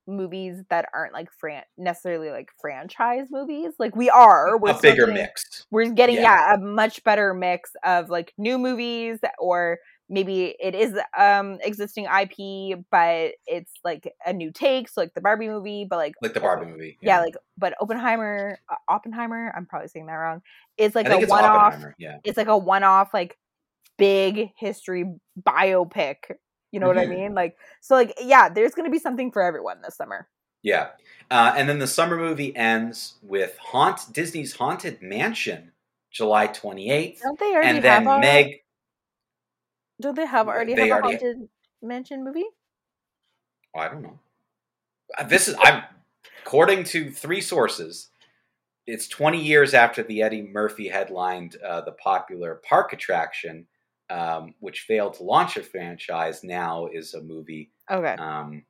movies 0.08 0.62
that 0.70 0.88
aren't 0.94 1.14
like 1.14 1.30
fran- 1.40 1.64
necessarily 1.78 2.30
like 2.30 2.50
franchise 2.62 3.28
movies. 3.32 3.74
Like 3.80 3.96
we 3.96 4.10
are, 4.10 4.58
we're 4.60 4.72
a 4.72 4.80
bigger 4.80 5.08
getting- 5.08 5.16
mix. 5.16 5.66
we're 5.72 5.90
getting 5.90 6.16
Yeah. 6.18 6.22
yeah. 6.22 6.54
a 6.54 6.58
much 6.60 7.04
better 7.04 7.34
mix 7.34 7.72
of 7.84 8.10
like 8.12 8.32
new 8.38 8.60
movies 8.60 9.18
or 9.40 9.80
maybe 10.10 10.56
it 10.60 10.76
is 10.76 10.98
um 11.18 11.58
existing 11.62 12.06
ip 12.22 12.80
but 12.92 13.32
it's 13.48 13.72
like 13.84 14.14
a 14.26 14.32
new 14.34 14.52
take 14.52 14.88
so 14.88 15.02
like 15.02 15.14
the 15.16 15.22
barbie 15.22 15.48
movie 15.50 15.86
but 15.90 15.98
like 15.98 16.14
Like 16.22 16.34
the 16.34 16.40
Barbie 16.40 16.68
movie. 16.68 16.98
yeah, 17.02 17.20
like 17.22 17.36
but 17.58 17.74
oppenheimer 17.82 18.60
uh, 18.70 18.76
oppenheimer 18.88 19.52
i'm 19.58 19.66
probably 19.66 19.88
saying 19.88 20.06
that 20.06 20.14
wrong 20.14 20.42
is 20.78 20.94
like 20.96 21.08
I 21.08 21.14
a 21.16 21.26
one-off 21.26 21.84
Yeah. 21.98 22.18
it's 22.24 22.38
like 22.38 22.48
a 22.48 22.58
one-off 22.58 23.14
like 23.14 23.38
big 23.98 24.52
history 24.58 25.06
biopic 25.42 26.16
you 26.72 26.80
know 26.80 26.88
what 26.88 26.98
i 26.98 27.06
Mhm. 27.06 27.10
mean 27.10 27.34
like 27.34 27.58
so 27.82 27.96
like 27.96 28.14
yeah 28.22 28.50
there's 28.50 28.74
gonna 28.76 28.90
be 28.90 29.00
something 29.00 29.32
for 29.32 29.42
everyone 29.42 29.82
this 29.82 29.96
summer 29.98 30.28
Yeah. 30.62 30.90
Uh, 31.32 31.54
and 31.56 31.68
then 31.70 31.80
the 31.80 31.88
summer 31.88 32.18
movie 32.18 32.56
ends 32.56 33.16
with 33.24 33.58
Haunt 33.60 34.12
Disney's 34.14 34.54
Haunted 34.54 35.02
Mansion, 35.02 35.72
July 36.12 36.48
28th. 36.48 37.20
don't 37.22 37.40
they 37.40 37.54
already 37.54 37.68
And 37.78 37.84
then 37.84 38.06
have 38.06 38.20
Meg. 38.20 38.62
Don't 40.02 40.16
they 40.16 40.26
have 40.26 40.48
already 40.48 40.76
they 40.76 40.88
have 40.90 41.00
a 41.00 41.04
already- 41.04 41.18
haunted 41.26 41.50
mansion 41.82 42.24
movie 42.24 42.46
Oh, 43.76 43.80
I 43.80 43.90
don't 43.90 44.02
know. 44.04 44.20
Uh, 45.18 45.24
This 45.26 45.48
is 45.50 45.56
I'm 45.60 45.84
according 46.46 46.86
to 46.86 47.12
three 47.12 47.42
sources. 47.42 48.10
It's 48.88 49.08
20 49.10 49.42
years 49.42 49.74
after 49.74 50.02
the 50.04 50.22
Eddie 50.22 50.44
Murphy 50.44 50.88
headlined 50.88 51.58
uh, 51.58 51.82
the 51.82 51.92
popular 51.92 52.62
park 52.64 52.94
attraction, 52.94 53.68
um, 54.10 54.54
which 54.60 54.82
failed 54.82 55.16
to 55.16 55.24
launch 55.24 55.58
a 55.58 55.64
franchise. 55.64 56.44
Now 56.44 56.88
is 56.88 57.14
a 57.16 57.22
movie 57.22 57.72
okay 57.92 58.14
um, 58.14 58.64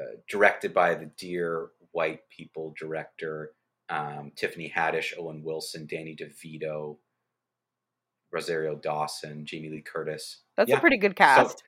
uh, 0.00 0.04
directed 0.30 0.72
by 0.72 0.94
the 0.94 1.06
Dear 1.18 1.68
White 1.92 2.20
People 2.30 2.72
director 2.78 3.52
um, 3.90 4.32
Tiffany 4.36 4.72
Haddish, 4.74 5.12
Owen 5.18 5.42
Wilson, 5.42 5.86
Danny 5.86 6.16
DeVito, 6.16 6.96
Rosario 8.32 8.76
Dawson, 8.76 9.44
Jamie 9.44 9.68
Lee 9.70 9.80
Curtis. 9.82 10.38
that's 10.56 10.68
yeah, 10.70 10.76
a 10.76 10.80
pretty 10.80 10.96
good 10.98 11.16
cast 11.16 11.62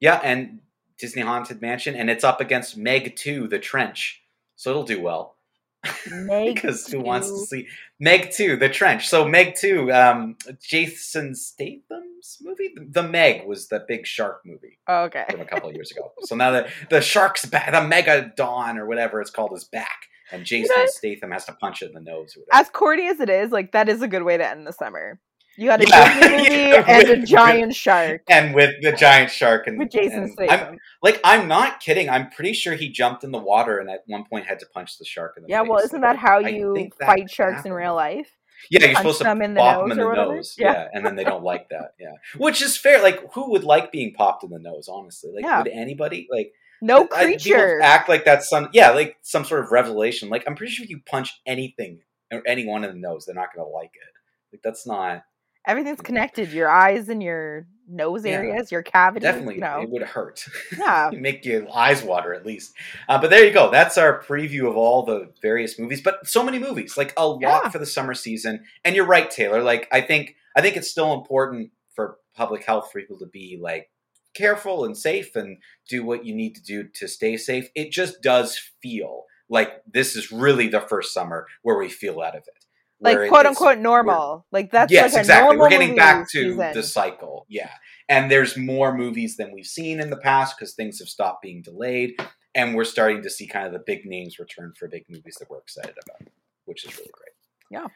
Yeah, 0.00 0.20
and 0.22 0.60
Disney 0.98 1.22
Haunted 1.22 1.60
Mansion, 1.60 1.94
and 1.94 2.08
it's 2.08 2.24
up 2.24 2.40
against 2.40 2.76
Meg 2.76 3.16
2, 3.16 3.48
The 3.48 3.58
Trench. 3.58 4.22
So 4.56 4.70
it'll 4.70 4.84
do 4.84 5.00
well. 5.00 5.36
Meg 6.10 6.54
because 6.54 6.86
who 6.88 7.00
wants 7.00 7.28
to 7.30 7.38
see 7.46 7.68
Meg 8.00 8.30
2, 8.30 8.56
The 8.56 8.68
Trench? 8.68 9.06
So 9.08 9.26
Meg 9.28 9.54
2, 9.56 9.92
um, 9.92 10.36
Jason 10.60 11.34
Statham's 11.34 12.38
movie? 12.40 12.74
The 12.76 13.02
Meg 13.02 13.46
was 13.46 13.68
the 13.68 13.84
big 13.86 14.06
shark 14.06 14.40
movie 14.44 14.78
Oh, 14.88 15.04
okay. 15.04 15.24
from 15.30 15.40
a 15.40 15.44
couple 15.44 15.68
of 15.68 15.74
years 15.74 15.90
ago. 15.90 16.12
So 16.22 16.34
now 16.34 16.50
the, 16.52 16.68
the 16.90 17.00
shark's 17.00 17.44
back, 17.44 17.70
the 17.72 17.82
Mega 17.86 18.32
Dawn 18.36 18.78
or 18.78 18.86
whatever 18.86 19.20
it's 19.20 19.30
called 19.30 19.52
is 19.54 19.64
back. 19.64 20.06
And 20.32 20.44
Jason 20.44 20.74
know- 20.76 20.86
Statham 20.86 21.30
has 21.30 21.44
to 21.44 21.52
punch 21.52 21.82
it 21.82 21.86
in 21.88 21.92
the 21.92 22.00
nose 22.00 22.36
or. 22.36 22.42
As 22.52 22.68
corny 22.70 23.06
as 23.08 23.20
it 23.20 23.28
is, 23.28 23.52
like 23.52 23.72
that 23.72 23.88
is 23.88 24.02
a 24.02 24.08
good 24.08 24.22
way 24.24 24.36
to 24.36 24.46
end 24.48 24.66
the 24.66 24.72
summer. 24.72 25.20
You 25.56 25.66
got 25.68 25.80
a 25.80 25.86
Yeah. 25.88 26.20
Disney 26.20 26.36
movie 26.38 26.54
Yeah, 26.70 26.84
and 26.86 27.08
a 27.08 27.10
with- 27.20 27.28
giant 27.28 27.74
shark 27.74 28.22
and 28.28 28.54
with 28.54 28.74
the 28.82 28.92
giant 28.92 29.30
shark 29.30 29.66
and 29.66 29.78
with 29.78 29.90
Jason 29.90 30.24
and 30.24 30.32
Statham. 30.32 30.68
I'm, 30.74 30.78
like 31.02 31.20
I'm 31.24 31.48
not 31.48 31.80
kidding. 31.80 32.08
I'm 32.10 32.30
pretty 32.30 32.52
sure 32.52 32.74
he 32.74 32.88
jumped 32.90 33.24
in 33.24 33.30
the 33.32 33.38
water 33.38 33.78
and 33.78 33.88
at 33.90 34.00
one 34.06 34.24
point 34.24 34.46
had 34.46 34.58
to 34.60 34.66
punch 34.66 34.98
the 34.98 35.04
shark 35.04 35.34
in 35.36 35.42
the 35.44 35.48
yeah, 35.48 35.62
face. 35.62 35.68
well, 35.70 35.78
isn't 35.84 36.00
that 36.02 36.16
how 36.16 36.38
I 36.40 36.48
you 36.48 36.90
fight 37.00 37.30
sharks 37.30 37.64
in 37.64 37.72
real 37.72 37.94
life? 37.94 38.30
Yeah, 38.70 38.86
you're 38.86 38.96
supposed 38.96 39.18
to 39.18 39.24
them 39.24 39.42
in 39.42 39.54
pop 39.54 39.82
them 39.82 39.92
in 39.92 39.98
the 39.98 40.14
nose. 40.14 40.56
Yeah. 40.58 40.72
Yeah. 40.72 40.88
and 40.92 41.04
then 41.04 41.14
they 41.16 41.24
don't 41.24 41.44
like 41.52 41.68
that. 41.70 41.92
Yeah, 42.00 42.12
which 42.36 42.62
is 42.62 42.76
fair. 42.76 43.02
Like, 43.02 43.32
who 43.34 43.50
would 43.52 43.64
like 43.64 43.92
being 43.92 44.12
popped 44.14 44.44
in 44.44 44.50
the 44.50 44.58
nose? 44.58 44.88
Honestly, 44.90 45.30
like, 45.34 45.44
Yeah. 45.44 45.58
would 45.58 45.68
anybody? 45.68 46.26
Like, 46.30 46.52
No 46.80 47.06
I- 47.14 47.24
creature. 47.24 47.80
act 47.82 48.08
like 48.08 48.24
that's 48.24 48.48
some 48.48 48.68
yeah, 48.72 48.90
like 48.90 49.18
some 49.22 49.44
sort 49.44 49.62
of 49.62 49.72
revelation. 49.72 50.28
Like, 50.30 50.44
I'm 50.46 50.54
pretty 50.56 50.72
sure 50.72 50.84
if 50.84 50.90
you 50.90 51.00
punch 51.06 51.30
anything 51.46 52.00
or 52.32 52.42
anyone 52.46 52.82
in 52.82 52.90
the 52.90 52.98
nose, 52.98 53.26
they're 53.26 53.34
not 53.34 53.54
going 53.54 53.64
to 53.66 53.70
like 53.70 53.92
it. 53.94 54.54
Like 54.54 54.62
that's 54.62 54.86
not 54.86 55.22
everything's 55.66 56.00
connected. 56.00 56.52
Your 56.52 56.68
eyes 56.70 57.08
and 57.08 57.22
your 57.22 57.66
nose 57.88 58.24
Yeah. 58.24 58.32
areas, 58.32 58.72
your 58.72 58.82
cavities. 58.82 59.22
definitely 59.24 59.56
You 59.56 59.60
know. 59.60 59.80
it 59.82 59.90
would 59.90 60.02
hurt. 60.02 60.44
Yeah. 60.76 61.10
make 61.18 61.44
your 61.44 61.66
eyes 61.72 62.02
water 62.02 62.34
at 62.34 62.44
least. 62.44 62.72
Uh, 63.08 63.20
but 63.20 63.30
there 63.30 63.44
you 63.44 63.52
go. 63.52 63.70
That's 63.70 63.96
our 63.96 64.20
preview 64.22 64.68
of 64.68 64.76
all 64.76 65.04
the 65.04 65.32
various 65.40 65.78
movies. 65.78 66.00
But 66.00 66.26
so 66.26 66.42
many 66.42 66.58
movies, 66.58 66.96
like 66.96 67.12
a 67.16 67.26
lot 67.28 67.40
Yeah. 67.40 67.68
for 67.68 67.78
the 67.78 67.86
summer 67.86 68.14
season. 68.14 68.64
And 68.84 68.96
you're 68.96 69.06
right, 69.06 69.30
Taylor. 69.30 69.62
Like 69.62 69.88
I 69.92 70.00
think 70.00 70.34
I 70.56 70.62
think 70.62 70.76
it's 70.76 70.90
still 70.90 71.12
important 71.14 71.70
for 71.94 72.16
public 72.34 72.64
health 72.64 72.90
for 72.90 73.00
people 73.00 73.18
to 73.18 73.26
be 73.26 73.58
like 73.60 73.90
careful 74.34 74.84
and 74.84 74.96
safe 74.96 75.34
and 75.36 75.58
do 75.88 76.04
what 76.04 76.24
you 76.26 76.34
need 76.34 76.54
to 76.56 76.62
do 76.62 76.84
to 76.94 77.06
stay 77.08 77.36
safe. 77.36 77.68
It 77.74 77.90
just 77.92 78.20
does 78.22 78.58
feel 78.82 79.24
like 79.48 79.80
this 79.90 80.16
is 80.16 80.32
really 80.32 80.66
the 80.68 80.80
first 80.80 81.14
summer 81.14 81.46
where 81.62 81.78
we 81.78 81.88
feel 81.88 82.20
out 82.20 82.34
of 82.36 82.42
it. 82.48 82.55
Like 83.00 83.28
quote 83.28 83.46
unquote 83.46 83.78
normal. 83.78 84.46
Like 84.50 84.70
that's 84.70 84.92
yes, 84.92 85.12
like 85.12 85.20
exactly. 85.20 85.56
We're 85.56 85.68
getting 85.68 85.96
back 85.96 86.28
to 86.30 86.52
season. 86.52 86.72
the 86.72 86.82
cycle. 86.82 87.46
Yeah. 87.48 87.70
And 88.08 88.30
there's 88.30 88.56
more 88.56 88.96
movies 88.96 89.36
than 89.36 89.52
we've 89.52 89.66
seen 89.66 90.00
in 90.00 90.10
the 90.10 90.16
past 90.16 90.56
because 90.56 90.74
things 90.74 90.98
have 91.00 91.08
stopped 91.08 91.42
being 91.42 91.62
delayed. 91.62 92.14
And 92.54 92.74
we're 92.74 92.84
starting 92.84 93.22
to 93.22 93.30
see 93.30 93.46
kind 93.46 93.66
of 93.66 93.72
the 93.72 93.82
big 93.84 94.06
names 94.06 94.38
return 94.38 94.72
for 94.78 94.88
big 94.88 95.04
movies 95.10 95.36
that 95.40 95.50
we're 95.50 95.58
excited 95.58 95.94
about, 96.02 96.32
which 96.64 96.86
is 96.86 96.96
really 96.96 97.10
great. 97.12 97.34
Yeah. 97.70 97.86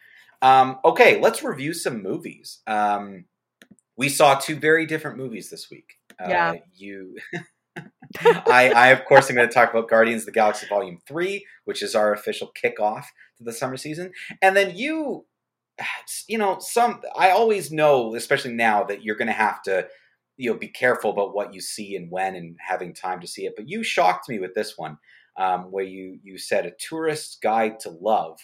Um, 0.43 0.79
okay, 0.85 1.21
let's 1.21 1.43
review 1.43 1.73
some 1.73 2.03
movies. 2.03 2.61
Um, 2.67 3.25
we 3.97 4.09
saw 4.09 4.35
two 4.35 4.57
very 4.57 4.85
different 4.85 5.17
movies 5.17 5.49
this 5.49 5.71
week. 5.71 5.95
Yeah. 6.21 6.51
Uh, 6.51 6.55
you. 6.75 7.17
I, 8.21 8.73
I, 8.75 8.89
of 8.89 9.05
course, 9.05 9.31
am 9.31 9.37
going 9.37 9.49
to 9.49 9.55
talk 9.55 9.71
about 9.71 9.89
Guardians 9.89 10.23
of 10.23 10.27
the 10.27 10.33
Galaxy 10.33 10.67
Volume 10.67 10.99
3, 11.07 11.47
which 11.65 11.83
is 11.83 11.95
our 11.95 12.13
official 12.13 12.51
kickoff 12.63 13.05
the 13.41 13.53
summer 13.53 13.77
season. 13.77 14.13
And 14.43 14.57
then 14.57 14.77
you, 14.77 15.27
you 16.29 16.39
know, 16.39 16.59
some, 16.61 17.01
I 17.17 17.31
always 17.31 17.73
know, 17.73 18.15
especially 18.15 18.53
now, 18.53 18.85
that 18.85 19.03
you're 19.03 19.17
going 19.17 19.29
to 19.29 19.33
have 19.33 19.63
to, 19.63 19.89
you 20.37 20.51
know, 20.51 20.59
be 20.59 20.69
careful 20.69 21.11
about 21.11 21.35
what 21.35 21.55
you 21.55 21.61
see 21.61 21.97
and 21.97 22.11
when 22.11 22.35
and 22.35 22.57
having 22.61 22.95
time 22.95 23.21
to 23.21 23.27
see 23.27 23.47
it. 23.47 23.55
But 23.57 23.69
you 23.69 23.83
shocked 23.83 24.29
me 24.29 24.39
with 24.39 24.55
this 24.55 24.79
one, 24.79 24.99
um, 25.37 25.71
where 25.71 25.85
you, 25.85 26.19
you 26.23 26.39
said 26.39 26.67
A 26.67 26.71
Tourist's 26.71 27.37
Guide 27.37 27.81
to 27.81 27.91
Love. 27.91 28.39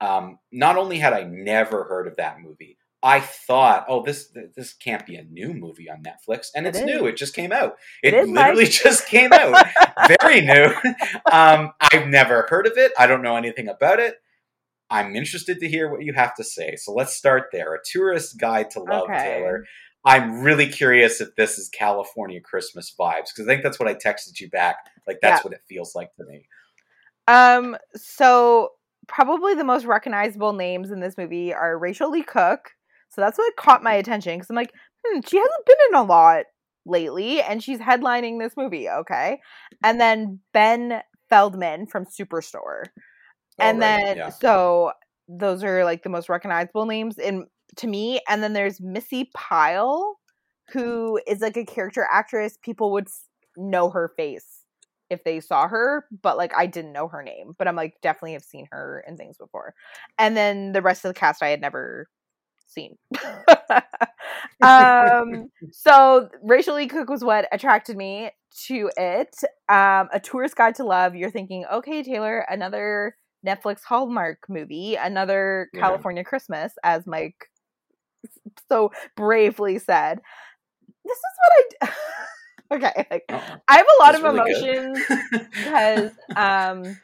Um, 0.00 0.38
not 0.52 0.76
only 0.76 0.98
had 0.98 1.12
I 1.12 1.24
never 1.24 1.84
heard 1.84 2.06
of 2.06 2.16
that 2.16 2.40
movie, 2.40 2.78
I 3.02 3.20
thought, 3.20 3.86
oh, 3.88 4.02
this 4.02 4.30
this 4.54 4.74
can't 4.74 5.06
be 5.06 5.16
a 5.16 5.24
new 5.24 5.54
movie 5.54 5.88
on 5.88 6.02
Netflix, 6.02 6.48
and 6.54 6.66
it's 6.66 6.78
is. 6.78 6.84
new. 6.84 7.06
It 7.06 7.16
just 7.16 7.34
came 7.34 7.50
out. 7.50 7.76
It 8.02 8.12
It, 8.12 8.28
literally 8.28 8.66
just 8.66 9.06
came 9.06 9.32
out. 9.32 9.66
Very 10.20 10.40
new. 10.42 10.72
Um, 11.30 11.72
I've 11.80 12.08
never 12.08 12.46
heard 12.48 12.66
of 12.66 12.76
it. 12.76 12.92
I 12.98 13.06
don't 13.06 13.22
know 13.22 13.36
anything 13.36 13.68
about 13.68 14.00
it. 14.00 14.16
I'm 14.90 15.14
interested 15.14 15.60
to 15.60 15.68
hear 15.68 15.90
what 15.90 16.02
you 16.02 16.12
have 16.14 16.34
to 16.36 16.44
say. 16.44 16.76
So 16.76 16.92
let's 16.92 17.14
start 17.16 17.44
there. 17.52 17.74
A 17.74 17.78
tourist 17.84 18.38
guide 18.38 18.70
to 18.72 18.80
love, 18.80 19.04
Okay. 19.04 19.22
Taylor. 19.22 19.64
I'm 20.04 20.40
really 20.40 20.66
curious 20.66 21.20
if 21.20 21.36
this 21.36 21.58
is 21.58 21.68
California 21.68 22.40
Christmas 22.40 22.92
vibes 22.98 23.28
because 23.34 23.46
I 23.46 23.52
think 23.52 23.62
that's 23.62 23.78
what 23.78 23.88
I 23.88 23.94
texted 23.94 24.40
you 24.40 24.48
back. 24.48 24.76
Like 25.06 25.18
that's 25.20 25.40
Yeah. 25.40 25.44
what 25.44 25.52
it 25.52 25.62
feels 25.68 25.94
like 25.94 26.14
to 26.16 26.24
me. 26.24 26.46
Um, 27.28 27.76
so 27.94 28.72
probably 29.06 29.54
the 29.54 29.64
most 29.64 29.84
recognizable 29.84 30.52
names 30.52 30.90
in 30.90 31.00
this 31.00 31.18
movie 31.18 31.52
are 31.52 31.78
Rachael 31.78 32.10
Leigh 32.10 32.22
Cook. 32.22 32.70
So 33.10 33.20
that's 33.20 33.38
what 33.38 33.56
caught 33.56 33.82
my 33.82 33.94
attention 33.94 34.36
because 34.36 34.48
I'm 34.50 34.56
like, 34.56 34.72
hmm, 35.04 35.20
she 35.26 35.36
hasn't 35.36 35.66
been 35.66 35.76
in 35.90 35.94
a 35.96 36.02
lot 36.02 36.44
lately, 36.86 37.42
and 37.42 37.62
she's 37.62 37.78
headlining 37.78 38.38
this 38.38 38.56
movie. 38.56 38.88
Okay, 38.88 39.40
and 39.84 40.00
then 40.00 40.40
Ben 40.52 41.02
Feldman 41.28 41.86
from 41.86 42.06
Superstore, 42.06 42.84
and 43.60 43.78
right, 43.78 44.04
then 44.04 44.16
yeah. 44.16 44.28
so 44.30 44.92
those 45.28 45.62
are 45.62 45.84
like 45.84 46.02
the 46.02 46.08
most 46.08 46.28
recognizable 46.28 46.86
names 46.86 47.18
in 47.18 47.46
to 47.76 47.86
me. 47.86 48.20
And 48.28 48.42
then 48.42 48.52
there's 48.52 48.80
Missi 48.80 49.30
Pyle, 49.34 50.18
who 50.72 51.20
is 51.26 51.40
like 51.40 51.56
a 51.56 51.64
character 51.64 52.06
actress. 52.10 52.58
People 52.62 52.92
would 52.92 53.08
know 53.56 53.90
her 53.90 54.12
face 54.16 54.64
if 55.08 55.24
they 55.24 55.40
saw 55.40 55.66
her, 55.68 56.06
but 56.22 56.36
like 56.36 56.52
I 56.56 56.66
didn't 56.66 56.92
know 56.92 57.08
her 57.08 57.22
name. 57.22 57.52
But 57.58 57.68
I'm 57.68 57.76
like 57.76 57.94
definitely 58.02 58.34
have 58.34 58.44
seen 58.44 58.66
her 58.70 59.04
in 59.06 59.16
things 59.16 59.36
before. 59.38 59.74
And 60.18 60.36
then 60.36 60.72
the 60.72 60.82
rest 60.82 61.04
of 61.04 61.10
the 61.10 61.18
cast 61.18 61.42
I 61.42 61.48
had 61.48 61.60
never 61.60 62.08
seen. 62.66 62.96
um 64.62 65.50
so 65.72 66.28
Rachael 66.42 66.76
Leigh 66.76 66.86
Cook 66.86 67.10
was 67.10 67.24
what 67.24 67.48
attracted 67.52 67.96
me 67.96 68.30
to 68.66 68.90
it. 68.96 69.34
Um 69.68 70.08
a 70.12 70.20
tourist 70.22 70.56
guide 70.56 70.76
to 70.76 70.84
love. 70.84 71.16
You're 71.16 71.30
thinking, 71.30 71.64
okay, 71.72 72.02
Taylor, 72.02 72.46
another 72.48 73.16
Netflix 73.46 73.82
Hallmark 73.84 74.38
movie, 74.48 74.96
another 74.96 75.68
Yeah. 75.72 75.80
California 75.80 76.24
Christmas, 76.24 76.72
as 76.84 77.06
Mike 77.06 77.48
so 78.68 78.90
bravely 79.16 79.78
said. 79.78 80.20
This 81.04 81.16
is 81.16 81.22
what 81.38 81.52
I 81.52 81.86
d- 81.86 81.92
Okay, 82.72 83.06
like 83.10 83.24
Uh-oh. 83.28 83.60
I 83.68 83.76
have 83.78 83.86
a 83.98 84.02
lot 84.02 84.14
of 84.14 84.22
really 84.22 84.38
emotions 84.38 85.04
because 85.60 86.10
um 86.36 86.98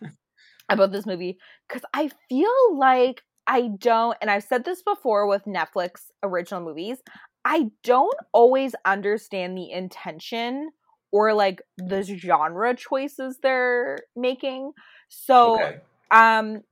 about 0.69 0.93
this 0.93 1.07
movie 1.07 1.39
because 1.69 1.83
I 1.95 2.11
feel 2.29 2.79
like 2.79 3.23
I 3.47 3.71
don't 3.79 4.17
and 4.21 4.31
I've 4.31 4.45
said 4.45 4.65
this 4.65 4.83
before 4.83 5.27
with 5.27 5.45
Netflix 5.45 6.03
original 6.23 6.61
movies, 6.61 6.99
I 7.45 7.71
don't 7.83 8.15
always 8.33 8.75
understand 8.85 9.57
the 9.57 9.71
intention 9.71 10.71
or 11.13 11.33
like 11.35 11.63
the 11.79 12.03
genre 12.03 12.75
choices 12.77 13.39
they're 13.43 13.99
making. 14.15 14.73
So 15.09 15.55
okay. 15.55 15.79
Um 16.11 16.63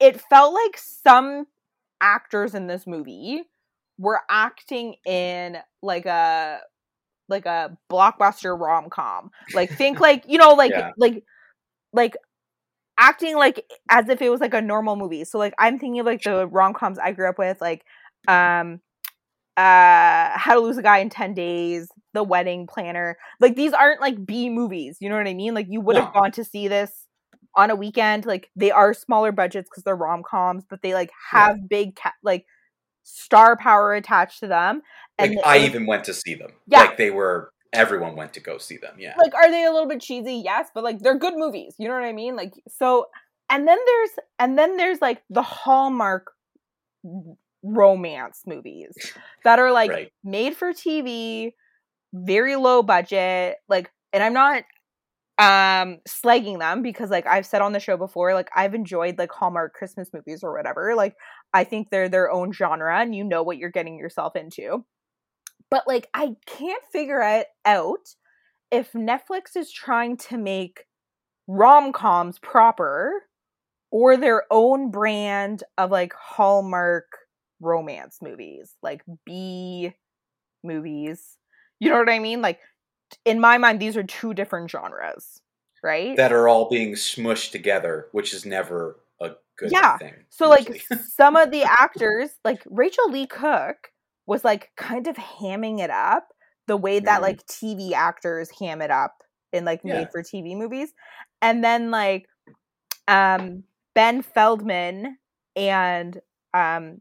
it 0.00 0.20
felt 0.20 0.54
like 0.54 0.76
some 0.78 1.46
actors 2.00 2.54
in 2.54 2.66
this 2.66 2.86
movie 2.86 3.42
were 3.98 4.20
acting 4.30 4.96
in 5.06 5.58
like 5.82 6.06
a 6.06 6.60
like 7.28 7.46
a 7.46 7.76
blockbuster 7.90 8.58
rom-com 8.58 9.30
like 9.52 9.76
think 9.76 10.00
like 10.00 10.24
you 10.28 10.38
know 10.38 10.54
like 10.54 10.72
Yeah. 10.72 10.90
like 10.98 11.24
like 11.92 12.16
acting 12.98 13.36
like 13.36 13.64
as 13.90 14.08
if 14.08 14.22
it 14.22 14.30
was 14.30 14.40
like 14.40 14.54
a 14.54 14.60
normal 14.62 14.96
movie 14.96 15.24
so 15.24 15.38
like 15.38 15.54
i'm 15.58 15.78
thinking 15.78 16.00
of 16.00 16.06
like 16.06 16.22
the 16.24 16.46
rom-coms 16.48 16.98
i 16.98 17.12
grew 17.12 17.28
up 17.28 17.38
with 17.38 17.60
like 17.60 17.84
um 18.28 18.80
uh 19.56 20.30
how 20.38 20.54
to 20.54 20.60
lose 20.60 20.78
a 20.78 20.82
guy 20.82 20.98
in 20.98 21.10
10 21.10 21.34
days 21.34 21.88
the 22.14 22.22
wedding 22.22 22.66
planner 22.66 23.16
like 23.40 23.56
these 23.56 23.72
aren't 23.72 24.00
like 24.00 24.24
b 24.26 24.48
movies 24.50 24.96
you 25.00 25.08
know 25.10 25.16
what 25.16 25.28
i 25.28 25.34
mean 25.34 25.54
like 25.54 25.66
you 25.68 25.80
would 25.80 25.96
have 25.96 26.12
No. 26.14 26.20
gone 26.20 26.32
to 26.32 26.44
see 26.44 26.68
this 26.68 27.01
on 27.56 27.70
a 27.70 27.76
weekend 27.76 28.24
like 28.26 28.50
they 28.56 28.70
are 28.70 28.94
smaller 28.94 29.32
budgets 29.32 29.68
because 29.68 29.82
they're 29.84 29.96
rom-coms 29.96 30.64
but 30.68 30.80
they 30.82 30.94
like 30.94 31.10
Yeah. 31.32 31.46
have 31.48 31.68
big 31.68 31.96
ca- 31.96 32.14
like 32.22 32.46
star 33.02 33.56
power 33.56 33.94
attached 33.94 34.40
to 34.40 34.46
them 34.46 34.82
Like 35.20 35.30
and 35.32 35.40
I 35.44 35.56
it- 35.58 35.64
even 35.66 35.86
went 35.86 36.04
to 36.04 36.14
see 36.14 36.34
them. 36.34 36.52
Yeah. 36.66 36.80
Like 36.80 36.96
they 36.96 37.10
were. 37.10 37.50
Everyone 37.74 38.16
went 38.16 38.34
to 38.34 38.40
go 38.40 38.58
see 38.58 38.76
them. 38.76 38.96
Yeah. 38.98 39.14
like 39.16 39.34
are 39.34 39.50
they 39.50 39.64
a 39.64 39.72
little 39.72 39.88
bit 39.88 40.00
cheesy 40.02 40.34
yes 40.44 40.68
but 40.74 40.84
like 40.84 40.98
they're 40.98 41.18
good 41.18 41.34
movies 41.36 41.74
you 41.78 41.88
know 41.88 41.94
what 41.94 42.04
i 42.04 42.12
mean 42.12 42.36
like 42.36 42.52
so 42.68 43.06
and 43.48 43.66
then 43.66 43.78
there's 43.86 44.10
and 44.38 44.58
then 44.58 44.76
there's 44.76 45.00
like 45.00 45.22
the 45.30 45.40
hallmark 45.42 46.32
romance 47.62 48.42
movies 48.46 48.92
that 49.44 49.58
are 49.58 49.72
like 49.72 49.90
Right. 49.90 50.12
made 50.24 50.56
for 50.56 50.72
tv 50.72 51.52
very 52.12 52.56
low 52.56 52.82
budget 52.82 53.56
like 53.68 53.90
and 54.12 54.22
i'm 54.22 54.32
not 54.34 54.64
um 55.38 55.98
slagging 56.06 56.58
them 56.58 56.82
because 56.82 57.08
like 57.10 57.26
i've 57.26 57.46
said 57.46 57.62
on 57.62 57.72
the 57.72 57.80
show 57.80 57.96
before 57.96 58.34
like 58.34 58.50
i've 58.54 58.74
enjoyed 58.74 59.16
like 59.18 59.32
hallmark 59.32 59.72
christmas 59.72 60.10
movies 60.12 60.44
or 60.44 60.54
whatever 60.54 60.94
like 60.94 61.16
i 61.54 61.64
think 61.64 61.88
they're 61.90 62.08
their 62.08 62.30
own 62.30 62.52
genre 62.52 63.00
and 63.00 63.14
you 63.14 63.24
know 63.24 63.42
what 63.42 63.56
you're 63.56 63.70
getting 63.70 63.98
yourself 63.98 64.36
into. 64.36 64.84
But 65.70 65.84
like 65.88 66.06
i 66.12 66.32
can't 66.46 66.82
figure 66.92 67.22
it 67.22 67.46
out 67.64 68.14
if 68.70 68.92
netflix 68.92 69.56
is 69.56 69.72
trying 69.72 70.18
to 70.18 70.36
make 70.36 70.84
rom-coms 71.48 72.38
proper 72.38 73.22
or 73.90 74.16
their 74.16 74.44
own 74.50 74.90
brand 74.90 75.64
of 75.78 75.90
like 75.90 76.12
hallmark 76.14 77.06
romance 77.60 78.18
movies 78.20 78.74
like 78.82 79.02
b 79.24 79.92
movies. 80.64 81.36
You 81.80 81.90
know 81.90 81.98
what 81.98 82.10
i 82.10 82.20
mean? 82.20 82.42
Like 82.42 82.60
in 83.24 83.40
my 83.40 83.58
mind 83.58 83.80
these 83.80 83.96
are 83.96 84.02
two 84.02 84.34
different 84.34 84.70
genres 84.70 85.40
right 85.82 86.16
that 86.16 86.32
are 86.32 86.48
all 86.48 86.68
being 86.68 86.92
smushed 86.94 87.50
together, 87.52 88.06
which 88.12 88.32
is 88.34 88.44
never 88.46 89.00
a 89.20 89.30
good 89.56 89.70
Yeah. 89.72 89.98
thing. 89.98 90.14
so 90.30 90.48
like 90.48 90.82
some 91.16 91.36
of 91.36 91.50
the 91.50 91.62
actors 91.64 92.30
like 92.44 92.62
rachael 92.66 93.10
leigh 93.10 93.26
cook 93.26 93.90
was 94.26 94.44
like 94.44 94.70
kind 94.76 95.06
of 95.08 95.16
hamming 95.16 95.80
it 95.80 95.90
up 95.90 96.28
the 96.68 96.76
way 96.76 97.00
that 97.00 97.18
Mhm. 97.18 97.22
like 97.22 97.46
tv 97.46 97.92
actors 97.92 98.50
ham 98.60 98.80
it 98.80 98.90
up 98.90 99.14
in 99.52 99.64
like 99.64 99.80
Yeah. 99.84 99.94
made 99.94 100.08
for 100.12 100.22
tv 100.22 100.56
movies 100.56 100.92
and 101.40 101.62
then 101.64 101.90
like 101.90 102.26
um 103.08 103.64
ben 103.94 104.22
feldman 104.22 105.18
and 105.56 106.20
um 106.54 107.00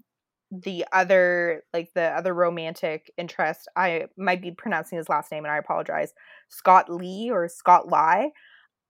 the 0.51 0.85
other 0.91 1.63
like 1.73 1.89
the 1.95 2.03
other 2.03 2.33
romantic 2.33 3.11
interest 3.17 3.67
i 3.77 4.05
might 4.17 4.41
be 4.41 4.51
pronouncing 4.51 4.97
his 4.97 5.09
last 5.09 5.31
name 5.31 5.45
and 5.45 5.51
i 5.53 5.57
apologize 5.57 6.13
scott 6.49 6.89
lee 6.93 7.29
or 7.31 7.47
scott 7.47 7.87
lie 7.87 8.29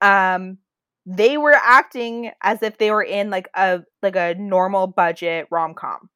um 0.02 0.58
they 1.06 1.38
were 1.38 1.56
acting 1.56 2.32
as 2.42 2.62
if 2.64 2.78
they 2.78 2.92
were 2.92 3.04
in 3.04 3.30
like 3.30 3.50
a 3.56 3.82
like 4.02 4.16
a 4.16 4.36
normal 4.36 4.88
budget 4.88 5.48
rom-com 5.52 6.10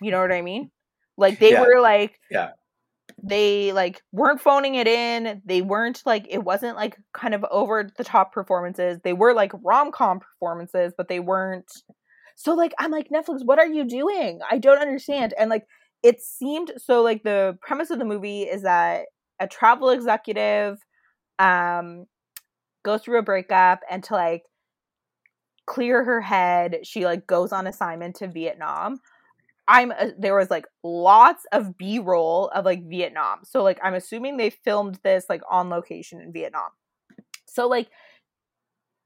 You 0.00 0.10
know 0.10 0.20
what 0.20 0.32
I 0.32 0.42
mean? 0.42 0.70
Like 1.16 1.38
they 1.38 1.52
Yeah. 1.52 1.60
were 1.60 1.80
like 1.80 2.18
Yeah. 2.30 2.50
they 3.22 3.72
like 3.72 4.02
weren't 4.12 4.40
phoning 4.40 4.76
it 4.76 4.86
in. 4.86 5.42
They 5.44 5.62
weren't 5.62 6.02
like 6.06 6.26
it 6.30 6.38
wasn't 6.44 6.76
like 6.76 6.96
kind 7.12 7.34
of 7.34 7.44
over 7.50 7.90
the 7.96 8.04
top 8.04 8.32
performances. 8.32 9.00
They 9.02 9.12
were 9.12 9.34
like 9.34 9.52
rom 9.62 9.90
com 9.92 10.20
performances, 10.20 10.92
but 10.96 11.08
they 11.08 11.20
weren't. 11.20 11.70
So 12.38 12.54
like 12.54 12.72
I'm 12.78 12.92
like 12.92 13.08
Netflix, 13.08 13.44
what 13.44 13.58
are 13.58 13.66
you 13.66 13.84
doing? 13.84 14.38
I 14.48 14.58
don't 14.58 14.78
understand. 14.78 15.34
And 15.36 15.50
like 15.50 15.66
it 16.04 16.22
seemed 16.22 16.70
so 16.76 17.02
like 17.02 17.24
the 17.24 17.58
premise 17.60 17.90
of 17.90 17.98
the 17.98 18.04
movie 18.04 18.42
is 18.42 18.62
that 18.62 19.06
a 19.40 19.48
travel 19.48 19.90
executive 19.90 20.78
um 21.40 22.06
goes 22.84 23.02
through 23.02 23.18
a 23.18 23.22
breakup 23.22 23.80
and 23.90 24.04
to 24.04 24.14
like 24.14 24.44
clear 25.66 26.04
her 26.04 26.20
head, 26.20 26.78
she 26.84 27.04
like 27.04 27.26
goes 27.26 27.50
on 27.50 27.66
assignment 27.66 28.14
to 28.16 28.28
Vietnam. 28.28 29.00
I'm 29.66 29.90
uh, 29.90 30.10
there 30.16 30.36
was 30.36 30.48
like 30.48 30.66
lots 30.84 31.44
of 31.50 31.76
B-roll 31.76 32.50
of 32.50 32.64
like 32.64 32.88
Vietnam. 32.88 33.40
So 33.42 33.64
like 33.64 33.80
I'm 33.82 33.94
assuming 33.94 34.36
they 34.36 34.50
filmed 34.50 35.00
this 35.02 35.24
like 35.28 35.42
on 35.50 35.70
location 35.70 36.20
in 36.20 36.32
Vietnam. 36.32 36.70
So 37.46 37.66
like 37.66 37.88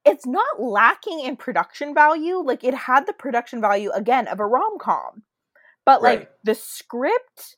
it's 0.05 0.27
not 0.27 0.61
lacking 0.61 1.21
in 1.21 1.37
production 1.37 1.95
value. 1.95 2.37
Like 2.39 2.65
it 2.65 2.75
had 2.75 3.07
the 3.07 3.13
production 3.13 3.61
value 3.61 3.91
again 3.93 4.29
of 4.29 4.41
a 4.41 4.47
rom-com. 4.47 5.23
But 5.87 6.03
like 6.03 6.21
Right. 6.21 6.29
the 6.45 6.55
script 6.55 7.57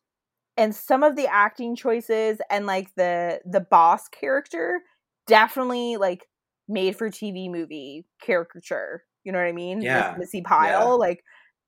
and 0.56 0.74
some 0.74 1.02
of 1.02 1.16
the 1.16 1.26
acting 1.26 1.76
choices 1.76 2.40
and 2.50 2.66
like 2.66 2.94
the 2.96 3.40
the 3.44 3.60
boss 3.60 4.08
character 4.08 4.82
definitely 5.26 5.96
like 5.96 6.26
made 6.68 6.96
for 6.96 7.10
TV 7.10 7.50
movie 7.50 8.06
caricature. 8.22 9.04
You 9.24 9.32
know 9.32 9.38
what 9.38 9.48
I 9.48 9.52
mean? 9.52 9.90
Miss 9.92 10.06
Yeah, 10.06 10.14
Missi 10.16 10.42
Pyle, 10.42 10.98
like 10.98 11.22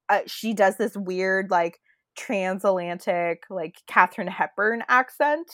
uh, 0.09 0.21
she 0.27 0.55
does 0.55 0.77
this 0.77 0.97
weird 0.97 1.51
like 1.51 1.79
transatlantic 2.17 3.45
like 3.51 3.77
Katharine 3.87 4.29
Hepburn 4.29 4.83
accent 4.89 5.51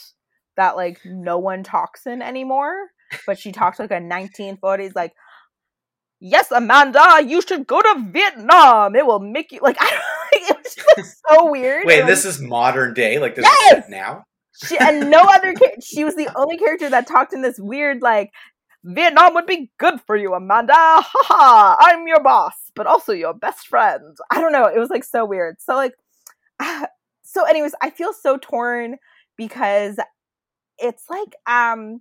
that 0.56 0.76
like 0.76 1.00
no 1.04 1.38
one 1.38 1.62
talks 1.62 2.06
in 2.06 2.22
anymore, 2.22 2.88
but 3.26 3.38
she 3.38 3.52
talks 3.52 3.78
like 3.78 3.90
a 3.90 4.00
1940s 4.00 4.92
like 4.94 5.12
Yes, 6.24 6.52
Amanda, 6.52 7.18
you 7.26 7.42
should 7.42 7.66
go 7.66 7.82
to 7.82 8.06
Vietnam. 8.12 8.94
It 8.94 9.04
will 9.04 9.18
make 9.18 9.50
you 9.50 9.58
like 9.60 9.76
I 9.80 9.90
don't 9.90 10.48
it 10.50 10.56
was 10.56 10.74
just 10.74 10.96
like, 10.96 11.06
so 11.28 11.50
weird. 11.50 11.84
Wait, 11.84 12.00
and, 12.00 12.08
this 12.08 12.24
is 12.24 12.40
modern 12.40 12.94
day. 12.94 13.18
Like 13.18 13.34
this 13.34 13.44
Yes! 13.44 13.88
now. 13.88 14.24
she, 14.64 14.78
and 14.78 15.10
no 15.10 15.20
other 15.20 15.54
she 15.82 16.04
was 16.04 16.14
the 16.14 16.28
only 16.36 16.58
character 16.58 16.88
that 16.90 17.06
talked 17.06 17.32
in 17.32 17.42
this 17.42 17.58
weird 17.58 18.02
like 18.02 18.30
Vietnam 18.84 19.34
would 19.34 19.46
be 19.46 19.70
good 19.78 20.00
for 20.06 20.16
you, 20.16 20.34
Amanda. 20.34 20.72
Ha 20.74 21.02
ha! 21.02 21.76
I'm 21.80 22.06
your 22.06 22.22
boss, 22.22 22.54
but 22.74 22.86
also 22.86 23.12
your 23.12 23.34
best 23.34 23.68
friend. 23.68 24.16
I 24.30 24.40
don't 24.40 24.52
know. 24.52 24.66
It 24.66 24.78
was 24.78 24.90
like 24.90 25.04
so 25.04 25.24
weird. 25.24 25.56
So 25.60 25.74
like, 25.74 25.94
so 27.22 27.44
anyways, 27.44 27.74
I 27.80 27.90
feel 27.90 28.12
so 28.12 28.38
torn 28.40 28.96
because 29.36 29.98
it's 30.78 31.04
like 31.08 31.34
um, 31.46 32.00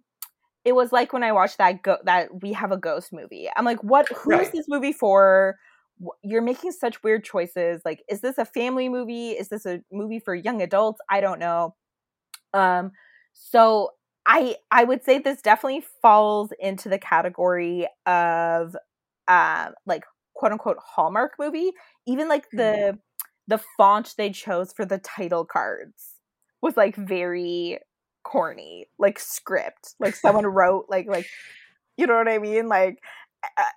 it 0.66 0.74
was 0.74 0.92
like 0.92 1.14
when 1.14 1.24
I 1.24 1.32
watched 1.32 1.58
that 1.58 1.82
go 1.84 1.98
that 2.06 2.42
we 2.42 2.54
have 2.54 2.72
a 2.72 2.78
ghost 2.78 3.12
movie. 3.14 3.50
I'm 3.56 3.66
like, 3.66 3.82
what? 3.84 4.08
Who 4.24 4.40
is 4.40 4.48
Right. 4.48 4.52
this 4.54 4.68
movie 4.68 4.94
for? 4.94 5.58
You're 6.24 6.42
making 6.42 6.72
such 6.72 7.04
weird 7.04 7.24
choices. 7.24 7.82
Like, 7.86 8.04
is 8.10 8.22
this 8.22 8.38
a 8.38 8.46
family 8.46 8.90
movie? 8.90 9.32
Is 9.32 9.50
this 9.50 9.66
a 9.66 9.82
movie 9.92 10.20
for 10.20 10.34
young 10.36 10.62
adults? 10.62 11.00
I 11.10 11.22
don't 11.22 11.40
know. 11.40 11.76
Um, 12.54 12.92
so 13.34 13.92
I 14.26 14.56
I 14.72 14.84
would 14.84 15.04
say 15.04 15.20
this 15.20 15.42
definitely 15.42 15.84
falls 16.02 16.52
into 16.60 16.90
the 16.90 17.00
category 17.00 17.88
of 18.06 18.76
uh 19.28 19.72
like 19.86 20.04
quote 20.34 20.52
unquote 20.52 20.78
Hallmark 20.86 21.34
movie. 21.40 21.72
Even 22.08 22.28
like 22.30 22.48
the 22.56 22.98
the 23.48 23.60
font 23.78 24.14
they 24.18 24.32
chose 24.32 24.72
for 24.74 24.86
the 24.86 25.00
title 25.00 25.46
cards 25.46 26.16
was 26.62 26.78
like 26.78 26.96
very 26.96 27.80
corny, 28.24 28.88
like 28.98 29.20
script. 29.20 29.96
Like 30.00 30.16
someone 30.16 30.46
wrote 30.46 30.86
like 30.90 31.08
like 31.08 31.28
you 31.98 32.08
know 32.08 32.16
what 32.16 32.28
I 32.28 32.38
mean? 32.38 32.68
Like 32.68 33.00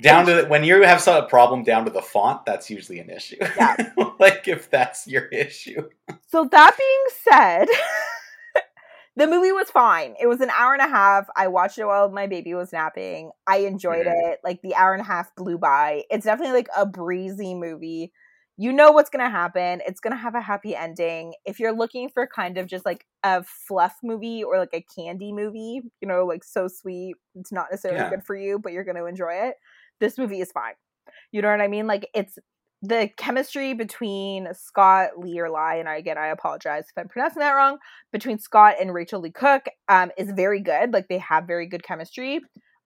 Down 0.03 0.27
to 0.27 0.35
the, 0.35 0.47
when 0.47 0.65
you 0.65 0.83
have 0.83 1.07
a 1.09 1.23
problem 1.23 1.63
down 1.63 1.85
to 1.85 1.91
the 1.91 2.03
font, 2.03 2.45
that's 2.47 2.71
usually 2.71 2.99
an 2.99 3.11
issue. 3.11 3.37
Yeah. 3.41 3.77
like 4.19 4.47
if 4.49 4.71
that's 4.71 5.07
your 5.07 5.25
issue. 5.27 5.89
So 6.29 6.49
that 6.51 6.77
being 6.79 7.35
said, 7.37 7.67
the 9.17 9.27
movie 9.27 9.53
was 9.53 9.71
fine. 9.71 10.15
It 10.21 10.27
was 10.27 10.41
an 10.41 10.51
hour 10.51 10.75
and 10.75 10.83
a 10.83 10.89
half. 10.89 11.27
I 11.37 11.49
watched 11.49 11.79
it 11.79 11.87
while 11.87 12.11
my 12.11 12.27
baby 12.27 12.55
was 12.55 12.73
napping. 12.73 13.31
I 13.47 13.59
enjoyed 13.59 14.07
Mhm. 14.07 14.33
it. 14.33 14.41
Like 14.45 14.61
the 14.63 14.75
hour 14.75 14.93
and 14.93 15.03
a 15.03 15.07
half 15.07 15.35
blew 15.37 15.59
by. 15.59 16.05
It's 16.11 16.25
definitely 16.25 16.55
like 16.55 16.69
a 16.77 16.85
breezy 16.87 17.55
movie. 17.55 18.13
You 18.57 18.73
know 18.73 18.93
what's 18.93 19.11
going 19.11 19.25
to 19.25 19.31
happen. 19.31 19.81
It's 19.87 19.99
going 20.01 20.13
to 20.13 20.17
have 20.23 20.37
a 20.37 20.41
happy 20.41 20.77
ending. 20.77 21.35
If 21.45 21.59
you're 21.59 21.73
looking 21.77 22.09
for 22.09 22.27
kind 22.27 22.57
of 22.57 22.69
just 22.69 22.85
like 22.87 23.05
a 23.25 23.43
fluff 23.43 23.95
movie 24.03 24.45
or 24.45 24.59
like 24.59 24.71
a 24.73 24.85
candy 24.97 25.33
movie, 25.33 25.81
you 26.01 26.09
know, 26.09 26.25
like 26.25 26.45
so 26.45 26.69
sweet, 26.69 27.17
it's 27.35 27.51
not 27.53 27.67
necessarily 27.71 28.01
Yeah. 28.01 28.11
good 28.11 28.23
for 28.25 28.37
you, 28.37 28.61
but 28.61 28.73
you're 28.73 28.85
going 28.85 28.97
to 28.97 29.07
enjoy 29.07 29.33
it. 29.33 29.57
This 29.99 30.19
movie 30.19 30.41
is 30.41 30.53
fine. 30.53 30.75
You 31.33 31.43
know 31.43 31.51
what 31.51 31.61
I 31.61 31.69
mean? 31.69 31.89
Like 31.89 32.09
it's 32.15 32.39
the 32.81 33.11
chemistry 33.17 33.75
between 33.75 34.49
Scott 34.53 35.19
Lee 35.19 35.41
or 35.41 35.49
Lie, 35.51 35.77
and 35.77 35.89
I, 35.89 35.97
again, 35.97 36.19
I 36.19 36.29
apologize 36.29 36.85
if 36.85 36.99
I'm 36.99 37.09
pronouncing 37.09 37.41
that 37.41 37.53
wrong, 37.53 37.79
between 38.13 38.39
Scott 38.39 38.77
and 38.81 38.93
Rachael 38.95 39.21
Leigh 39.21 39.31
Cook 39.33 39.65
um, 39.89 40.13
is 40.19 40.31
very 40.31 40.61
good. 40.61 40.93
Like 40.93 41.09
they 41.09 41.19
have 41.19 41.47
very 41.47 41.67
good 41.67 41.83
chemistry. 41.83 42.41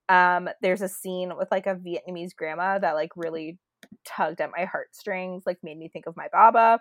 Um, 0.09 0.49
there's 0.63 0.83
a 0.83 0.89
scene 0.89 1.33
with 1.37 1.49
like 1.51 1.67
a 1.67 1.75
Vietnamese 1.75 2.35
grandma 2.37 2.79
that 2.79 2.95
like 2.95 3.11
really 3.17 3.59
tugged 4.05 4.41
at 4.41 4.51
my 4.57 4.65
heartstrings, 4.65 5.45
like 5.47 5.59
made 5.63 5.79
me 5.79 5.89
think 5.89 6.07
of 6.07 6.17
my 6.17 6.29
Baba. 6.33 6.81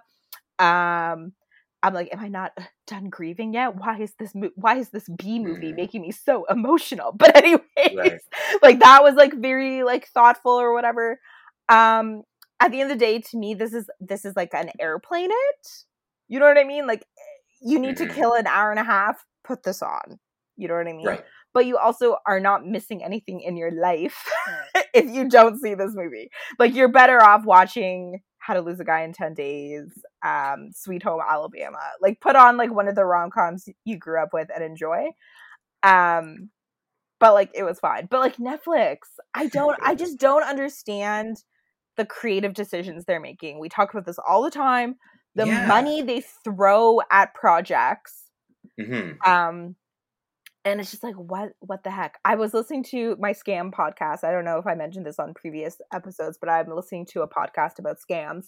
Um, 0.60 1.34
I'm 1.84 1.94
like, 1.94 2.10
am 2.12 2.20
I 2.20 2.28
not 2.28 2.58
done 2.88 3.10
grieving 3.10 3.54
yet? 3.54 3.76
Why 3.76 4.00
is 4.00 4.14
this 4.20 4.34
mo- 4.34 4.50
why 4.56 4.78
is 4.78 4.90
this 4.90 5.08
B 5.18 5.40
movie 5.40 5.74
Mhm. 5.74 5.76
making 5.76 6.02
me 6.02 6.12
so 6.12 6.46
emotional? 6.46 7.12
But 7.18 7.36
anyways, 7.38 7.62
Right. 7.96 8.20
like 8.64 8.80
that 8.80 9.04
was 9.04 9.14
like 9.16 9.34
very 9.34 9.84
like 9.84 10.08
thoughtful 10.08 10.54
or 10.54 10.74
whatever. 10.74 11.20
Um, 11.70 12.24
at 12.60 12.72
the 12.72 12.82
end 12.82 12.92
of 12.92 12.98
the 12.98 13.06
day, 13.06 13.20
to 13.20 13.38
me, 13.38 13.54
this 13.54 13.74
is 13.74 13.88
this 14.00 14.26
is 14.26 14.36
like 14.36 14.54
an 14.54 14.72
airplane. 14.80 15.30
It, 15.32 15.68
you 16.28 16.40
know 16.40 16.48
what 16.48 16.58
I 16.58 16.64
mean? 16.64 16.88
Like 16.88 17.06
you 17.62 17.78
need 17.80 17.98
Mhm. 17.98 18.08
to 18.08 18.14
kill 18.14 18.34
an 18.34 18.48
hour 18.48 18.72
and 18.72 18.80
a 18.80 18.84
half. 18.84 19.24
Put 19.44 19.64
this 19.64 19.82
on. 19.84 20.20
You 20.56 20.68
know 20.68 20.74
what 20.76 20.88
I 20.88 20.94
mean? 20.94 21.06
Right. 21.06 21.24
But 21.54 21.66
you 21.66 21.78
also 21.78 22.18
are 22.26 22.40
not 22.40 22.66
missing 22.66 23.04
anything 23.04 23.42
in 23.42 23.58
your 23.58 23.72
life 23.72 24.30
if 24.94 25.06
you 25.06 25.28
don't 25.30 25.60
see 25.60 25.74
this 25.74 25.92
movie. 25.96 26.30
Like 26.60 26.76
you're 26.76 26.88
better 26.92 27.22
off 27.22 27.46
watching 27.46 28.22
How 28.40 28.54
to 28.54 28.62
Lose 28.62 28.80
a 28.80 28.86
Guy 28.86 29.02
in 29.02 29.14
Ten 29.14 29.34
Days, 29.34 29.92
um, 30.24 30.70
Sweet 30.74 31.04
Home 31.04 31.22
Alabama. 31.28 31.80
Like 32.02 32.20
put 32.22 32.36
on 32.36 32.58
like 32.58 32.74
one 32.74 32.88
of 32.88 32.96
the 32.96 33.06
rom 33.06 33.32
coms 33.32 33.68
you 33.86 33.98
grew 33.98 34.22
up 34.22 34.30
with 34.34 34.50
and 34.54 34.64
enjoy. 34.64 35.08
Um, 35.84 36.50
but 37.20 37.34
like 37.34 37.52
it 37.54 37.64
was 37.64 37.80
fine. 37.80 38.08
But 38.10 38.20
like 38.20 38.38
Netflix, 38.38 38.98
I 39.34 39.48
don't. 39.48 39.78
I 39.84 39.96
just 39.96 40.20
don't 40.20 40.44
understand 40.44 41.38
the 41.98 42.06
creative 42.06 42.54
decisions 42.54 43.06
they're 43.06 43.20
making. 43.20 43.60
We 43.60 43.70
talk 43.70 43.92
about 43.92 44.06
this 44.06 44.20
all 44.28 44.44
the 44.44 44.52
time. 44.52 44.96
The 45.36 45.46
Yeah. 45.46 45.68
money 45.68 46.02
they 46.02 46.22
throw 46.44 47.00
at 47.12 47.34
projects 47.34 48.24
hmm 48.80 49.12
um 49.26 49.76
and 50.68 50.80
it's 50.82 50.92
just 50.92 51.04
like 51.04 51.16
what 51.16 51.52
what 51.60 51.84
the 51.84 51.92
heck 51.92 52.18
i 52.26 52.36
was 52.36 52.54
listening 52.54 52.84
to 52.84 53.16
my 53.20 53.32
scam 53.32 53.72
podcast 53.72 54.24
i 54.24 54.32
don't 54.32 54.46
know 54.46 54.58
if 54.58 54.68
i 54.68 54.76
mentioned 54.76 55.06
this 55.06 55.20
on 55.20 55.34
previous 55.34 55.78
episodes 55.94 56.38
but 56.40 56.50
i'm 56.50 56.68
listening 56.74 57.06
to 57.06 57.22
a 57.22 57.28
podcast 57.28 57.80
about 57.80 57.98
scams 57.98 58.48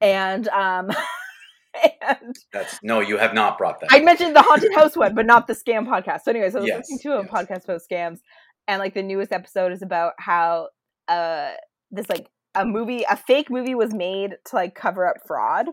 and 0.00 0.48
um 0.48 0.90
and 2.02 2.34
That's 2.52 2.80
no, 2.82 2.98
you 3.00 3.16
have 3.16 3.32
not 3.32 3.56
brought 3.58 3.80
that. 3.80 3.92
i 3.92 4.00
mentioned 4.00 4.34
the 4.34 4.42
haunted 4.42 4.74
house 4.74 4.96
one 4.96 5.14
but 5.14 5.26
not 5.26 5.46
the 5.46 5.52
scam 5.52 5.86
podcast 5.86 6.22
so 6.22 6.30
anyways 6.30 6.54
i 6.56 6.60
was 6.60 6.66
Yes, 6.68 6.78
listening 6.90 6.98
to 7.00 7.18
a 7.18 7.22
yes. 7.22 7.30
podcast 7.32 7.64
about 7.64 7.80
scams 7.90 8.18
and 8.66 8.80
like 8.80 8.94
the 8.94 9.02
newest 9.02 9.32
episode 9.32 9.72
is 9.72 9.82
about 9.82 10.14
how 10.18 10.68
uh 11.08 11.50
this 11.90 12.08
like 12.08 12.26
a 12.56 12.64
movie 12.64 13.04
a 13.08 13.16
fake 13.16 13.50
movie 13.50 13.74
was 13.76 13.94
made 13.94 14.32
to 14.46 14.56
like 14.56 14.74
cover 14.74 15.06
up 15.06 15.16
fraud 15.26 15.66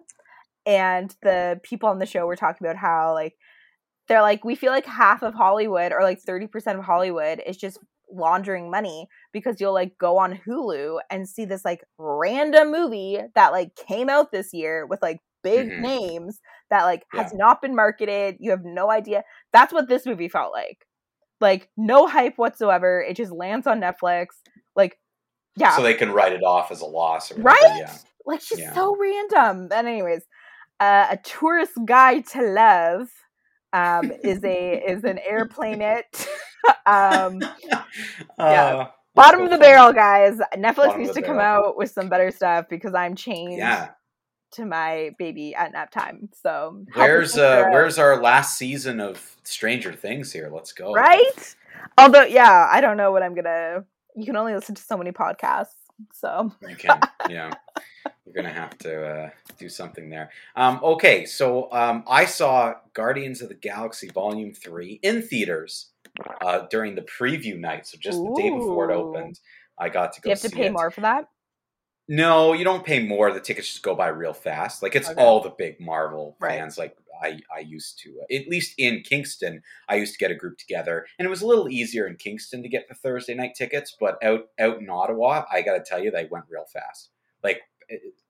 and 0.68 1.16
the 1.24 1.60
people 1.64 1.90
on 1.90 1.98
the 2.00 2.06
show 2.06 2.26
were 2.28 2.36
talking 2.36 2.66
about 2.68 2.76
how 2.78 3.14
like 3.14 3.34
they're 4.08 4.22
like 4.22 4.44
we 4.46 4.56
feel 4.56 4.72
like 4.72 4.86
half 4.86 5.22
of 5.24 5.34
hollywood 5.34 5.92
or 5.92 6.02
like 6.04 6.20
30% 6.24 6.78
of 6.80 6.84
hollywood 6.86 7.42
is 7.46 7.58
just 7.58 7.80
laundering 8.10 8.72
money 8.72 9.08
because 9.34 9.60
you'll 9.60 9.74
like 9.74 9.98
go 10.00 10.18
on 10.18 10.40
hulu 10.48 11.00
and 11.10 11.28
see 11.28 11.44
this 11.46 11.66
like 11.66 11.82
random 11.98 12.72
movie 12.72 13.20
that 13.36 13.52
like 13.52 13.76
came 13.76 14.10
out 14.10 14.32
this 14.32 14.54
year 14.54 14.86
with 14.86 15.02
like 15.02 15.20
big 15.44 15.68
Mhm. 15.70 15.82
names 15.82 16.40
that 16.70 16.84
like 16.84 17.04
has 17.14 17.34
not 17.34 17.62
been 17.62 17.76
marketed. 17.76 18.38
You 18.40 18.52
have 18.52 18.64
no 18.66 18.90
idea. 18.90 19.24
That's 19.54 19.72
what 19.72 19.88
this 19.88 20.06
movie 20.06 20.30
felt 20.30 20.52
like. 20.52 20.86
Like 21.40 21.70
no 21.78 22.08
hype 22.08 22.38
whatsoever. 22.38 23.02
It 23.02 23.16
just 23.18 23.32
lands 23.32 23.68
on 23.68 23.80
netflix. 23.82 24.28
Like 24.76 24.98
yeah. 25.58 25.76
So 25.76 25.84
they 25.84 25.94
can 25.94 26.12
write 26.12 26.34
it 26.34 26.44
off 26.44 26.72
as 26.72 26.82
a 26.82 26.86
loss, 26.86 27.32
or 27.32 27.42
right? 27.42 27.60
Yeah. 27.78 27.94
like 28.26 28.42
she's 28.42 28.60
Yeah. 28.60 28.74
so 28.74 28.96
random. 28.98 29.68
And 29.72 29.88
anyways 29.88 30.24
uh, 30.80 31.08
a 31.12 31.18
tourist 31.18 31.74
guide 31.86 32.26
to 32.28 32.42
love 32.42 33.10
um 33.78 34.12
is 34.24 34.44
a 34.44 34.74
is 34.92 35.04
an 35.04 35.20
airplane 35.20 35.82
it 35.82 36.28
um 36.86 37.40
Uh, 38.40 38.88
bottom 39.16 39.42
of 39.42 39.50
the 39.50 39.58
barrel 39.58 39.92
guys 39.94 40.38
netflix 40.56 40.76
Bottom 40.76 41.02
needs 41.02 41.14
to 41.14 41.22
come 41.22 41.38
barrel. 41.38 41.68
out 41.70 41.78
with 41.78 41.90
some 41.92 42.08
better 42.10 42.30
stuff 42.32 42.66
because 42.70 42.94
i'm 42.94 43.16
changed 43.16 43.58
Yeah. 43.60 43.90
to 44.54 44.66
my 44.66 45.12
baby 45.20 45.54
at 45.56 45.72
nap 45.74 45.92
time. 45.92 46.30
So 46.34 46.86
where's 46.94 47.38
uh 47.38 47.66
where's 47.70 47.98
our 48.00 48.22
last 48.22 48.58
season 48.58 49.00
of 49.00 49.36
Stranger 49.44 49.94
Things 49.94 50.32
here? 50.32 50.50
Let's 50.54 50.72
go. 50.72 50.94
Right? 50.94 51.56
Although 51.98 52.24
yeah, 52.24 52.68
I 52.72 52.80
don't 52.80 52.98
know 52.98 53.12
what 53.12 53.24
I'm 53.24 53.36
gonna 53.36 53.84
you 54.16 54.26
can 54.26 54.36
only 54.38 54.54
listen 54.54 54.76
to 54.76 54.82
so 54.82 54.98
many 54.98 55.12
podcasts. 55.12 55.76
So 56.14 56.52
can, 56.78 57.00
yeah. 57.30 57.52
You're 58.28 58.44
gonna 58.44 58.54
have 58.54 58.78
to 58.80 59.08
uh, 59.08 59.30
do 59.58 59.70
something 59.70 60.10
there. 60.10 60.32
Um, 60.56 60.82
okay, 60.84 61.26
so 61.26 61.72
um, 61.72 62.04
I 62.08 62.26
saw 62.26 62.74
Guardians 62.94 63.42
of 63.42 63.48
the 63.48 63.56
Galaxy 63.56 64.10
Volume 64.10 64.54
Three 64.54 65.00
in 65.02 65.22
theaters 65.22 65.92
uh, 66.42 66.68
during 66.70 66.96
the 66.96 67.04
preview 67.04 67.58
night. 67.58 67.88
So 67.88 67.98
just 67.98 68.20
Ooh. 68.20 68.34
the 68.36 68.42
day 68.42 68.50
before 68.50 68.92
it 68.92 68.94
opened, 68.94 69.40
I 69.78 69.90
got 69.90 70.14
to 70.14 70.22
go. 70.22 70.30
You 70.30 70.36
have 70.36 70.42
to 70.42 70.50
pay 70.50 70.66
it. 70.66 70.74
more 70.74 70.92
for 70.92 71.02
that? 71.02 71.30
No, 72.10 72.54
you 72.54 72.64
don't 72.64 72.86
pay 72.86 73.06
more. 73.06 73.32
The 73.32 73.40
tickets 73.40 73.70
just 73.70 73.84
go 73.84 73.96
by 73.96 74.08
real 74.08 74.34
fast. 74.34 74.84
Like 74.84 74.96
it's 74.96 75.10
okay. 75.10 75.22
all 75.22 75.42
the 75.42 75.54
big 75.58 75.80
Marvel 75.80 76.36
right. 76.40 76.60
fans. 76.60 76.78
Like 76.78 76.96
I, 77.22 77.40
I 77.56 77.60
used 77.60 78.00
to, 78.00 78.20
uh, 78.22 78.36
at 78.36 78.48
least 78.48 78.76
in 78.78 79.02
Kingston, 79.02 79.62
I 79.90 79.96
used 79.96 80.14
to 80.14 80.20
get 80.20 80.32
a 80.32 80.36
group 80.36 80.58
together, 80.58 81.06
and 81.18 81.26
it 81.26 81.30
was 81.30 81.42
a 81.42 81.48
little 81.48 81.70
easier 81.70 82.08
in 82.08 82.16
Kingston 82.16 82.62
to 82.64 82.70
get 82.70 82.88
the 82.88 82.96
Thursday 82.96 83.36
night 83.36 83.56
tickets. 83.56 83.96
But 84.00 84.24
out 84.24 84.48
out 84.60 84.80
in 84.80 84.90
Ottawa, 84.90 85.46
I 85.52 85.62
got 85.62 85.74
to 85.74 85.84
tell 85.84 86.02
you, 86.02 86.12
they 86.12 86.28
went 86.30 86.46
real 86.50 86.66
fast. 86.72 87.10
Like 87.44 87.62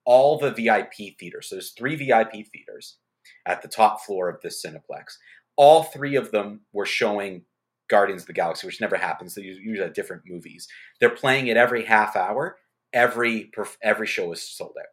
all 0.06 0.38
the 0.38 0.52
VIP 0.52 1.18
theaters. 1.20 1.50
So 1.50 1.56
there's 1.56 1.72
three 1.72 1.96
VIP 1.96 2.48
theaters 2.52 2.98
at 3.46 3.62
the 3.62 3.68
top 3.68 4.02
floor 4.02 4.30
of 4.30 4.42
this 4.42 4.64
Cineplex. 4.66 5.18
All 5.56 5.84
three 5.84 6.16
of 6.16 6.32
them 6.32 6.62
were 6.72 6.86
showing 6.86 7.44
Guardians 7.90 8.24
of 8.24 8.28
the 8.28 8.34
Galaxy, 8.34 8.68
which 8.68 8.82
never 8.82 8.98
happens. 8.98 9.36
They 9.36 9.44
usually 9.44 9.80
have 9.80 9.94
different 9.94 10.24
movies. 10.28 10.68
They're 11.00 11.10
playing 11.10 11.48
it 11.48 11.58
every 11.58 11.86
half 11.86 12.16
hour 12.16 12.58
every 12.94 13.52
every 13.82 14.08
show 14.08 14.30
was 14.30 14.42
sold 14.42 14.76
out. 14.80 14.86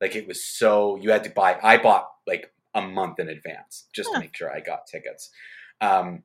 Like 0.00 0.14
it 0.14 0.26
was 0.26 0.44
so 0.44 0.96
you 0.96 1.10
had 1.10 1.24
to 1.24 1.30
buy. 1.30 1.58
I 1.62 1.78
bought 1.78 2.08
like 2.26 2.52
a 2.74 2.82
month 2.82 3.18
in 3.18 3.28
advance 3.28 3.86
just 3.94 4.12
to 4.12 4.20
make 4.20 4.36
sure 4.36 4.52
I 4.52 4.60
got 4.60 4.86
tickets. 4.86 5.30
Um, 5.80 6.22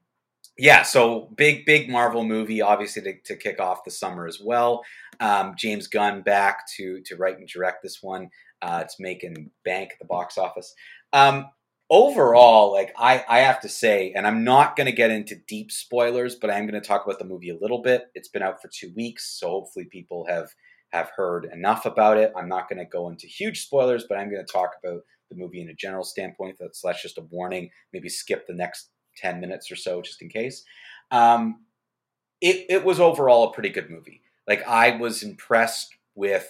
yeah, 0.57 0.83
so 0.83 1.29
big 1.35 1.65
big 1.65 1.89
Marvel 1.89 2.23
movie, 2.23 2.61
obviously 2.61 3.01
to, 3.03 3.13
to 3.25 3.35
kick 3.35 3.59
off 3.59 3.83
the 3.83 3.91
summer 3.91 4.27
as 4.27 4.39
well. 4.39 4.83
Um, 5.21 5.53
James 5.57 5.87
Gunn 5.87 6.21
back 6.23 6.67
to 6.77 7.01
to 7.05 7.15
write 7.15 7.37
and 7.37 7.47
direct 7.47 7.83
this 7.83 7.99
one. 8.01 8.29
Uh, 8.61 8.81
it's 8.83 8.99
making 8.99 9.51
bank 9.63 9.91
at 9.93 9.99
the 9.99 10.05
box 10.05 10.37
office. 10.37 10.73
Um, 11.13 11.49
overall, 11.89 12.71
like 12.71 12.93
I, 12.97 13.23
I 13.27 13.39
have 13.39 13.61
to 13.61 13.69
say, 13.69 14.13
and 14.15 14.27
I'm 14.27 14.43
not 14.43 14.75
going 14.75 14.85
to 14.85 14.91
get 14.91 15.11
into 15.11 15.35
deep 15.47 15.71
spoilers, 15.71 16.35
but 16.35 16.49
I 16.49 16.57
am 16.57 16.67
going 16.67 16.81
to 16.81 16.87
talk 16.87 17.05
about 17.05 17.19
the 17.19 17.25
movie 17.25 17.49
a 17.49 17.57
little 17.59 17.81
bit. 17.81 18.05
It's 18.15 18.29
been 18.29 18.43
out 18.43 18.61
for 18.61 18.69
two 18.69 18.91
weeks, 18.95 19.39
so 19.39 19.49
hopefully 19.49 19.85
people 19.85 20.25
have 20.27 20.49
have 20.91 21.11
heard 21.15 21.45
enough 21.53 21.85
about 21.85 22.17
it. 22.17 22.33
I'm 22.35 22.49
not 22.49 22.67
going 22.67 22.79
to 22.79 22.85
go 22.85 23.09
into 23.09 23.27
huge 23.27 23.63
spoilers, 23.63 24.05
but 24.09 24.17
I'm 24.17 24.29
going 24.29 24.45
to 24.45 24.51
talk 24.51 24.71
about 24.83 25.01
the 25.29 25.37
movie 25.37 25.61
in 25.61 25.69
a 25.69 25.73
general 25.73 26.03
standpoint. 26.03 26.57
That's, 26.59 26.81
that's 26.81 27.01
just 27.01 27.17
a 27.17 27.27
warning. 27.29 27.69
Maybe 27.93 28.09
skip 28.09 28.45
the 28.45 28.53
next 28.53 28.89
10 29.17 29.39
minutes 29.39 29.71
or 29.71 29.77
so 29.77 30.01
just 30.01 30.21
in 30.21 30.27
case. 30.27 30.65
Um, 31.09 31.61
it, 32.41 32.65
it 32.69 32.83
was 32.83 32.99
overall 32.99 33.49
a 33.49 33.53
pretty 33.53 33.69
good 33.69 33.89
movie. 33.89 34.21
Like, 34.51 34.67
I 34.67 34.97
was 34.97 35.23
impressed 35.23 35.95
with 36.13 36.45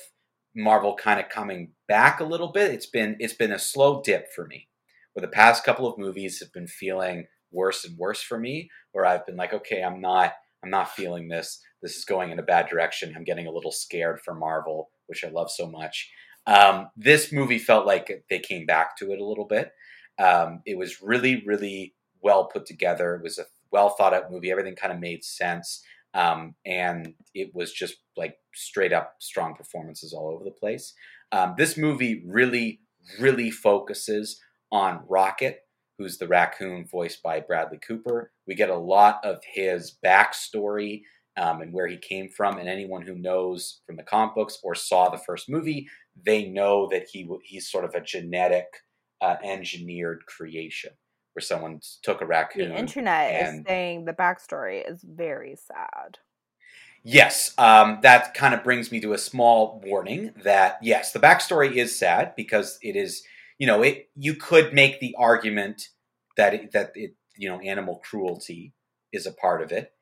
Marvel 0.56 0.96
kind 0.96 1.20
of 1.20 1.30
coming 1.30 1.74
back 1.88 2.20
a 2.20 2.24
little 2.24 2.52
bit. 2.52 2.72
It's 2.72 2.88
been 2.88 3.16
it's 3.20 3.36
been 3.36 3.52
a 3.52 3.60
slow 3.60 4.02
dip 4.02 4.34
for 4.34 4.48
me. 4.48 4.70
Where 5.14 5.22
the 5.22 5.28
past 5.28 5.64
couple 5.64 5.86
of 5.86 6.00
movies 6.00 6.40
have 6.40 6.52
been 6.52 6.66
feeling 6.66 7.28
worse 7.52 7.86
and 7.86 7.96
worse 8.00 8.20
for 8.20 8.40
me, 8.40 8.72
where 8.92 9.06
I've 9.06 9.24
been 9.28 9.36
like, 9.36 9.54
okay, 9.54 9.84
I'm 9.84 10.02
not 10.02 10.34
I'm 10.64 10.72
not 10.72 10.90
feeling 10.90 11.28
this 11.28 11.62
this 11.84 11.96
is 11.96 12.04
going 12.04 12.32
in 12.32 12.40
a 12.40 12.42
bad 12.44 12.68
direction. 12.70 13.14
I'm 13.16 13.24
getting 13.24 13.46
a 13.46 13.52
little 13.52 13.72
scared 13.72 14.20
for 14.22 14.34
Marvel, 14.34 14.90
which 15.06 15.24
I 15.24 15.30
love 15.30 15.52
so 15.52 15.70
much. 15.70 16.12
Um, 16.48 16.90
this 16.98 17.32
movie 17.32 17.60
felt 17.60 17.86
like 17.86 18.26
they 18.32 18.40
came 18.40 18.66
back 18.66 18.98
to 18.98 19.12
it 19.12 19.20
a 19.20 19.26
little 19.26 19.46
bit. 19.46 19.74
Um, 20.18 20.64
it 20.66 20.76
was 20.76 21.04
really, 21.04 21.44
really 21.46 21.94
well 22.20 22.46
put 22.46 22.66
together. 22.66 23.14
It 23.14 23.22
was 23.22 23.38
a 23.38 23.46
well 23.72 23.90
thought 23.90 24.16
out 24.16 24.32
movie. 24.32 24.50
Everything 24.50 24.76
kind 24.76 24.92
of 24.92 25.00
made 25.00 25.24
sense. 25.24 25.84
Um, 26.14 26.56
and 26.66 27.14
it 27.34 27.52
was 27.54 27.72
just 27.72 27.96
like 28.18 28.36
straight 28.54 28.94
up 28.94 29.16
strong 29.20 29.56
performances 29.56 30.14
all 30.14 30.30
over 30.30 30.44
the 30.44 30.52
place. 30.52 30.94
Um, 31.32 31.56
this 31.58 31.78
movie 31.78 32.24
really, 32.26 32.82
really 33.20 33.52
focuses 33.52 34.40
on 34.72 35.04
Rocket, 35.08 35.60
who's 35.98 36.18
the 36.18 36.28
raccoon 36.28 36.86
voiced 36.86 37.24
by 37.24 37.40
Bradley 37.40 37.80
Cooper. 37.86 38.32
We 38.48 38.56
get 38.56 38.70
a 38.70 38.78
lot 38.78 39.24
of 39.24 39.38
his 39.54 39.98
backstory 40.06 41.04
um, 41.38 41.62
and 41.62 41.74
where 41.74 41.88
he 41.88 41.98
came 41.98 42.28
from. 42.30 42.58
And 42.58 42.68
anyone 42.68 43.04
who 43.04 43.16
knows 43.16 43.82
from 43.86 43.96
the 43.96 44.04
comic 44.04 44.36
books 44.36 44.60
or 44.64 44.76
saw 44.76 45.10
the 45.10 45.18
first 45.18 45.50
movie, 45.50 45.88
they 46.26 46.46
know 46.46 46.90
that 46.92 47.08
he 47.12 47.30
he's 47.44 47.72
sort 47.72 47.86
of 47.86 47.96
a 47.96 48.02
genetic 48.02 48.66
uh, 49.22 49.36
engineered 49.44 50.26
creation 50.26 50.92
where 51.34 51.42
someone 51.42 51.80
took 52.04 52.22
a 52.22 52.26
raccoon. 52.26 52.70
The 52.70 52.78
internet 52.78 53.32
and, 53.32 53.60
is 53.60 53.66
saying 53.66 54.06
the 54.06 54.14
backstory 54.14 54.90
is 54.90 55.02
very 55.04 55.56
sad. 55.56 56.20
Yes, 57.04 57.54
um, 57.58 58.00
that 58.04 58.34
kind 58.34 58.54
of 58.54 58.64
brings 58.64 58.92
me 58.92 59.00
to 59.02 59.14
a 59.14 59.18
small 59.18 59.82
warning 59.84 60.34
that 60.44 60.78
yes, 60.82 61.12
the 61.12 61.20
backstory 61.20 61.76
is 61.76 61.98
sad 61.98 62.34
because 62.36 62.78
it 62.84 62.96
is, 62.96 63.24
you 63.58 63.66
know, 63.66 63.82
it 63.82 64.10
you 64.16 64.36
could 64.36 64.74
make 64.74 65.00
the 65.00 65.16
argument 65.18 65.90
that 66.38 66.54
it, 66.54 66.72
that 66.74 66.92
it, 66.96 67.16
you 67.38 67.50
know, 67.50 67.60
animal 67.60 68.02
cruelty 68.04 68.74
is 69.12 69.26
a 69.26 69.32
part 69.32 69.62
of 69.62 69.72
it 69.72 69.94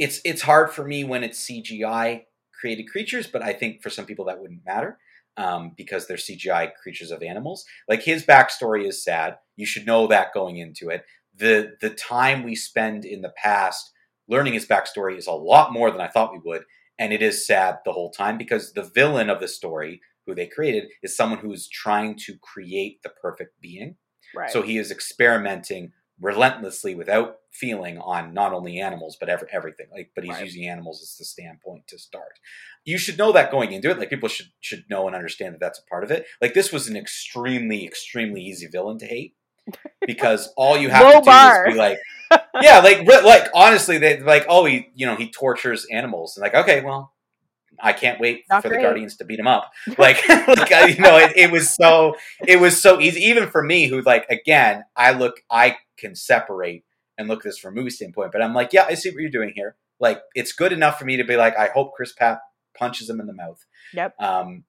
it's 0.00 0.18
it's 0.24 0.40
hard 0.40 0.70
for 0.70 0.84
me 0.84 1.04
when 1.04 1.22
it's 1.22 1.44
CGI 1.44 2.22
created 2.58 2.90
creatures, 2.90 3.26
but 3.26 3.42
I 3.42 3.52
think 3.52 3.82
for 3.82 3.90
some 3.90 4.06
people 4.06 4.24
that 4.24 4.40
wouldn't 4.40 4.64
matter 4.64 4.98
um, 5.36 5.72
because 5.76 6.06
they're 6.06 6.16
CGI 6.16 6.72
creatures 6.74 7.10
of 7.10 7.22
animals. 7.22 7.66
Like 7.86 8.02
his 8.02 8.24
backstory 8.24 8.88
is 8.88 9.04
sad. 9.04 9.36
You 9.60 9.66
should 9.66 9.86
know 9.86 10.06
that 10.08 10.34
going 10.34 10.56
into 10.56 10.88
it. 10.88 11.04
The 11.34 11.76
the 11.80 11.90
time 11.90 12.42
we 12.42 12.56
spend 12.56 13.04
in 13.04 13.22
the 13.22 13.32
past 13.42 13.92
learning 14.28 14.54
his 14.54 14.66
backstory 14.66 15.16
is 15.16 15.26
a 15.26 15.32
lot 15.32 15.72
more 15.72 15.90
than 15.90 16.00
I 16.00 16.08
thought 16.08 16.32
we 16.32 16.40
would, 16.44 16.64
and 16.98 17.12
it 17.12 17.22
is 17.22 17.46
sad 17.46 17.78
the 17.84 17.92
whole 17.92 18.10
time 18.10 18.38
because 18.38 18.72
the 18.72 18.90
villain 18.94 19.30
of 19.30 19.40
the 19.40 19.48
story, 19.48 20.00
who 20.26 20.34
they 20.34 20.46
created, 20.46 20.90
is 21.02 21.16
someone 21.16 21.40
who 21.40 21.52
is 21.52 21.68
trying 21.68 22.16
to 22.26 22.36
create 22.40 23.02
the 23.02 23.10
perfect 23.10 23.60
being. 23.60 23.96
Right. 24.34 24.50
So 24.50 24.62
he 24.62 24.78
is 24.78 24.90
experimenting 24.90 25.92
relentlessly 26.20 26.94
without 26.94 27.36
feeling 27.52 27.98
on 27.98 28.32
not 28.32 28.52
only 28.52 28.78
animals 28.78 29.16
but 29.18 29.28
every, 29.28 29.48
everything 29.50 29.86
like 29.90 30.10
but 30.14 30.22
he's 30.22 30.34
right. 30.34 30.44
using 30.44 30.68
animals 30.68 31.02
as 31.02 31.16
the 31.16 31.24
standpoint 31.24 31.82
to 31.88 31.98
start 31.98 32.38
you 32.84 32.96
should 32.96 33.18
know 33.18 33.32
that 33.32 33.50
going 33.50 33.72
into 33.72 33.90
it 33.90 33.98
like 33.98 34.10
people 34.10 34.28
should 34.28 34.46
should 34.60 34.84
know 34.88 35.06
and 35.06 35.16
understand 35.16 35.54
that 35.54 35.60
that's 35.60 35.80
a 35.80 35.88
part 35.90 36.04
of 36.04 36.10
it 36.10 36.26
like 36.40 36.54
this 36.54 36.72
was 36.72 36.86
an 36.88 36.96
extremely 36.96 37.84
extremely 37.84 38.40
easy 38.40 38.68
villain 38.70 38.98
to 38.98 39.06
hate 39.06 39.34
because 40.06 40.52
all 40.56 40.76
you 40.76 40.88
have 40.88 41.02
Low 41.02 41.20
to 41.20 41.24
bar. 41.24 41.64
do 41.64 41.70
is 41.70 41.74
be 41.74 41.78
like 41.78 41.98
yeah 42.62 42.78
like 42.80 43.06
like 43.24 43.48
honestly 43.54 43.98
they 43.98 44.20
like 44.20 44.46
oh 44.48 44.64
he 44.64 44.90
you 44.94 45.06
know 45.06 45.16
he 45.16 45.30
tortures 45.30 45.86
animals 45.90 46.36
and 46.36 46.42
like 46.42 46.54
okay 46.54 46.80
well 46.80 47.12
I 47.82 47.92
can't 47.92 48.20
wait 48.20 48.44
Not 48.50 48.62
for 48.62 48.68
great. 48.68 48.78
the 48.78 48.82
Guardians 48.82 49.16
to 49.16 49.24
beat 49.24 49.38
him 49.38 49.46
up. 49.46 49.72
Like, 49.96 50.28
like 50.28 50.70
you 50.70 51.02
know, 51.02 51.16
it, 51.16 51.32
it, 51.36 51.50
was 51.50 51.70
so 51.70 52.14
it 52.46 52.60
was 52.60 52.80
so 52.80 53.00
easy, 53.00 53.20
even 53.20 53.48
for 53.48 53.62
me, 53.62 53.86
who 53.86 54.02
like 54.02 54.26
again, 54.28 54.84
I 54.94 55.12
look, 55.12 55.40
I 55.50 55.78
can 55.96 56.14
separate 56.14 56.84
and 57.16 57.28
look 57.28 57.38
at 57.38 57.44
this 57.44 57.58
from 57.58 57.74
a 57.74 57.76
movie 57.76 57.90
standpoint, 57.90 58.32
but 58.32 58.42
I'm 58.42 58.54
like, 58.54 58.72
yeah, 58.72 58.84
I 58.88 58.94
see 58.94 59.10
what 59.10 59.20
you're 59.20 59.30
doing 59.30 59.52
here. 59.54 59.76
Like, 59.98 60.22
it's 60.34 60.52
good 60.52 60.72
enough 60.72 60.98
for 60.98 61.04
me 61.04 61.16
to 61.18 61.24
be 61.24 61.36
like, 61.36 61.56
I 61.56 61.68
hope 61.68 61.94
Chris 61.94 62.12
Pratt 62.12 62.40
punches 62.74 63.08
him 63.08 63.20
in 63.20 63.26
the 63.26 63.34
mouth. 63.34 63.64
Yep. 63.92 64.14
Um, 64.20 64.64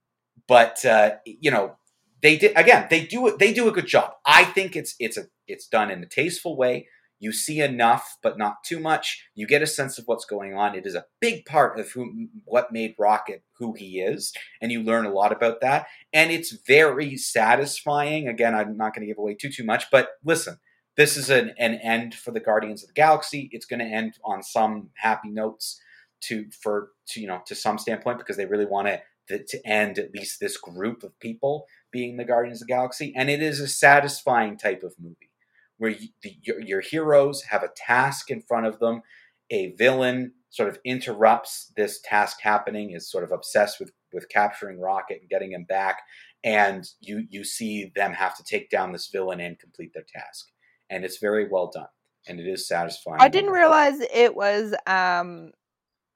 but 0.48 0.84
uh, 0.86 1.12
you 1.26 1.52
know, 1.52 1.78
they 2.22 2.38
did 2.38 2.54
again. 2.56 2.88
They 2.90 3.06
do. 3.06 3.36
They 3.38 3.54
do 3.54 3.68
a 3.68 3.72
good 3.72 3.88
job. 3.88 4.14
I 4.26 4.44
think 4.44 4.76
it's 4.76 4.96
it's 5.00 5.18
a 5.18 5.26
it's 5.48 5.68
done 5.68 5.92
in 5.92 6.04
a 6.04 6.08
tasteful 6.08 6.56
way. 6.56 6.88
You 7.20 7.32
see 7.32 7.62
enough, 7.62 8.18
but 8.24 8.40
not 8.40 8.64
too 8.64 8.80
much. 8.80 9.24
You 9.36 9.46
get 9.46 9.62
a 9.62 9.68
sense 9.68 10.00
of 10.00 10.06
what's 10.08 10.26
going 10.26 10.56
on. 10.56 10.74
It 10.74 10.88
is 10.88 10.96
a 10.96 11.06
big 11.20 11.46
part 11.46 11.80
of 11.80 11.92
who, 11.92 12.30
what 12.46 12.74
made 12.74 12.96
Rocket 12.98 13.44
who 13.60 13.74
he 13.74 14.00
is, 14.00 14.34
and 14.60 14.72
you 14.72 14.82
learn 14.82 15.06
a 15.06 15.14
lot 15.14 15.32
about 15.32 15.62
that. 15.62 15.86
And 16.12 16.32
it's 16.32 16.52
very 16.52 17.16
satisfying. 17.18 18.28
Again, 18.28 18.56
I'm 18.56 18.76
not 18.76 18.96
going 18.96 19.02
to 19.02 19.12
give 19.12 19.20
away 19.20 19.36
too 19.36 19.52
too 19.52 19.64
much, 19.64 19.92
but 19.92 20.10
listen, 20.26 20.58
this 20.98 21.16
is 21.16 21.30
an, 21.30 21.54
an 21.60 21.76
end 21.76 22.16
for 22.16 22.32
the 22.32 22.40
Guardians 22.40 22.82
of 22.84 22.88
the 22.88 22.94
Galaxy. 22.94 23.50
It's 23.52 23.68
going 23.68 23.82
to 23.82 23.86
end 23.86 24.16
on 24.26 24.42
some 24.42 24.90
happy 24.96 25.30
notes 25.30 25.80
to 26.22 26.46
for 26.52 26.90
to 27.10 27.22
you 27.22 27.28
know 27.28 27.42
to 27.46 27.56
some 27.56 27.78
standpoint 27.78 28.18
because 28.18 28.38
they 28.38 28.46
really 28.46 28.66
want 28.66 28.88
to, 29.28 29.44
to 29.44 29.68
end 29.68 30.00
at 30.00 30.14
least 30.14 30.40
this 30.40 30.58
group 30.58 31.04
of 31.04 31.20
people 31.20 31.66
being 31.92 32.18
the 32.18 32.26
Guardians 32.26 32.62
of 32.62 32.68
the 32.68 32.74
Galaxy, 32.74 33.14
and 33.16 33.30
it 33.30 33.42
is 33.42 33.60
a 33.60 33.68
satisfying 33.68 34.58
type 34.58 34.84
of 34.84 34.96
movie 35.00 35.32
where 35.78 35.92
you, 35.92 36.10
the, 36.22 36.36
your, 36.44 36.62
your 36.62 36.82
heroes 36.82 37.44
have 37.44 37.64
a 37.64 37.72
task 37.76 38.30
in 38.30 38.42
front 38.42 38.68
of 38.68 38.80
them. 38.80 39.02
A 39.50 39.72
villain 39.72 40.34
sort 40.50 40.70
of 40.70 40.80
interrupts 40.86 41.72
this 41.76 42.00
task 42.02 42.38
happening, 42.42 42.92
is 42.92 43.10
sort 43.10 43.24
of 43.24 43.32
obsessed 43.32 43.80
with 43.80 43.92
with 44.14 44.30
capturing 44.30 44.80
Rocket 44.80 45.20
and 45.22 45.30
getting 45.30 45.52
him 45.52 45.66
back, 45.66 46.02
and 46.44 46.88
you 47.00 47.26
you 47.30 47.44
see 47.44 47.92
them 47.96 48.14
have 48.14 48.36
to 48.38 48.44
take 48.44 48.70
down 48.70 48.92
this 48.92 49.08
villain 49.08 49.40
and 49.40 49.60
complete 49.60 49.94
their 49.94 50.06
task, 50.14 50.48
and 50.90 51.04
it's 51.04 51.18
very 51.18 51.48
well 51.50 51.70
done, 51.74 51.88
and 52.28 52.40
it 52.40 52.48
is 52.48 52.68
satisfying. 52.68 53.22
I 53.22 53.28
didn't 53.28 53.52
realize 53.52 54.00
it 54.14 54.36
was 54.36 54.74
um 54.88 55.52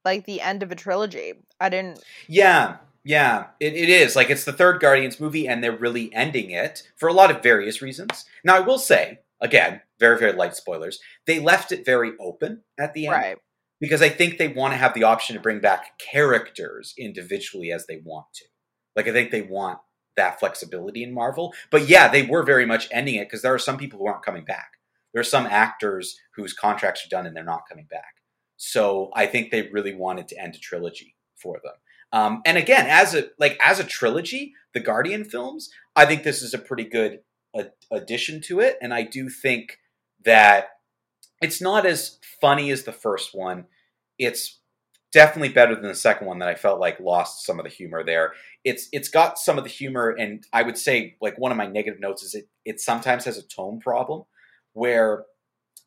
like 0.06 0.26
the 0.26 0.42
end 0.42 0.64
of 0.64 0.72
a 0.72 0.76
trilogy. 0.76 1.34
I 1.60 1.70
didn't. 1.70 2.02
Yeah, 2.28 2.78
Yeah, 3.06 3.48
it, 3.60 3.74
it 3.76 3.88
is. 3.88 4.16
Like, 4.16 4.32
it's 4.32 4.46
the 4.46 4.52
third 4.52 4.82
Guardians 4.82 5.20
movie, 5.20 5.48
and 5.48 5.64
they're 5.64 5.78
really 5.78 6.12
ending 6.14 6.50
it 6.50 6.82
for 6.98 7.08
a 7.08 7.14
lot 7.14 7.30
of 7.30 7.44
various 7.44 7.80
reasons. 7.80 8.26
Now, 8.44 8.58
I 8.58 8.62
will 8.62 8.80
say, 8.80 9.20
again, 9.40 9.82
very, 10.00 10.18
very 10.18 10.34
light 10.34 10.56
spoilers, 10.56 11.00
they 11.28 11.40
left 11.40 11.72
it 11.72 11.86
very 11.86 12.14
open 12.20 12.64
at 12.80 12.96
the 12.96 13.06
end. 13.06 13.16
Right. 13.16 13.38
Because 13.80 14.02
I 14.02 14.10
think 14.10 14.38
they 14.38 14.48
want 14.48 14.74
to 14.74 14.78
have 14.78 14.96
the 14.96 15.04
option 15.04 15.36
to 15.36 15.42
bring 15.42 15.60
back 15.60 16.00
characters 16.00 16.96
individually 16.98 17.72
as 17.72 17.86
they 17.86 18.02
want 18.04 18.26
to. 18.36 18.46
Like, 18.96 19.08
I 19.08 19.12
think 19.12 19.30
they 19.30 19.44
want 19.44 19.78
that 20.16 20.40
flexibility 20.40 21.04
in 21.04 21.14
Marvel. 21.14 21.54
But 21.70 21.88
yeah, 21.88 22.08
they 22.08 22.24
were 22.24 22.42
very 22.42 22.66
much 22.66 22.88
ending 22.92 23.16
it 23.16 23.26
because 23.26 23.44
there 23.44 23.54
are 23.54 23.60
some 23.60 23.78
people 23.78 24.00
who 24.00 24.08
aren't 24.08 24.24
coming 24.26 24.46
back. 24.46 24.72
There 25.14 25.22
are 25.22 25.26
some 25.26 25.46
actors 25.46 26.18
whose 26.36 26.54
contracts 26.54 27.06
are 27.06 27.10
done 27.10 27.28
and 27.28 27.36
they're 27.36 27.44
not 27.44 27.68
coming 27.70 27.86
back. 27.90 28.16
So 28.58 29.12
I 29.14 29.28
think 29.28 29.52
they 29.52 29.70
really 29.70 29.94
wanted 29.94 30.28
to 30.30 30.42
end 30.42 30.56
a 30.56 30.60
trilogy 30.60 31.16
for 31.36 31.60
them. 31.64 31.74
Um, 32.16 32.42
and 32.46 32.58
again, 32.58 32.88
as 32.88 33.14
a 33.14 33.26
like 33.38 33.58
as 33.62 33.78
a 33.82 33.84
trilogy, 33.84 34.54
the 34.74 34.80
Guardian 34.80 35.26
films, 35.26 35.70
I 35.98 36.06
think 36.06 36.24
this 36.24 36.42
is 36.42 36.54
a 36.54 36.58
pretty 36.58 36.86
good 36.86 37.20
a- 37.54 37.72
addition 37.92 38.40
to 38.44 38.62
it, 38.62 38.78
and 38.82 38.94
I 38.94 39.02
do 39.02 39.28
think 39.30 39.80
that 40.24 40.70
it's 41.42 41.62
not 41.62 41.86
as 41.86 42.18
funny 42.40 42.72
as 42.72 42.84
the 42.84 42.94
first 42.94 43.36
one. 43.36 43.66
It's 44.18 44.62
definitely 45.12 45.50
better 45.50 45.76
than 45.76 45.90
the 45.90 45.94
second 45.94 46.26
one 46.26 46.40
that 46.40 46.48
I 46.48 46.56
felt 46.56 46.80
like 46.80 47.02
lost 47.02 47.46
some 47.46 47.60
of 47.60 47.66
the 47.66 47.70
humor 47.70 48.02
there. 48.02 48.32
It's 48.64 48.88
it's 48.94 49.10
got 49.10 49.38
some 49.38 49.58
of 49.58 49.66
the 49.66 49.70
humor, 49.70 50.16
and 50.18 50.42
I 50.54 50.64
would 50.64 50.78
say 50.78 51.18
like 51.22 51.38
one 51.38 51.52
of 51.52 51.58
my 51.58 51.68
negative 51.68 52.00
notes 52.00 52.24
is 52.24 52.34
it 52.34 52.48
it 52.64 52.80
sometimes 52.80 53.26
has 53.26 53.38
a 53.38 53.44
tone 53.44 53.82
problem 53.82 54.24
where 54.72 55.26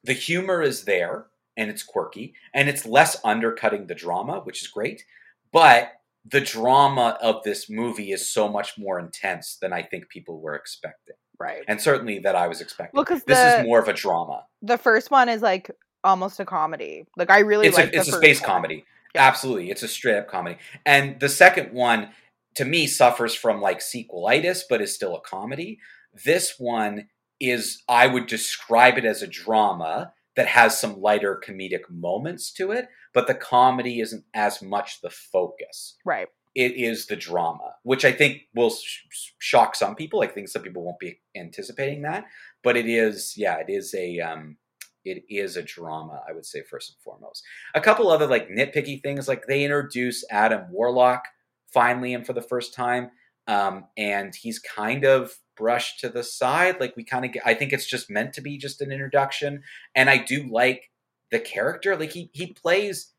the 0.04 0.12
humor 0.12 0.60
is 0.60 0.84
there 0.84 1.28
and 1.56 1.70
it's 1.70 1.82
quirky 1.82 2.34
and 2.52 2.68
it's 2.68 2.84
less 2.84 3.18
undercutting 3.24 3.86
the 3.86 3.94
drama, 3.94 4.40
which 4.40 4.60
is 4.60 4.68
great, 4.68 5.04
but 5.52 5.92
the 6.24 6.40
drama 6.40 7.16
of 7.22 7.42
this 7.44 7.70
movie 7.70 8.12
is 8.12 8.28
so 8.28 8.48
much 8.48 8.76
more 8.78 8.98
intense 8.98 9.56
than 9.60 9.72
I 9.72 9.82
think 9.82 10.08
people 10.08 10.40
were 10.40 10.54
expecting. 10.54 11.16
Right. 11.38 11.62
And 11.68 11.80
certainly 11.80 12.18
that 12.20 12.34
I 12.34 12.48
was 12.48 12.60
expecting. 12.60 12.96
Well, 12.96 13.04
'cause 13.04 13.22
this 13.24 13.38
the- 13.38 13.60
is 13.60 13.64
more 13.66 13.78
of 13.78 13.88
a 13.88 13.92
drama. 13.92 14.44
The 14.62 14.76
first 14.78 15.10
one 15.10 15.28
is 15.28 15.40
like 15.42 15.70
almost 16.04 16.40
a 16.40 16.44
comedy. 16.44 17.06
Like 17.16 17.30
I 17.30 17.40
really 17.40 17.70
like 17.70 17.92
it's 17.94 18.08
a 18.08 18.12
first 18.12 18.22
space 18.22 18.40
one. 18.40 18.46
comedy. 18.50 18.84
Yeah. 19.14 19.26
Absolutely. 19.26 19.70
It's 19.70 19.82
a 19.82 19.88
straight 19.88 20.18
up 20.18 20.28
comedy. 20.28 20.58
And 20.84 21.18
the 21.20 21.28
second 21.28 21.72
one 21.72 22.10
to 22.56 22.64
me 22.64 22.86
suffers 22.86 23.34
from 23.34 23.60
like 23.60 23.78
sequelitis 23.78 24.62
but 24.68 24.80
is 24.82 24.94
still 24.94 25.16
a 25.16 25.20
comedy. 25.20 25.78
This 26.24 26.56
one 26.58 27.08
is 27.40 27.82
I 27.88 28.06
would 28.08 28.26
describe 28.26 28.98
it 28.98 29.04
as 29.04 29.22
a 29.22 29.26
drama 29.28 30.12
that 30.38 30.46
has 30.46 30.78
some 30.78 31.00
lighter 31.00 31.42
comedic 31.44 31.80
moments 31.90 32.52
to 32.52 32.70
it, 32.70 32.86
but 33.12 33.26
the 33.26 33.34
comedy 33.34 33.98
isn't 33.98 34.24
as 34.34 34.62
much 34.62 35.00
the 35.00 35.10
focus. 35.10 35.96
Right. 36.04 36.28
it 36.54 36.76
is 36.76 37.06
the 37.06 37.16
drama, 37.16 37.74
which 37.82 38.04
I 38.04 38.12
think 38.12 38.42
will 38.54 38.70
sh- 38.70 39.02
sh- 39.10 39.30
shock 39.40 39.74
some 39.74 39.96
people. 39.96 40.22
I 40.22 40.28
think 40.28 40.48
some 40.48 40.62
people 40.62 40.84
won't 40.84 41.00
be 41.00 41.18
anticipating 41.36 42.02
that, 42.02 42.24
but 42.62 42.76
it 42.76 42.88
is, 42.88 43.34
yeah, 43.36 43.56
it 43.56 43.66
is 43.68 43.92
a, 43.94 44.20
um, 44.20 44.58
it 45.04 45.24
is 45.28 45.56
a 45.56 45.62
drama. 45.62 46.22
I 46.28 46.32
would 46.32 46.46
say 46.46 46.62
first 46.62 46.90
and 46.90 47.02
foremost. 47.02 47.42
A 47.74 47.80
couple 47.80 48.08
other 48.08 48.28
like 48.28 48.48
nitpicky 48.48 49.02
things, 49.02 49.26
like 49.26 49.42
they 49.48 49.64
introduce 49.64 50.24
Adam 50.30 50.70
Warlock 50.70 51.24
finally 51.72 52.14
and 52.14 52.24
for 52.24 52.32
the 52.32 52.42
first 52.42 52.74
time, 52.74 53.10
um, 53.48 53.86
and 53.96 54.34
he's 54.34 54.60
kind 54.60 55.04
of 55.04 55.32
brushed 55.58 56.00
to 56.00 56.08
the 56.08 56.22
side. 56.22 56.80
Like 56.80 56.96
we 56.96 57.04
kind 57.04 57.24
of, 57.24 57.32
get, 57.32 57.42
I 57.46 57.54
think 57.54 57.72
it's 57.72 57.86
just 57.86 58.08
meant 58.08 58.32
to 58.34 58.40
be 58.40 58.56
just 58.58 58.80
an 58.80 58.92
introduction, 58.92 59.62
and 59.94 60.08
I 60.08 60.18
do 60.18 60.48
like 60.50 60.90
the 61.30 61.40
character. 61.40 61.96
Like 61.96 62.12
he 62.12 62.30
he 62.32 62.52
plays 62.52 63.12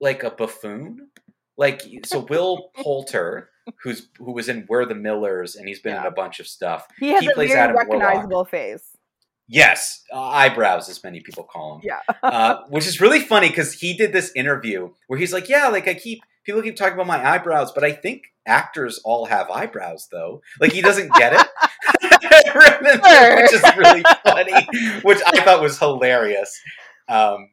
like 0.00 0.22
a 0.22 0.30
buffoon. 0.30 1.08
Like 1.56 1.82
so, 2.04 2.20
Will 2.20 2.70
Poulter, 2.76 3.50
who's 3.82 4.08
who 4.18 4.32
was 4.32 4.48
in 4.48 4.66
We're 4.68 4.84
the 4.86 4.94
Millers, 4.94 5.54
and 5.56 5.68
he's 5.68 5.80
been 5.80 5.96
in 5.96 6.04
a 6.04 6.10
bunch 6.10 6.40
of 6.40 6.46
stuff. 6.46 6.86
He 6.98 7.10
has 7.10 7.20
He 7.22 7.28
a 7.28 7.32
plays 7.34 7.50
very 7.50 7.60
Adam 7.60 7.76
Warlock. 7.76 8.02
recognizable 8.02 8.44
face. 8.44 8.90
Yes, 9.46 10.02
uh, 10.12 10.20
eyebrows, 10.20 10.88
as 10.88 11.04
many 11.04 11.20
people 11.20 11.44
call 11.44 11.76
him. 11.76 11.82
Yeah. 11.84 12.00
uh, 12.22 12.62
which 12.70 12.86
is 12.86 13.00
really 13.00 13.20
funny 13.20 13.48
because 13.50 13.74
he 13.74 13.94
did 13.94 14.12
this 14.12 14.32
interview 14.34 14.90
where 15.06 15.18
he's 15.18 15.32
like, 15.34 15.48
"Yeah, 15.50 15.68
like 15.68 15.86
I 15.86 15.94
keep 15.94 16.22
people 16.44 16.62
keep 16.62 16.76
talking 16.76 16.94
about 16.94 17.06
my 17.06 17.22
eyebrows, 17.24 17.70
but 17.72 17.84
I 17.84 17.92
think 17.92 18.22
actors 18.46 19.00
all 19.04 19.26
have 19.26 19.50
eyebrows, 19.50 20.08
though. 20.10 20.42
Like 20.60 20.72
he 20.72 20.82
doesn't 20.82 21.12
get 21.14 21.32
it." 21.32 21.46
which 23.42 23.52
is 23.52 23.62
really 23.76 24.02
funny, 24.24 24.66
which 25.02 25.20
I 25.26 25.44
thought 25.44 25.62
was 25.62 25.78
hilarious. 25.78 26.60
Um, 27.08 27.50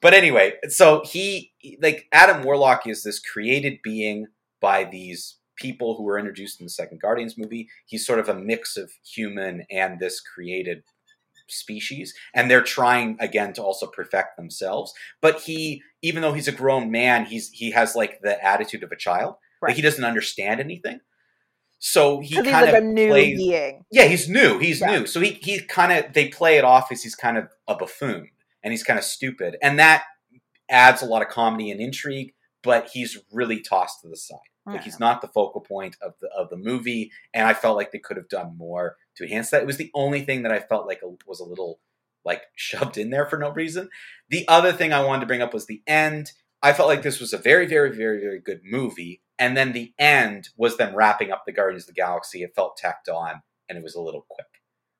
but 0.00 0.14
anyway, 0.14 0.54
so 0.68 1.02
he 1.04 1.52
like 1.82 2.06
Adam 2.12 2.42
Warlock 2.42 2.86
is 2.86 3.02
this 3.02 3.18
created 3.18 3.80
being 3.82 4.26
by 4.60 4.84
these 4.84 5.38
people 5.56 5.96
who 5.96 6.04
were 6.04 6.18
introduced 6.18 6.60
in 6.60 6.66
the 6.66 6.70
second 6.70 7.00
Guardians 7.00 7.36
movie. 7.36 7.68
He's 7.86 8.06
sort 8.06 8.18
of 8.18 8.28
a 8.28 8.34
mix 8.34 8.76
of 8.76 8.90
human 9.04 9.66
and 9.70 9.98
this 9.98 10.20
created 10.20 10.82
species 11.48 12.14
and 12.34 12.50
they're 12.50 12.62
trying 12.62 13.16
again 13.20 13.52
to 13.52 13.62
also 13.62 13.86
perfect 13.86 14.36
themselves 14.36 14.92
but 15.20 15.40
he 15.42 15.80
even 16.02 16.20
though 16.20 16.32
he's 16.32 16.48
a 16.48 16.52
grown 16.52 16.90
man 16.90 17.24
he's 17.24 17.50
he 17.50 17.70
has 17.70 17.94
like 17.94 18.20
the 18.22 18.44
attitude 18.44 18.82
of 18.82 18.90
a 18.90 18.96
child 18.96 19.36
Right. 19.62 19.70
like 19.70 19.76
he 19.76 19.82
doesn't 19.82 20.04
understand 20.04 20.60
anything 20.60 21.00
so 21.78 22.20
he 22.20 22.30
Because 22.30 22.44
he's 22.46 22.52
kind 22.52 22.66
like 22.66 22.74
of 22.74 22.82
a 22.82 22.86
new 22.86 23.08
plays 23.08 23.36
being. 23.38 23.84
yeah, 23.90 24.04
he's 24.04 24.28
new. 24.28 24.58
He's 24.58 24.80
Yeah. 24.80 24.98
new. 24.98 25.06
So 25.06 25.20
he 25.20 25.32
he 25.32 25.60
kind 25.60 25.92
of 25.92 26.12
they 26.14 26.28
play 26.28 26.56
it 26.56 26.64
off 26.64 26.90
as 26.90 27.02
he's 27.02 27.14
kind 27.14 27.36
of 27.36 27.48
a 27.68 27.74
buffoon 27.76 28.30
and 28.62 28.72
he's 28.72 28.82
kind 28.82 28.98
of 28.98 29.04
stupid, 29.04 29.56
and 29.62 29.78
that 29.78 30.04
adds 30.70 31.02
a 31.02 31.06
lot 31.06 31.22
of 31.22 31.28
comedy 31.28 31.70
and 31.70 31.80
intrigue. 31.80 32.32
But 32.62 32.88
he's 32.92 33.18
really 33.30 33.60
tossed 33.60 34.00
to 34.00 34.08
the 34.08 34.16
side. 34.16 34.38
Like 34.64 34.82
he's 34.82 34.98
not 34.98 35.20
the 35.20 35.28
focal 35.28 35.60
point 35.60 35.96
of 36.02 36.14
the 36.20 36.28
of 36.36 36.48
the 36.50 36.56
movie, 36.56 37.12
and 37.34 37.46
I 37.46 37.52
felt 37.54 37.76
like 37.76 37.92
they 37.92 37.98
could 38.00 38.16
have 38.16 38.28
done 38.28 38.56
more 38.56 38.96
to 39.16 39.24
enhance 39.24 39.50
that. 39.50 39.60
It 39.62 39.66
was 39.66 39.76
the 39.76 39.90
only 39.94 40.22
thing 40.22 40.42
that 40.42 40.50
I 40.52 40.58
felt 40.60 40.86
like 40.88 41.02
a, 41.04 41.08
was 41.26 41.38
a 41.40 41.44
little 41.44 41.78
like 42.24 42.42
shoved 42.56 42.96
in 42.98 43.10
there 43.10 43.26
for 43.26 43.38
no 43.38 43.50
reason. 43.50 43.90
The 44.30 44.48
other 44.48 44.72
thing 44.72 44.92
I 44.94 45.04
wanted 45.04 45.20
to 45.20 45.26
bring 45.26 45.42
up 45.42 45.52
was 45.54 45.66
the 45.66 45.82
end. 45.86 46.32
I 46.62 46.72
felt 46.72 46.88
like 46.88 47.02
this 47.02 47.20
was 47.20 47.32
a 47.34 47.38
very, 47.38 47.66
very, 47.66 47.94
very, 47.94 48.18
very 48.18 48.40
good 48.40 48.62
movie, 48.64 49.20
and 49.38 49.56
then 49.56 49.72
the 49.72 49.92
end 49.98 50.48
was 50.56 50.76
them 50.76 50.94
wrapping 50.94 51.30
up 51.30 51.44
the 51.46 51.52
Guardians 51.52 51.84
of 51.84 51.88
the 51.94 52.00
Galaxy. 52.00 52.42
It 52.42 52.54
felt 52.54 52.76
tacked 52.76 53.08
on, 53.08 53.42
and 53.68 53.76
it 53.78 53.84
was 53.84 53.94
a 53.94 54.00
little 54.00 54.26
quick. 54.28 54.46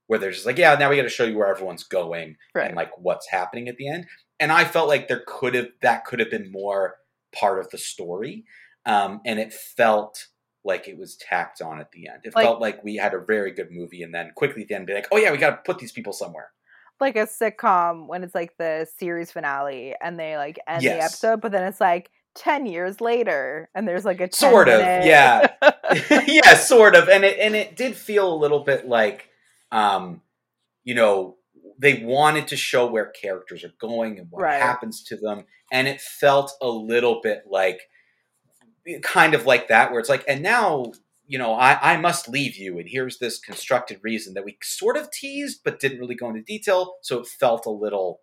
Where 0.08 0.18
they're 0.18 0.30
just 0.30 0.46
like, 0.46 0.58
yeah, 0.58 0.74
now 0.76 0.88
we 0.90 0.96
got 0.96 1.02
to 1.02 1.08
show 1.08 1.24
you 1.24 1.36
where 1.36 1.48
everyone's 1.48 1.82
going 1.84 2.36
Right. 2.54 2.68
and 2.68 2.76
like 2.76 2.92
what's 2.96 3.28
happening 3.28 3.68
at 3.68 3.76
the 3.76 3.88
end. 3.88 4.06
And 4.38 4.52
I 4.52 4.64
felt 4.64 4.86
like 4.88 5.08
there 5.08 5.24
could 5.26 5.54
have 5.54 5.68
that 5.82 6.04
could 6.04 6.20
have 6.20 6.30
been 6.30 6.52
more 6.52 6.96
part 7.34 7.58
of 7.58 7.70
the 7.70 7.78
story, 7.78 8.44
um, 8.84 9.20
and 9.24 9.38
it 9.40 9.52
felt 9.52 10.26
like 10.64 10.88
it 10.88 10.98
was 10.98 11.16
tacked 11.16 11.60
on 11.62 11.80
at 11.80 11.90
the 11.92 12.08
end. 12.08 12.20
It 12.24 12.34
Like- 12.34 12.44
felt 12.44 12.60
like 12.60 12.82
we 12.84 12.96
had 12.96 13.14
a 13.14 13.18
very 13.20 13.50
good 13.52 13.70
movie, 13.70 14.02
and 14.02 14.14
then 14.14 14.32
quickly 14.36 14.62
at 14.62 14.68
the 14.68 14.74
end 14.74 14.86
be 14.86 14.94
like, 14.94 15.08
oh 15.12 15.16
yeah, 15.16 15.30
we 15.32 15.38
got 15.38 15.50
to 15.50 15.56
put 15.72 15.78
these 15.78 15.92
people 15.92 16.12
somewhere. 16.12 16.50
like 16.98 17.14
a 17.16 17.26
sitcom 17.26 18.06
when 18.06 18.24
it's 18.24 18.34
like 18.34 18.56
the 18.56 18.86
series 18.98 19.30
finale 19.30 19.94
and 20.00 20.18
they 20.18 20.38
like 20.38 20.58
end 20.66 20.82
the 20.82 21.02
episode, 21.02 21.42
but 21.42 21.52
then 21.52 21.64
it's 21.64 21.78
like 21.80 22.10
ten 22.36 22.66
years 22.66 23.00
later 23.00 23.68
and 23.74 23.88
there's 23.88 24.04
like 24.04 24.20
a 24.20 24.32
Sort 24.32 24.68
of, 24.68 24.80
minute- 24.80 25.06
yeah. 25.06 25.46
yeah, 26.26 26.54
sort 26.54 26.94
of. 26.94 27.08
And 27.08 27.24
it 27.24 27.38
and 27.40 27.56
it 27.56 27.76
did 27.76 27.96
feel 27.96 28.32
a 28.32 28.36
little 28.36 28.60
bit 28.60 28.86
like 28.86 29.28
um, 29.72 30.20
you 30.84 30.94
know, 30.94 31.36
they 31.78 32.02
wanted 32.04 32.48
to 32.48 32.56
show 32.56 32.86
where 32.86 33.06
characters 33.06 33.64
are 33.64 33.72
going 33.80 34.18
and 34.18 34.30
what 34.30 34.42
Right. 34.42 34.62
happens 34.62 35.02
to 35.04 35.16
them. 35.16 35.44
And 35.72 35.88
it 35.88 36.00
felt 36.00 36.52
a 36.62 36.68
little 36.68 37.20
bit 37.22 37.44
like 37.50 37.80
kind 39.02 39.34
of 39.34 39.46
like 39.46 39.68
that, 39.68 39.90
where 39.90 39.98
it's 40.00 40.08
like, 40.08 40.24
and 40.28 40.42
now, 40.42 40.92
you 41.26 41.38
know, 41.38 41.54
I, 41.54 41.94
I 41.94 41.96
must 41.96 42.28
leave 42.28 42.56
you, 42.56 42.78
and 42.78 42.88
here's 42.88 43.18
this 43.18 43.40
constructed 43.40 43.98
reason 44.02 44.34
that 44.34 44.44
we 44.44 44.56
sort 44.62 44.96
of 44.96 45.10
teased 45.10 45.62
but 45.64 45.80
didn't 45.80 45.98
really 45.98 46.14
go 46.14 46.28
into 46.28 46.42
detail, 46.42 46.94
so 47.02 47.18
it 47.18 47.26
felt 47.26 47.66
a 47.66 47.70
little 47.70 48.20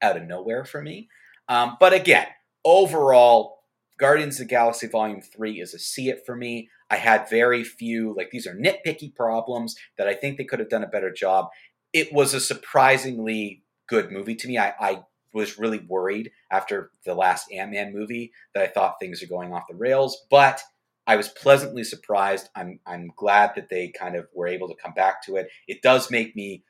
out 0.00 0.16
of 0.16 0.22
nowhere 0.22 0.64
for 0.64 0.80
me. 0.80 1.08
Um, 1.48 1.76
but 1.80 1.92
again, 1.92 2.28
overall, 2.64 3.53
Guardians 3.98 4.40
of 4.40 4.46
the 4.46 4.50
Galaxy 4.50 4.86
Volume 4.86 5.20
3 5.20 5.60
is 5.60 5.74
a 5.74 5.78
see 5.78 6.08
it 6.08 6.24
for 6.26 6.34
me. 6.34 6.68
I 6.90 6.96
had 6.96 7.28
very 7.30 7.64
few, 7.64 8.14
like, 8.16 8.30
these 8.30 8.46
are 8.46 8.54
nitpicky 8.54 9.14
problems 9.14 9.76
that 9.98 10.08
I 10.08 10.14
think 10.14 10.36
they 10.36 10.44
could 10.44 10.58
have 10.58 10.68
done 10.68 10.82
a 10.84 10.88
better 10.88 11.12
job. 11.12 11.48
It 11.92 12.12
was 12.12 12.34
a 12.34 12.40
surprisingly 12.40 13.62
good 13.88 14.10
movie 14.10 14.34
to 14.34 14.48
me. 14.48 14.58
I, 14.58 14.74
I 14.80 15.02
was 15.32 15.58
really 15.58 15.78
worried 15.78 16.30
after 16.50 16.90
the 17.04 17.14
last 17.14 17.50
Ant 17.52 17.72
Man 17.72 17.92
movie 17.92 18.32
that 18.54 18.62
I 18.62 18.66
thought 18.68 18.96
things 19.00 19.22
are 19.22 19.28
going 19.28 19.52
off 19.52 19.64
the 19.68 19.76
rails, 19.76 20.24
but 20.30 20.62
I 21.06 21.16
was 21.16 21.28
pleasantly 21.28 21.84
surprised. 21.84 22.48
I'm 22.54 22.80
I'm 22.86 23.12
glad 23.16 23.52
that 23.56 23.68
they 23.68 23.88
kind 23.88 24.16
of 24.16 24.26
were 24.34 24.46
able 24.46 24.68
to 24.68 24.76
come 24.82 24.94
back 24.94 25.22
to 25.24 25.36
it. 25.36 25.48
It 25.68 25.82
does 25.82 26.10
make 26.10 26.34
me, 26.34 26.64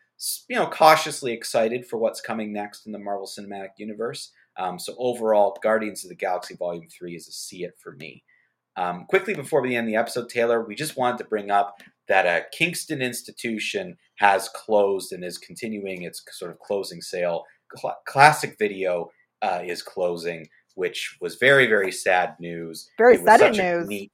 you 0.49 0.57
know, 0.57 0.67
cautiously 0.67 1.33
excited 1.33 1.87
for 1.87 1.99
what's 1.99 2.21
coming 2.21 2.53
next 2.53 2.87
in 2.87 2.93
the 2.93 2.99
Marvel 2.99 3.29
Cinematic 3.29 3.71
Universe. 3.79 4.33
Um, 4.57 4.79
so 4.79 4.95
overall, 4.99 5.57
Guardians 5.63 6.05
of 6.05 6.11
the 6.11 6.17
Galaxy 6.17 6.55
Volume 6.57 6.89
Three 6.89 7.15
is 7.15 7.29
a 7.29 7.33
see 7.33 7.65
it 7.65 7.75
for 7.83 7.93
me. 7.93 8.23
Um, 8.77 9.07
quickly 9.09 9.35
before 9.35 9.63
we 9.63 9.77
end 9.77 9.89
the 9.89 9.97
episode, 9.97 10.29
Taylor, 10.29 10.65
we 10.65 10.75
just 10.75 10.97
wanted 10.97 11.19
to 11.19 11.25
bring 11.25 11.51
up 11.51 11.81
that 12.09 12.27
a 12.27 12.45
Kingston 12.57 13.01
institution 13.01 13.97
has 14.17 14.49
closed 14.49 15.13
and 15.13 15.25
is 15.25 15.39
continuing 15.39 16.03
its 16.03 16.23
sort 16.33 16.51
of 16.51 16.59
closing 16.59 17.01
sale. 17.01 17.45
Cl- 17.77 17.97
classic 18.07 18.57
Video 18.59 19.11
uh, 19.43 19.61
is 19.65 19.83
closing, 19.83 20.49
which 20.75 21.17
was 21.21 21.37
very 21.37 21.67
very 21.67 21.93
sad 21.93 22.35
news. 22.39 22.91
Very 22.99 23.17
sudden 23.17 23.53
news. 23.57 23.89
neat- 23.89 24.13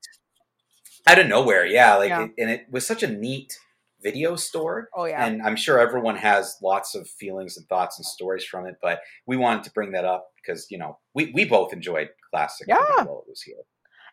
out 1.06 1.18
of 1.18 1.26
nowhere. 1.26 1.66
Yeah, 1.66 1.96
like 1.96 2.10
Yeah. 2.10 2.24
It, 2.24 2.30
and 2.38 2.50
it 2.50 2.66
was 2.70 2.86
such 2.86 3.02
a 3.02 3.08
neat 3.08 3.58
video 4.02 4.36
store. 4.36 4.88
Oh 4.96 5.04
yeah. 5.04 5.24
And 5.24 5.42
I'm 5.42 5.56
sure 5.56 5.78
everyone 5.78 6.16
has 6.16 6.56
lots 6.62 6.94
of 6.94 7.08
feelings 7.08 7.56
and 7.56 7.66
thoughts 7.68 7.98
and 7.98 8.06
stories 8.06 8.44
from 8.44 8.66
it, 8.66 8.76
but 8.82 9.00
we 9.26 9.36
wanted 9.36 9.64
to 9.64 9.70
bring 9.72 9.92
that 9.92 10.04
up 10.04 10.28
because 10.36 10.66
you 10.70 10.78
know 10.78 10.98
we, 11.14 11.32
we 11.34 11.44
both 11.44 11.72
enjoyed 11.72 12.08
classic 12.30 12.66
Yeah. 12.68 12.76
While 13.04 13.24
it 13.26 13.30
was 13.30 13.42
here. 13.42 13.56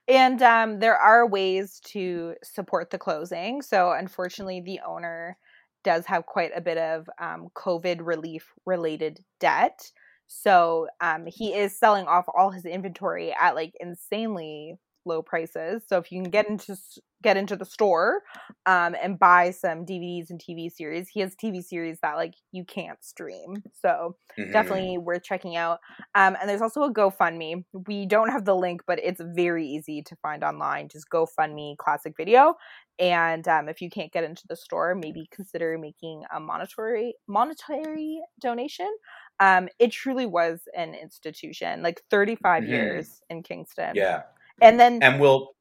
And 0.08 0.42
um, 0.42 0.80
there 0.80 0.96
are 0.96 1.28
ways 1.28 1.82
to 1.88 2.36
support 2.42 2.92
the 2.92 2.98
closing. 2.98 3.62
So, 3.62 3.92
unfortunately, 3.92 4.62
the 4.62 4.80
owner 4.88 5.38
does 5.84 6.06
have 6.06 6.26
quite 6.26 6.52
a 6.56 6.62
bit 6.62 6.78
of 6.78 7.10
um, 7.20 7.50
COVID 7.56 8.00
relief 8.02 8.54
related 8.66 9.20
debt. 9.40 9.92
So, 10.28 10.88
um, 11.02 11.26
he 11.28 11.54
is 11.54 11.78
selling 11.78 12.06
off 12.06 12.26
all 12.34 12.52
his 12.52 12.66
inventory 12.66 13.34
at 13.40 13.56
like 13.56 13.74
insanely 13.82 14.78
low 15.08 15.22
prices. 15.22 15.84
So, 15.88 15.98
if 15.98 16.12
you 16.12 16.22
can 16.22 16.30
get 16.32 16.48
into 16.50 16.76
get 17.24 17.36
into 17.38 17.56
the 17.56 17.66
store 17.66 18.22
um, 18.68 18.96
and 19.02 19.18
buy 19.18 19.50
some 19.52 19.86
DVDs 19.86 20.30
and 20.30 20.40
TV 20.40 20.70
series, 20.70 21.10
he 21.10 21.20
has 21.22 21.36
TV 21.36 21.62
series 21.64 22.00
that 22.02 22.16
like 22.16 22.36
you 22.52 22.64
can't 22.64 23.04
stream. 23.04 23.64
So, 23.74 24.18
Mhm. 24.38 24.52
definitely 24.52 24.98
worth 25.00 25.24
checking 25.24 25.56
out. 25.56 25.80
Um, 26.16 26.38
and 26.40 26.50
there's 26.50 26.62
also 26.62 26.84
a 26.84 26.94
GoFundMe. 26.94 27.66
We 27.88 28.06
don't 28.06 28.30
have 28.30 28.46
the 28.46 28.56
link, 28.56 28.82
but 28.88 29.00
it's 29.04 29.22
very 29.36 29.66
easy 29.68 30.02
to 30.04 30.16
find 30.18 30.44
online. 30.44 30.90
Just 30.90 31.10
GoFundMe 31.10 31.78
Classic 31.78 32.14
Video. 32.16 32.56
And 33.00 33.48
um, 33.48 33.70
if 33.70 33.82
you 33.82 33.90
can't 33.90 34.12
get 34.12 34.24
into 34.24 34.44
the 34.48 34.56
store, 34.56 34.96
maybe 34.96 35.28
consider 35.32 35.78
making 35.78 36.24
a 36.34 36.40
monetary 36.40 37.16
monetary 37.28 38.22
donation. 38.42 38.92
Um, 39.40 39.70
it 39.80 39.92
truly 39.92 40.26
was 40.26 40.62
an 40.76 40.96
institution, 40.96 41.84
like 41.84 42.02
35 42.10 42.66
Mhm. 42.66 42.68
years 42.68 43.22
in 43.30 43.44
Kingston. 43.44 43.96
Yeah, 43.96 44.24
And 44.62 44.80
then 44.80 45.02
and 45.02 45.20
we'll 45.20 45.54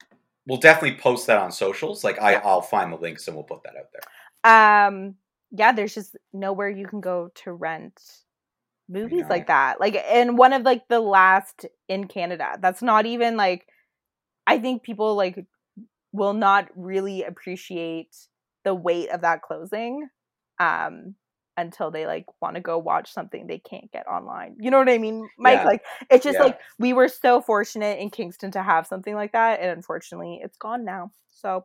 we'll 0.47 0.59
definitely 0.59 0.99
post 0.99 1.27
that 1.27 1.39
on 1.39 1.51
socials. 1.53 2.05
Like 2.05 2.21
I. 2.21 2.35
I'll 2.35 2.63
find 2.63 2.93
the 2.93 2.97
links 2.97 3.27
and 3.29 3.37
we'll 3.37 3.45
put 3.45 3.63
that 3.65 3.75
out 3.77 3.87
there. 3.93 4.87
um 4.87 5.15
yeah 5.53 5.73
there's 5.73 5.95
just 5.95 6.17
nowhere 6.33 6.69
you 6.69 6.87
can 6.87 7.01
go 7.01 7.31
to 7.35 7.53
rent 7.53 8.01
movies 8.89 9.25
like 9.29 9.47
that 9.49 9.81
like 9.81 9.97
and 10.11 10.39
one 10.39 10.53
of 10.53 10.63
like 10.63 10.87
the 10.89 11.01
last 11.01 11.67
in 11.89 12.07
canada 12.07 12.57
that's 12.61 12.83
not 12.83 13.07
even 13.07 13.37
like 13.37 13.67
i 14.47 14.59
think 14.59 14.83
people 14.83 15.17
like 15.17 15.45
will 16.13 16.33
not 16.35 16.69
really 16.77 17.25
appreciate 17.25 18.17
the 18.65 18.75
weight 18.75 19.09
of 19.11 19.23
that 19.23 19.43
closing 19.43 20.09
um 20.61 21.15
until 21.57 21.91
they 21.91 22.07
like 22.07 22.27
want 22.41 22.55
to 22.55 22.61
go 22.61 22.79
watch 22.79 23.13
something 23.13 23.47
they 23.47 23.59
can't 23.59 23.91
get 23.93 24.07
online 24.07 24.57
you 24.59 24.71
know 24.71 24.79
what 24.79 24.89
i 24.89 24.99
mean 24.99 25.29
mike 25.39 25.59
Yeah. 25.61 25.65
like 25.65 25.83
it's 26.11 26.25
just 26.25 26.39
Yeah. 26.39 26.45
like 26.45 26.59
we 26.79 26.93
were 26.93 27.09
so 27.09 27.41
fortunate 27.41 27.99
in 27.99 28.11
kingston 28.11 28.51
to 28.53 28.63
have 28.63 28.87
something 28.87 29.15
like 29.15 29.33
that 29.33 29.61
and 29.61 29.71
unfortunately 29.71 30.41
it's 30.43 30.59
gone 30.59 30.85
now 30.85 31.11
so 31.29 31.65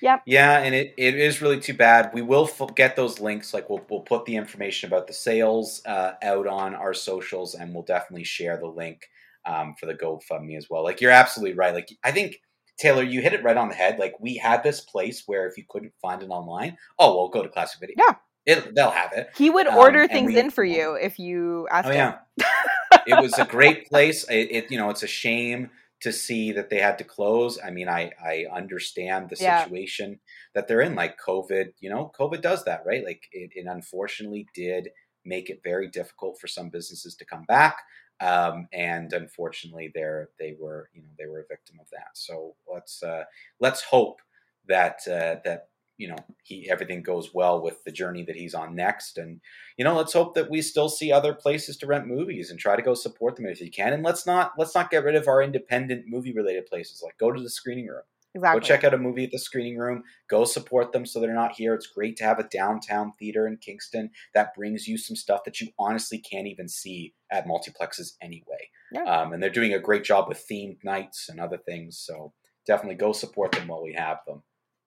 yep. 0.00 0.22
Yeah, 0.26 0.58
and 0.60 0.74
it, 0.74 0.94
it 0.96 1.14
is 1.14 1.42
really 1.42 1.60
too 1.60 1.74
bad. 1.74 2.10
We 2.12 2.22
will 2.22 2.44
f- 2.48 2.74
get 2.74 2.96
those 2.96 3.20
links. 3.20 3.52
Like 3.54 3.68
we'll 3.68 3.84
we'll 3.90 4.00
put 4.00 4.24
the 4.24 4.36
information 4.36 4.88
about 4.88 5.06
the 5.06 5.12
sales 5.12 5.82
uh, 5.86 6.12
out 6.22 6.46
on 6.46 6.74
our 6.74 6.94
socials, 6.94 7.54
and 7.54 7.72
we'll 7.74 7.82
definitely 7.84 8.24
share 8.24 8.56
the 8.56 8.66
link 8.66 9.08
um, 9.46 9.74
for 9.78 9.86
the 9.86 9.94
GoFundMe 9.94 10.56
as 10.56 10.68
well. 10.70 10.82
Like 10.84 11.00
you're 11.00 11.10
absolutely 11.10 11.54
right. 11.54 11.74
Like 11.74 11.90
I 12.02 12.12
think 12.12 12.40
Taylor, 12.78 13.02
you 13.02 13.20
hit 13.20 13.34
it 13.34 13.44
right 13.44 13.56
on 13.56 13.68
the 13.68 13.74
head. 13.74 13.98
Like 13.98 14.14
we 14.20 14.36
had 14.36 14.62
this 14.62 14.80
place 14.80 15.24
where 15.26 15.46
if 15.46 15.56
you 15.56 15.64
couldn't 15.68 15.92
find 16.00 16.22
it 16.22 16.28
online, 16.28 16.76
oh 16.98 17.16
well, 17.16 17.28
go 17.28 17.42
to 17.42 17.48
Classic 17.48 17.80
Video. 17.80 17.96
Yeah. 17.98 18.14
It, 18.46 18.74
they'll 18.74 18.90
have 18.90 19.12
it. 19.12 19.30
he 19.36 19.50
would 19.50 19.66
Um, 19.66 19.78
order 19.78 20.06
things 20.06 20.28
we- 20.32 20.38
in 20.40 20.50
for 20.50 20.64
you 20.64 20.94
if 20.94 21.18
you 21.18 21.66
asked 21.70 21.88
Oh 21.88 21.92
him. 21.92 22.14
yeah, 22.38 22.44
it 23.06 23.20
was 23.20 23.38
a 23.38 23.44
great 23.44 23.88
place. 23.88 24.24
It, 24.28 24.50
it 24.50 24.70
you 24.70 24.78
know 24.78 24.90
it's 24.90 25.02
a 25.02 25.06
shame 25.08 25.70
to 26.00 26.12
see 26.12 26.52
that 26.52 26.68
they 26.68 26.78
had 26.80 26.98
to 26.98 27.04
close. 27.04 27.58
I 27.64 27.70
mean, 27.70 27.88
I 27.88 28.12
I 28.22 28.46
understand 28.52 29.30
the 29.30 29.36
Yeah. 29.36 29.64
situation 29.64 30.20
that 30.54 30.68
they're 30.68 30.82
in. 30.82 30.94
Like 30.94 31.18
COVID, 31.18 31.72
you 31.80 31.88
know, 31.90 32.12
COVID 32.18 32.42
does 32.42 32.64
that, 32.64 32.82
right? 32.86 33.04
Like 33.04 33.22
it, 33.32 33.50
it 33.54 33.66
unfortunately 33.66 34.46
did 34.54 34.90
make 35.24 35.48
it 35.48 35.60
very 35.64 35.88
difficult 35.88 36.38
for 36.38 36.46
some 36.48 36.68
businesses 36.68 37.14
to 37.16 37.24
come 37.24 37.44
back. 37.44 37.76
Um, 38.20 38.68
and 38.72 39.12
unfortunately, 39.12 39.90
they're 39.94 40.28
they 40.38 40.54
were 40.60 40.90
you 40.92 41.02
know 41.02 41.08
they 41.18 41.26
were 41.26 41.40
a 41.40 41.46
victim 41.48 41.76
of 41.80 41.88
that. 41.90 42.10
So 42.14 42.54
let's 42.72 43.02
uh, 43.02 43.24
let's 43.60 43.82
hope 43.82 44.20
that 44.68 45.00
uh, 45.08 45.36
that 45.44 45.68
you 45.96 46.08
know 46.08 46.16
he 46.42 46.68
everything 46.70 47.02
goes 47.02 47.32
well 47.32 47.62
with 47.62 47.82
the 47.84 47.92
journey 47.92 48.22
that 48.24 48.36
he's 48.36 48.54
on 48.54 48.74
next. 48.74 49.18
And 49.18 49.40
you 49.76 49.84
know 49.84 49.94
let's 49.94 50.12
hope 50.12 50.34
that 50.34 50.50
we 50.50 50.62
still 50.62 50.88
see 50.88 51.12
other 51.12 51.34
places 51.34 51.76
to 51.78 51.86
rent 51.86 52.06
movies 52.06 52.50
and 52.50 52.58
try 52.58 52.76
to 52.76 52.82
go 52.82 52.94
support 52.94 53.36
them 53.36 53.46
if 53.46 53.60
you 53.60 53.70
can. 53.70 53.92
And 53.92 54.02
let's 54.02 54.26
not 54.26 54.52
let's 54.58 54.74
not 54.74 54.90
get 54.90 55.04
rid 55.04 55.14
of 55.14 55.28
our 55.28 55.42
independent 55.42 56.04
movie 56.06 56.32
related 56.32 56.66
places 56.66 57.02
like 57.02 57.18
go 57.18 57.30
to 57.30 57.42
the 57.42 57.50
screening 57.50 57.86
room. 57.86 58.02
Exactly. 58.36 58.60
go 58.60 58.66
check 58.66 58.82
out 58.82 58.94
a 58.94 58.98
movie 58.98 59.24
at 59.24 59.30
the 59.30 59.38
screening 59.38 59.78
room. 59.78 60.02
Go 60.28 60.44
support 60.44 60.90
them 60.90 61.06
so 61.06 61.20
they're 61.20 61.32
not 61.32 61.52
here. 61.52 61.72
It's 61.72 61.86
great 61.86 62.16
to 62.16 62.24
have 62.24 62.40
a 62.40 62.48
downtown 62.48 63.12
theater 63.12 63.46
in 63.46 63.58
kingston 63.58 64.10
that 64.34 64.54
brings 64.56 64.88
you 64.88 64.98
some 64.98 65.14
stuff 65.14 65.44
that 65.44 65.60
you 65.60 65.68
honestly 65.78 66.18
can't 66.18 66.48
even 66.48 66.68
see 66.68 67.14
at 67.30 67.46
multiplexes 67.46 68.14
anyway. 68.20 68.70
Yeah. 68.90 69.04
um, 69.04 69.32
and 69.32 69.40
they're 69.40 69.50
doing 69.50 69.74
a 69.74 69.78
great 69.78 70.02
job 70.02 70.28
with 70.28 70.44
themed 70.50 70.82
nights 70.82 71.28
and 71.28 71.38
other 71.38 71.58
things. 71.58 71.96
So 71.96 72.32
definitely 72.66 72.96
go 72.96 73.12
support 73.12 73.52
them 73.52 73.68
while 73.68 73.84
we 73.84 73.92
have 73.92 74.18
them 74.26 74.42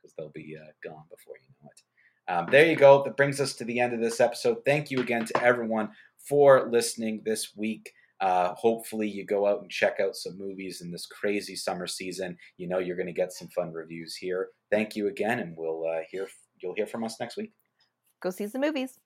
because 0.08 0.16
they'll 0.18 0.44
be 0.44 0.56
uh, 0.58 0.72
gone 0.84 1.04
before 1.10 1.36
you 1.36 1.50
know 1.62 1.70
it 1.70 1.82
um, 2.28 2.48
there 2.52 2.66
you 2.66 2.76
go. 2.76 3.04
That 3.04 3.18
brings 3.18 3.40
us 3.40 3.54
to 3.56 3.64
the 3.64 3.80
end 3.80 3.94
of 3.94 4.02
this 4.02 4.20
episode. 4.20 4.58
Thank 4.66 4.92
you 4.92 5.00
again 5.00 5.26
to 5.26 5.44
everyone 5.44 5.90
for 6.18 6.70
listening 6.70 7.22
this 7.26 7.56
week. 7.56 7.92
Uh, 8.20 8.54
hopefully, 8.56 9.08
you 9.08 9.26
go 9.26 9.48
out 9.48 9.62
and 9.62 9.70
check 9.70 9.98
out 10.02 10.16
some 10.16 10.38
movies 10.38 10.82
in 10.82 10.92
this 10.92 11.06
crazy 11.06 11.56
summer 11.56 11.88
season. 11.88 12.38
You 12.58 12.68
know 12.68 12.80
you're 12.80 12.98
going 12.98 13.08
to 13.08 13.14
get 13.14 13.32
some 13.32 13.48
fun 13.50 13.72
reviews 13.72 14.16
here. 14.16 14.50
Thank 14.72 14.96
you 14.96 15.08
again, 15.08 15.40
and 15.40 15.56
we'll 15.56 15.86
uh, 15.86 16.02
hear 16.10 16.28
you'll 16.62 16.76
hear 16.76 16.88
from 16.88 17.04
us 17.04 17.18
next 17.20 17.38
week. 17.38 17.54
Go 18.22 18.32
see 18.32 18.48
some 18.48 18.62
movies. 18.62 19.00